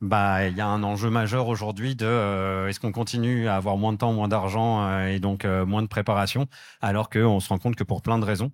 bah, 0.02 0.48
il 0.48 0.56
y 0.56 0.62
a 0.62 0.68
un 0.68 0.84
enjeu 0.84 1.10
majeur 1.10 1.48
aujourd'hui 1.48 1.96
de 1.96 2.06
euh, 2.06 2.68
est-ce 2.68 2.80
qu'on 2.80 2.92
continue 2.92 3.48
à 3.48 3.56
avoir 3.56 3.78
moins 3.78 3.92
de 3.94 3.98
temps, 3.98 4.14
moins 4.14 4.28
d'argent 4.28 4.86
euh, 4.86 5.08
et 5.08 5.20
donc 5.20 5.46
moins 5.46 5.82
de 5.82 5.88
préparation, 5.88 6.48
alors 6.82 7.10
qu'on 7.10 7.40
se 7.40 7.50
rend 7.50 7.60
compte 7.60 7.76
que 7.76 7.84
pour 7.84 8.02
plein 8.02 8.20
de 8.20 8.26
raisons, 8.26 8.52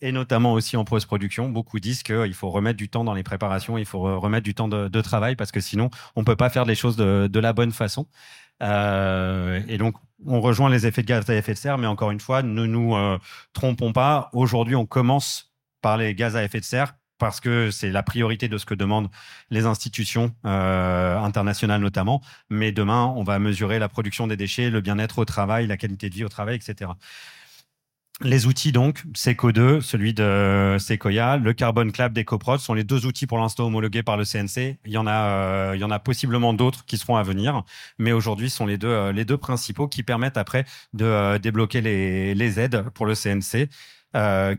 et 0.00 0.12
notamment 0.12 0.52
aussi 0.52 0.76
en 0.76 0.84
post-production, 0.84 1.48
beaucoup 1.48 1.80
disent 1.80 2.02
qu'il 2.02 2.34
faut 2.34 2.50
remettre 2.50 2.76
du 2.76 2.88
temps 2.88 3.04
dans 3.04 3.14
les 3.14 3.22
préparations, 3.22 3.78
il 3.78 3.86
faut 3.86 4.20
remettre 4.20 4.44
du 4.44 4.54
temps 4.54 4.68
de, 4.68 5.00
travail 5.00 5.36
parce 5.36 5.52
que 5.52 5.60
sinon, 5.60 5.90
on 6.16 6.24
peut 6.24 6.36
pas 6.36 6.50
faire 6.50 6.64
les 6.64 6.74
choses 6.74 6.96
de, 6.96 7.38
la 7.38 7.52
bonne 7.52 7.72
façon. 7.72 8.06
Euh, 8.62 9.60
et 9.68 9.78
donc, 9.78 9.96
on 10.26 10.40
rejoint 10.40 10.70
les 10.70 10.86
effets 10.86 11.02
de 11.02 11.06
gaz 11.06 11.28
à 11.28 11.34
effet 11.34 11.52
de 11.52 11.58
serre, 11.58 11.78
mais 11.78 11.86
encore 11.86 12.10
une 12.10 12.20
fois, 12.20 12.42
ne 12.42 12.66
nous 12.66 12.94
euh, 12.94 13.18
trompons 13.52 13.92
pas. 13.92 14.30
Aujourd'hui, 14.32 14.74
on 14.74 14.86
commence 14.86 15.52
par 15.82 15.96
les 15.96 16.14
gaz 16.14 16.36
à 16.36 16.44
effet 16.44 16.60
de 16.60 16.64
serre 16.64 16.94
parce 17.18 17.40
que 17.40 17.70
c'est 17.70 17.90
la 17.90 18.02
priorité 18.02 18.48
de 18.48 18.58
ce 18.58 18.66
que 18.66 18.74
demandent 18.74 19.08
les 19.50 19.66
institutions 19.66 20.34
euh, 20.44 21.18
internationales 21.18 21.80
notamment. 21.80 22.20
Mais 22.50 22.72
demain, 22.72 23.12
on 23.16 23.24
va 23.24 23.38
mesurer 23.38 23.78
la 23.78 23.88
production 23.88 24.26
des 24.26 24.36
déchets, 24.36 24.70
le 24.70 24.80
bien-être 24.80 25.18
au 25.18 25.24
travail, 25.24 25.66
la 25.66 25.76
qualité 25.76 26.10
de 26.10 26.14
vie 26.14 26.24
au 26.24 26.28
travail, 26.28 26.56
etc. 26.56 26.90
Les 28.22 28.46
outils 28.46 28.72
donc, 28.72 29.04
Seco2, 29.14 29.82
celui 29.82 30.14
de 30.14 30.78
Sequoia, 30.80 31.36
le 31.36 31.52
Carbon 31.52 31.90
Club 31.90 32.14
d'EcoProd 32.14 32.58
sont 32.60 32.72
les 32.72 32.82
deux 32.82 33.04
outils 33.04 33.26
pour 33.26 33.36
l'instant 33.36 33.66
homologués 33.66 34.02
par 34.02 34.16
le 34.16 34.24
CNC. 34.24 34.78
Il 34.86 34.92
y 34.92 34.96
en 34.96 35.06
a, 35.06 35.12
euh, 35.12 35.72
il 35.74 35.80
y 35.80 35.84
en 35.84 35.90
a 35.90 35.98
possiblement 35.98 36.54
d'autres 36.54 36.86
qui 36.86 36.96
seront 36.96 37.16
à 37.16 37.22
venir, 37.22 37.62
mais 37.98 38.12
aujourd'hui 38.12 38.48
sont 38.48 38.64
les 38.64 38.78
deux, 38.78 38.88
euh, 38.88 39.12
les 39.12 39.26
deux 39.26 39.36
principaux 39.36 39.86
qui 39.86 40.02
permettent 40.02 40.38
après 40.38 40.64
de 40.94 41.04
euh, 41.04 41.38
débloquer 41.38 41.82
les, 41.82 42.34
les 42.34 42.58
aides 42.58 42.88
pour 42.94 43.04
le 43.04 43.14
CNC. 43.14 43.68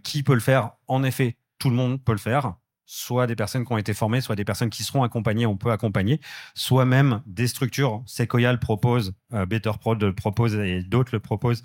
qui 0.04 0.22
peut 0.22 0.36
le 0.36 0.40
faire? 0.40 0.74
En 0.88 1.04
effet, 1.04 1.36
tout 1.58 1.72
le 1.72 1.76
monde 1.76 2.00
peut 2.04 2.12
le 2.12 2.20
faire. 2.20 2.54
Soit 2.86 3.26
des 3.26 3.36
personnes 3.36 3.66
qui 3.66 3.74
ont 3.74 3.78
été 3.78 3.94
formées, 3.96 4.22
soit 4.22 4.36
des 4.36 4.46
personnes 4.46 4.70
qui 4.70 4.84
seront 4.84 5.04
accompagnées, 5.04 5.48
on 5.48 5.58
peut 5.58 5.72
accompagner, 5.72 6.22
soit 6.54 6.86
même 6.86 7.22
des 7.26 7.48
structures. 7.48 8.04
Sequoia 8.06 8.54
le 8.54 8.60
propose, 8.60 9.14
BetterProd 9.32 10.02
le 10.02 10.14
propose 10.14 10.56
et 10.56 10.84
d'autres 10.84 11.10
le 11.12 11.20
proposent 11.20 11.64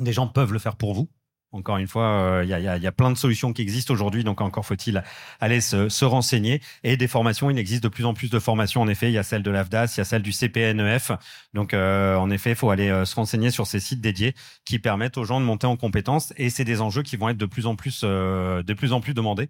des 0.00 0.12
gens 0.12 0.26
peuvent 0.26 0.52
le 0.52 0.58
faire 0.58 0.76
pour 0.76 0.94
vous. 0.94 1.08
Encore 1.54 1.76
une 1.76 1.86
fois, 1.86 2.08
euh, 2.08 2.44
il 2.44 2.48
y, 2.50 2.86
a, 2.86 2.92
plein 2.92 3.12
de 3.12 3.16
solutions 3.16 3.52
qui 3.52 3.62
existent 3.62 3.94
aujourd'hui, 3.94 4.24
donc 4.24 4.40
encore 4.40 4.66
faut-il 4.66 5.04
aller 5.40 5.60
se, 5.60 6.04
renseigner. 6.04 6.60
Et 6.82 6.96
des 6.96 7.06
formations, 7.06 7.48
il 7.48 7.56
existe 7.58 7.84
de 7.84 7.88
plus 7.88 8.04
en 8.06 8.12
plus 8.12 8.28
de 8.28 8.40
formations. 8.40 8.82
En 8.82 8.88
effet, 8.88 9.08
il 9.08 9.12
y 9.12 9.18
a 9.18 9.22
celle 9.22 9.44
de 9.44 9.52
l'AFDAS, 9.52 9.94
il 9.94 9.98
y 9.98 10.00
a 10.00 10.04
celle 10.04 10.22
du 10.22 10.32
CPNEF. 10.32 11.12
Donc, 11.54 11.72
euh, 11.72 12.16
en 12.16 12.28
effet, 12.30 12.50
il 12.50 12.56
faut 12.56 12.70
aller 12.70 12.88
euh, 12.88 13.04
se 13.04 13.14
renseigner 13.14 13.52
sur 13.52 13.68
ces 13.68 13.78
sites 13.78 14.00
dédiés 14.00 14.34
qui 14.64 14.80
permettent 14.80 15.16
aux 15.16 15.24
gens 15.24 15.38
de 15.38 15.44
monter 15.44 15.68
en 15.68 15.76
compétences. 15.76 16.32
Et 16.38 16.50
c'est 16.50 16.64
des 16.64 16.80
enjeux 16.80 17.04
qui 17.04 17.16
vont 17.16 17.28
être 17.28 17.38
de 17.38 17.46
plus 17.46 17.66
en 17.66 17.76
plus, 17.76 18.02
de 18.02 18.74
plus 18.74 18.92
en 18.92 19.00
plus 19.00 19.14
demandés. 19.14 19.48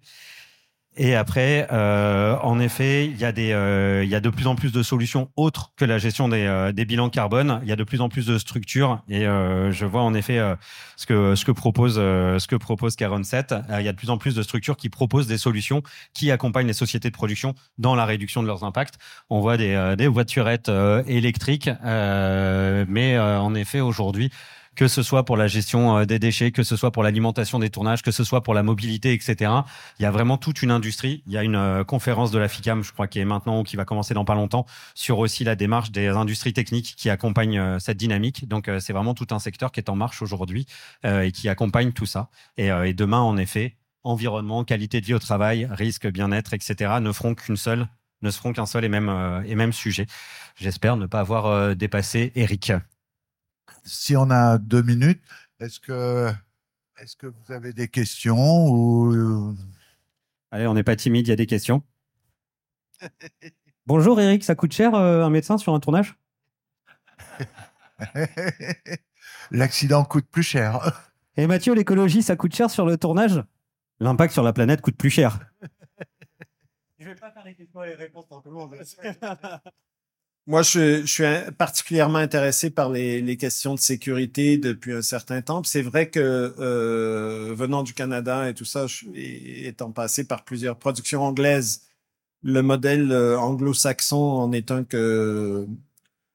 Et 0.97 1.13
après, 1.13 1.67
euh, 1.73 2.37
en 2.41 2.57
effet, 2.59 3.05
il 3.05 3.17
y 3.17 3.25
a 3.25 3.33
des, 3.33 3.51
euh, 3.51 4.05
y 4.05 4.15
a 4.15 4.21
de 4.21 4.29
plus 4.29 4.47
en 4.47 4.55
plus 4.55 4.71
de 4.71 4.81
solutions 4.81 5.29
autres 5.35 5.73
que 5.75 5.83
la 5.83 5.97
gestion 5.97 6.29
des, 6.29 6.45
euh, 6.45 6.71
des 6.71 6.85
bilans 6.85 7.09
carbone. 7.09 7.59
Il 7.63 7.69
y 7.69 7.73
a 7.73 7.75
de 7.75 7.83
plus 7.83 7.99
en 7.99 8.07
plus 8.07 8.25
de 8.25 8.37
structures 8.37 9.01
et 9.09 9.27
euh, 9.27 9.73
je 9.73 9.85
vois 9.85 10.03
en 10.03 10.13
effet 10.13 10.37
euh, 10.37 10.55
ce 10.95 11.05
que 11.05 11.35
ce 11.35 11.43
que 11.43 11.51
propose 11.51 11.95
ce 11.95 12.47
que 12.47 12.55
propose 12.55 12.95
Caron 12.95 13.23
7. 13.23 13.55
il 13.77 13.85
y 13.85 13.89
a 13.89 13.91
de 13.91 13.97
plus 13.97 14.09
en 14.09 14.17
plus 14.17 14.35
de 14.35 14.41
structures 14.41 14.77
qui 14.77 14.87
proposent 14.87 15.27
des 15.27 15.37
solutions 15.37 15.83
qui 16.13 16.31
accompagnent 16.31 16.67
les 16.67 16.73
sociétés 16.73 17.09
de 17.09 17.15
production 17.15 17.55
dans 17.77 17.95
la 17.95 18.05
réduction 18.05 18.41
de 18.41 18.47
leurs 18.47 18.63
impacts. 18.63 18.95
On 19.29 19.41
voit 19.41 19.57
des, 19.57 19.95
des 19.97 20.07
voiturettes 20.07 20.71
électriques, 21.07 21.69
mais 21.83 23.19
en 23.19 23.53
effet 23.55 23.81
aujourd'hui 23.81 24.31
que 24.75 24.87
ce 24.87 25.03
soit 25.03 25.23
pour 25.23 25.37
la 25.37 25.47
gestion 25.47 25.97
euh, 25.97 26.05
des 26.05 26.19
déchets, 26.19 26.51
que 26.51 26.63
ce 26.63 26.75
soit 26.75 26.91
pour 26.91 27.03
l'alimentation 27.03 27.59
des 27.59 27.69
tournages, 27.69 28.01
que 28.01 28.11
ce 28.11 28.23
soit 28.23 28.41
pour 28.41 28.53
la 28.53 28.63
mobilité, 28.63 29.13
etc. 29.13 29.51
Il 29.99 30.03
y 30.03 30.05
a 30.05 30.11
vraiment 30.11 30.37
toute 30.37 30.61
une 30.61 30.71
industrie. 30.71 31.23
Il 31.27 31.33
y 31.33 31.37
a 31.37 31.43
une 31.43 31.55
euh, 31.55 31.83
conférence 31.83 32.31
de 32.31 32.39
la 32.39 32.47
FICAM, 32.47 32.83
je 32.83 32.91
crois, 32.91 33.07
qui 33.07 33.19
est 33.19 33.25
maintenant 33.25 33.61
ou 33.61 33.63
qui 33.63 33.75
va 33.75 33.85
commencer 33.85 34.13
dans 34.13 34.25
pas 34.25 34.35
longtemps, 34.35 34.65
sur 34.93 35.19
aussi 35.19 35.43
la 35.43 35.55
démarche 35.55 35.91
des 35.91 36.07
industries 36.07 36.53
techniques 36.53 36.95
qui 36.97 37.09
accompagnent 37.09 37.59
euh, 37.59 37.79
cette 37.79 37.97
dynamique. 37.97 38.47
Donc, 38.47 38.69
c'est 38.79 38.93
vraiment 38.93 39.13
tout 39.13 39.27
un 39.31 39.39
secteur 39.39 39.71
qui 39.71 39.79
est 39.79 39.89
en 39.89 39.95
marche 39.95 40.21
aujourd'hui 40.21 40.65
et 41.03 41.31
qui 41.31 41.49
accompagne 41.49 41.91
tout 41.91 42.05
ça. 42.05 42.29
Et, 42.57 42.69
demain, 42.93 43.19
en 43.19 43.37
effet, 43.37 43.77
environnement, 44.03 44.63
qualité 44.63 45.01
de 45.01 45.05
vie 45.05 45.13
au 45.13 45.19
travail, 45.19 45.67
risque, 45.71 46.07
bien-être, 46.07 46.53
etc. 46.53 46.95
ne 47.01 47.11
feront 47.11 47.35
qu'une 47.35 47.57
seule 47.57 47.87
ne 48.21 48.31
seront 48.31 48.53
qu'un 48.53 48.65
seul 48.65 48.85
et 48.85 48.89
même 48.89 49.73
sujet. 49.73 50.07
J'espère 50.55 50.97
ne 50.97 51.05
pas 51.05 51.19
avoir 51.19 51.75
dépassé 51.75 52.31
Eric 52.35 52.71
si 53.85 54.15
on 54.15 54.29
a 54.29 54.57
deux 54.57 54.81
minutes, 54.81 55.21
est-ce 55.59 55.79
que, 55.79 56.31
est 56.97 57.15
que 57.17 57.27
vous 57.27 57.51
avez 57.51 57.71
des 57.73 57.87
questions 57.87 58.67
ou... 58.67 59.55
Allez, 60.51 60.67
on 60.67 60.73
n'est 60.73 60.83
pas 60.83 60.95
timide, 60.95 61.27
il 61.27 61.29
y 61.29 61.33
a 61.33 61.37
des 61.37 61.45
questions. 61.45 61.83
Bonjour 63.85 64.19
Eric, 64.19 64.43
ça 64.43 64.55
coûte 64.55 64.73
cher 64.73 64.95
euh, 64.95 65.23
un 65.23 65.29
médecin 65.29 65.57
sur 65.57 65.73
un 65.73 65.79
tournage? 65.79 66.17
L'accident 69.51 70.03
coûte 70.03 70.27
plus 70.29 70.43
cher. 70.43 70.91
Et 71.37 71.47
Mathieu, 71.47 71.73
l'écologie, 71.73 72.23
ça 72.23 72.35
coûte 72.35 72.55
cher 72.55 72.69
sur 72.69 72.85
le 72.85 72.97
tournage? 72.97 73.43
L'impact 73.99 74.33
sur 74.33 74.43
la 74.43 74.53
planète 74.53 74.81
coûte 74.81 74.97
plus 74.97 75.09
cher. 75.09 75.39
Je 76.97 77.05
vais 77.05 77.15
pas 77.15 77.31
faire 77.31 77.43
les 77.45 77.53
questions 77.55 77.83
et 77.83 77.89
les 77.89 77.95
réponses 77.95 78.25
pour 78.27 78.41
tout 78.41 78.49
le 78.49 78.55
monde. 78.55 78.75
Moi, 80.47 80.61
je, 80.61 81.03
suis 81.07 81.23
particulièrement 81.57 82.19
intéressé 82.19 82.69
par 82.69 82.91
les, 82.91 83.37
questions 83.37 83.73
de 83.73 83.79
sécurité 83.79 84.57
depuis 84.59 84.93
un 84.93 85.01
certain 85.01 85.41
temps. 85.41 85.63
C'est 85.63 85.81
vrai 85.81 86.09
que 86.11 86.53
euh, 86.59 87.53
venant 87.55 87.81
du 87.81 87.95
Canada 87.95 88.47
et 88.47 88.53
tout 88.53 88.65
ça, 88.65 88.85
je, 88.85 89.05
étant 89.15 89.91
passé 89.91 90.27
par 90.27 90.45
plusieurs 90.45 90.77
productions 90.77 91.23
anglaises, 91.23 91.81
le 92.43 92.61
modèle 92.61 93.11
euh, 93.11 93.39
anglo-saxon 93.39 94.17
en 94.17 94.51
est 94.51 94.69
un 94.71 94.83
que 94.83 95.67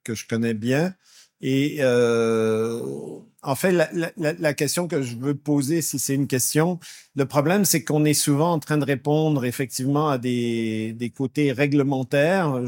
que 0.05 0.15
je 0.15 0.27
connais 0.27 0.55
bien. 0.55 0.95
Et 1.41 1.79
euh, 1.81 3.21
en 3.43 3.55
fait, 3.55 3.73
la, 3.73 3.91
la, 3.93 4.13
la, 4.17 4.55
question 4.55 4.87
que 4.87 5.03
je 5.03 5.17
veux 5.17 5.35
poser, 5.35 5.83
si 5.83 5.99
c'est 5.99 6.15
une 6.15 6.27
question, 6.27 6.79
le 7.17 7.27
problème, 7.27 7.65
c'est 7.65 7.85
qu'on 7.85 8.05
est 8.05 8.15
souvent 8.15 8.53
en 8.53 8.59
train 8.59 8.79
de 8.79 8.85
répondre 8.85 9.45
effectivement 9.45 10.11
à 10.11 10.19
des, 10.19 10.93
des 10.93 11.11
côtés 11.11 11.53
réglementaires. 11.53 12.61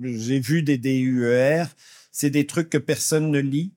J'ai 0.00 0.40
vu 0.40 0.62
des 0.62 0.78
DUER, 0.78 1.64
c'est 2.12 2.30
des 2.30 2.46
trucs 2.46 2.70
que 2.70 2.78
personne 2.78 3.30
ne 3.30 3.40
lit. 3.40 3.72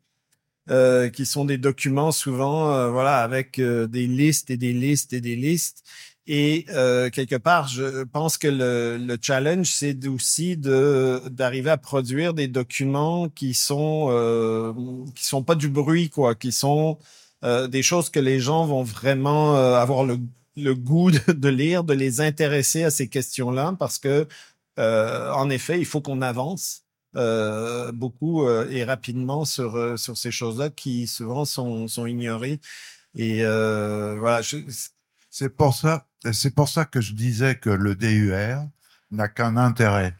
Euh, 0.71 1.09
qui 1.09 1.25
sont 1.25 1.45
des 1.45 1.57
documents 1.57 2.11
souvent, 2.11 2.71
euh, 2.71 2.91
voilà, 2.91 3.23
avec 3.23 3.57
euh, 3.57 3.87
des 3.87 4.05
listes 4.05 4.51
et 4.51 4.57
des 4.57 4.71
listes 4.71 5.13
et 5.13 5.21
des 5.21 5.35
listes. 5.35 5.83
Et 6.31 6.67
euh, 6.69 7.09
quelque 7.09 7.37
part, 7.37 7.67
je 7.69 8.03
pense 8.03 8.37
que 8.37 8.47
le, 8.47 8.97
le 8.97 9.17
challenge, 9.19 9.65
c'est 9.65 10.05
aussi 10.07 10.57
d'arriver 10.57 11.71
à 11.71 11.77
produire 11.77 12.35
des 12.35 12.47
documents 12.47 13.29
qui 13.29 13.55
sont 13.55 14.09
euh, 14.11 14.71
qui 15.15 15.25
sont 15.25 15.41
pas 15.41 15.55
du 15.55 15.69
bruit, 15.69 16.11
quoi, 16.11 16.35
qui 16.35 16.51
sont 16.51 16.99
euh, 17.43 17.67
des 17.67 17.81
choses 17.81 18.11
que 18.11 18.19
les 18.19 18.39
gens 18.39 18.67
vont 18.67 18.83
vraiment 18.83 19.55
avoir 19.55 20.05
le, 20.05 20.19
goût 20.75 21.09
de, 21.09 21.49
lire, 21.49 21.83
de 21.83 21.95
les 21.95 22.21
intéresser 22.21 22.83
à 22.83 22.91
ces 22.91 23.07
questions-là, 23.07 23.75
parce 23.79 23.97
que 23.97 24.27
en 24.77 25.49
effet, 25.49 25.79
il 25.79 25.85
faut 25.85 26.01
qu'on 26.01 26.21
avance. 26.21 26.83
beaucoup 27.93 28.47
et 28.47 28.83
rapidement 28.83 29.45
sur 29.45 29.97
sur 29.97 30.15
ces 30.15 30.31
choses-là 30.31 30.69
qui 30.69 31.07
souvent 31.07 31.45
sont 31.45 31.87
sont 31.87 32.05
ignorées 32.05 32.59
et 33.15 33.41
voilà 33.43 34.41
je, 34.43 34.57
c'est 35.29 35.49
pour 35.49 35.75
ça, 35.75 36.05
que 36.21 37.01
je 37.01 37.13
disais 37.13 37.55
que 37.55 37.69
le 37.69 37.95
DUR 37.95 38.67
n'a 39.11 39.27
qu'un 39.27 39.57
intérêt. 39.57 40.15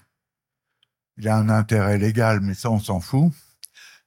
Il 1.17 1.27
a 1.27 1.37
un 1.37 1.49
intérêt 1.49 1.97
légal, 1.97 2.39
mais 2.41 2.53
ça, 2.53 2.71
on 2.71 2.79
s'en 2.79 2.99
fout. 2.99 3.33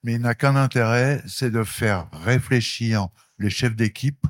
Mais 0.03 0.15
il 0.15 0.21
n'a 0.21 0.35
qu'un 0.35 0.57
intérêt, 0.57 1.23
c'est 1.27 1.51
de 1.51 1.63
faire 1.63 2.09
réfléchir 2.13 3.09
les 3.39 3.51
chefs 3.51 3.77
d'équipe 3.77 4.27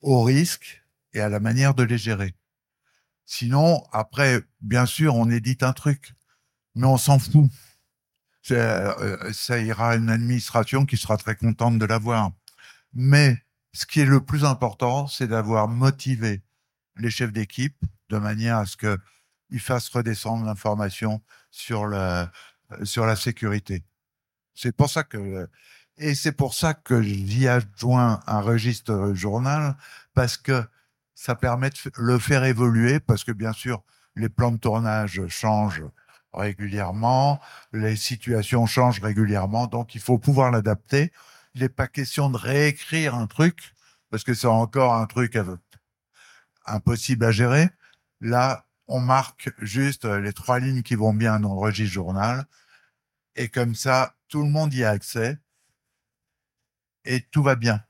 aux 0.00 0.22
risques 0.22 0.84
et 1.14 1.20
à 1.20 1.28
la 1.28 1.40
manière 1.40 1.74
de 1.74 1.82
les 1.82 1.98
gérer. 1.98 2.34
Sinon, 3.24 3.84
après, 3.92 4.42
bien 4.60 4.86
sûr, 4.86 5.14
on 5.14 5.30
édite 5.30 5.62
un 5.62 5.72
truc, 5.72 6.14
mais 6.74 6.86
on 6.86 6.96
s'en 6.96 7.18
fout. 7.18 7.50
Euh, 8.50 9.32
ça 9.32 9.58
ira 9.58 9.90
à 9.90 9.96
une 9.96 10.08
administration 10.08 10.86
qui 10.86 10.96
sera 10.96 11.16
très 11.16 11.36
contente 11.36 11.78
de 11.78 11.84
l'avoir. 11.84 12.32
Mais 12.94 13.36
ce 13.72 13.86
qui 13.86 14.00
est 14.00 14.06
le 14.06 14.20
plus 14.20 14.44
important, 14.44 15.06
c'est 15.06 15.28
d'avoir 15.28 15.68
motivé 15.68 16.42
les 16.96 17.10
chefs 17.10 17.32
d'équipe 17.32 17.76
de 18.08 18.18
manière 18.18 18.58
à 18.58 18.66
ce 18.66 18.76
qu'ils 18.76 19.60
fassent 19.60 19.88
redescendre 19.88 20.44
l'information 20.44 21.22
sur 21.50 21.86
la, 21.86 22.30
sur 22.82 23.06
la 23.06 23.16
sécurité. 23.16 23.84
C'est 24.54 24.72
pour 24.72 24.90
ça 24.90 25.04
que, 25.04 25.48
et 25.96 26.14
c'est 26.14 26.32
pour 26.32 26.54
ça 26.54 26.74
que 26.74 27.02
j'y 27.02 27.46
adjoins 27.46 28.20
un 28.26 28.40
registre 28.40 29.12
journal, 29.14 29.76
parce 30.14 30.36
que 30.36 30.64
ça 31.14 31.34
permet 31.34 31.70
de 31.70 31.76
le 31.96 32.18
faire 32.18 32.44
évoluer, 32.44 33.00
parce 33.00 33.24
que 33.24 33.32
bien 33.32 33.52
sûr, 33.52 33.82
les 34.16 34.28
plans 34.28 34.52
de 34.52 34.56
tournage 34.56 35.26
changent 35.28 35.84
régulièrement, 36.32 37.40
les 37.72 37.96
situations 37.96 38.66
changent 38.66 39.00
régulièrement, 39.00 39.66
donc 39.66 39.94
il 39.94 40.00
faut 40.00 40.18
pouvoir 40.18 40.50
l'adapter 40.50 41.12
il 41.58 41.62
n'est 41.62 41.68
pas 41.68 41.88
question 41.88 42.30
de 42.30 42.36
réécrire 42.36 43.16
un 43.16 43.26
truc, 43.26 43.74
parce 44.10 44.22
que 44.22 44.32
c'est 44.32 44.46
encore 44.46 44.94
un 44.94 45.06
truc 45.06 45.36
impossible 46.66 47.24
à 47.24 47.32
gérer. 47.32 47.68
Là, 48.20 48.68
on 48.86 49.00
marque 49.00 49.50
juste 49.58 50.04
les 50.04 50.32
trois 50.32 50.60
lignes 50.60 50.84
qui 50.84 50.94
vont 50.94 51.12
bien 51.12 51.40
dans 51.40 51.54
le 51.54 51.58
registre 51.58 51.92
journal. 51.92 52.46
Et 53.34 53.48
comme 53.48 53.74
ça, 53.74 54.14
tout 54.28 54.44
le 54.44 54.48
monde 54.50 54.72
y 54.72 54.84
a 54.84 54.90
accès. 54.90 55.38
Et 57.04 57.22
tout 57.22 57.42
va 57.42 57.56
bien. 57.56 57.82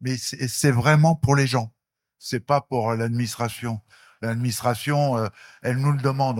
Mais 0.00 0.16
c'est 0.16 0.70
vraiment 0.70 1.16
pour 1.16 1.34
les 1.34 1.48
gens. 1.48 1.74
C'est 2.20 2.46
pas 2.46 2.60
pour 2.60 2.94
l'administration. 2.94 3.80
L'administration, 4.22 5.18
euh, 5.18 5.28
elle 5.62 5.78
nous 5.78 5.90
le 5.90 6.00
demande. 6.00 6.38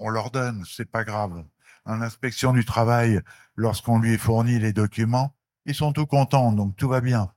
On, 0.00 0.08
leur 0.08 0.32
donne. 0.32 0.64
C'est 0.68 0.90
pas 0.90 1.04
grave. 1.04 1.44
L'inspection 1.86 2.52
du 2.52 2.64
travail, 2.64 3.20
lorsqu'on 3.54 4.00
lui 4.00 4.18
fournit 4.18 4.58
les 4.58 4.72
documents, 4.72 5.37
ils 5.68 5.74
sont 5.74 5.92
tout 5.92 6.06
contents, 6.06 6.50
donc 6.52 6.76
tout 6.76 6.88
va 6.88 7.00
bien. 7.00 7.30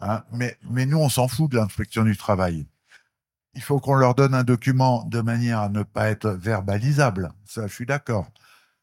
Hein 0.00 0.24
mais, 0.32 0.56
mais 0.70 0.86
nous, 0.86 0.98
on 0.98 1.08
s'en 1.08 1.28
fout 1.28 1.50
de 1.50 1.56
l'inspection 1.56 2.04
du 2.04 2.16
travail. 2.16 2.66
il 3.54 3.62
faut 3.62 3.80
qu'on 3.80 3.94
leur 3.94 4.14
donne 4.14 4.34
un 4.34 4.44
document 4.44 5.04
de 5.04 5.20
manière 5.20 5.60
à 5.60 5.68
ne 5.68 5.82
pas 5.82 6.08
être 6.10 6.30
verbalisable. 6.30 7.32
Ça, 7.44 7.66
je 7.66 7.74
suis 7.74 7.86
d'accord. 7.86 8.30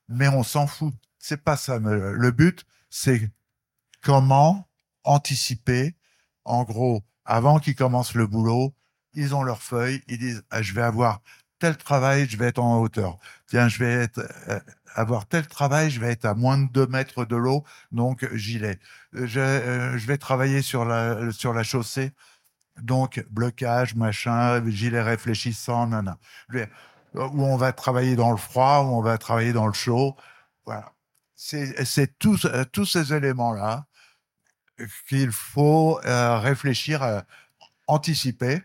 Mais 0.09 0.28
on 0.28 0.43
s'en 0.43 0.68
fout. 0.68 0.93
C'est 1.18 1.43
pas 1.43 1.57
ça. 1.57 1.80
Le 1.80 2.32
but, 2.32 2.65
c'est 2.89 3.32
comment 4.01 4.68
anticiper. 5.05 5.95
En 6.43 6.63
gros, 6.63 7.03
avant 7.26 7.59
qu'ils 7.59 7.76
commencent 7.76 8.13
le 8.13 8.28
boulot, 8.28 8.74
ils 9.13 9.34
ont 9.34 9.43
leur 9.43 9.61
feuille, 9.61 10.03
ils 10.07 10.20
disent 10.20 10.43
ah, 10.51 10.61
je 10.61 10.74
vais 10.74 10.82
avoir 10.82 11.22
tel 11.59 11.78
travail, 11.78 12.28
je 12.30 12.38
vais 12.38 12.47
être 12.47 12.59
en 12.59 12.80
hauteur. 12.80 13.18
Tiens, 13.47 13.68
je 13.70 13.80
vais 13.80 13.93
être, 13.93 14.20
euh, 14.49 14.59
avoir 14.98 15.28
tel 15.28 15.48
travail, 15.48 15.91
je 15.91 16.02
vais 16.02 16.12
être 16.12 16.26
à 16.26 16.34
moins 16.34 16.58
de 16.58 16.68
2 16.72 16.88
mètres 16.88 17.26
de 17.26 17.36
l'eau, 17.36 17.64
donc 17.91 18.28
vais. 18.34 18.80
Je, 19.14 19.39
euh, 19.39 19.98
je, 19.98 20.08
vais 20.08 20.18
travailler 20.18 20.62
sur 20.62 20.86
la, 20.86 21.32
sur 21.32 21.54
la 21.54 21.64
chaussée, 21.64 22.12
donc 22.82 23.24
blocage, 23.30 23.95
machin, 23.95 24.68
gilet 24.70 25.02
réfléchissant, 25.02 25.88
nana. 25.88 26.18
Où 27.14 27.43
on 27.43 27.58
va 27.58 27.74
travailler 27.74 28.16
dans 28.16 28.32
le 28.32 28.38
froid, 28.38 28.84
où 28.84 28.98
on 28.98 29.02
va 29.02 29.18
travailler 29.18 29.54
dans 29.54 29.68
le 29.68 29.74
chaud. 29.74 30.16
Voilà. 30.66 30.93
C'est 31.36 32.18
tous, 32.18 32.45
euh, 32.45 32.64
tous 32.66 32.86
ces 32.86 33.14
éléments-là 33.14 33.86
qu'il 35.08 35.32
faut 35.32 36.00
euh, 36.06 36.39
réfléchir, 36.39 37.24
anticiper. 37.88 38.62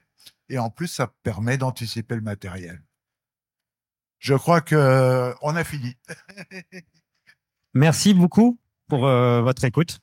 Et 0.49 0.59
en 0.59 0.71
plus, 0.71 0.89
ça 0.89 1.13
permet 1.23 1.59
d'anticiper 1.59 2.15
le 2.15 2.23
matériel. 2.23 2.83
Je 4.23 4.35
crois 4.35 4.61
que 4.61 5.35
on 5.43 5.57
a 5.57 5.65
fini. 5.65 5.97
Merci 7.75 8.15
beaucoup 8.15 8.57
pour 8.89 9.07
euh, 9.07 9.43
votre 9.43 9.65
écoute. 9.65 9.99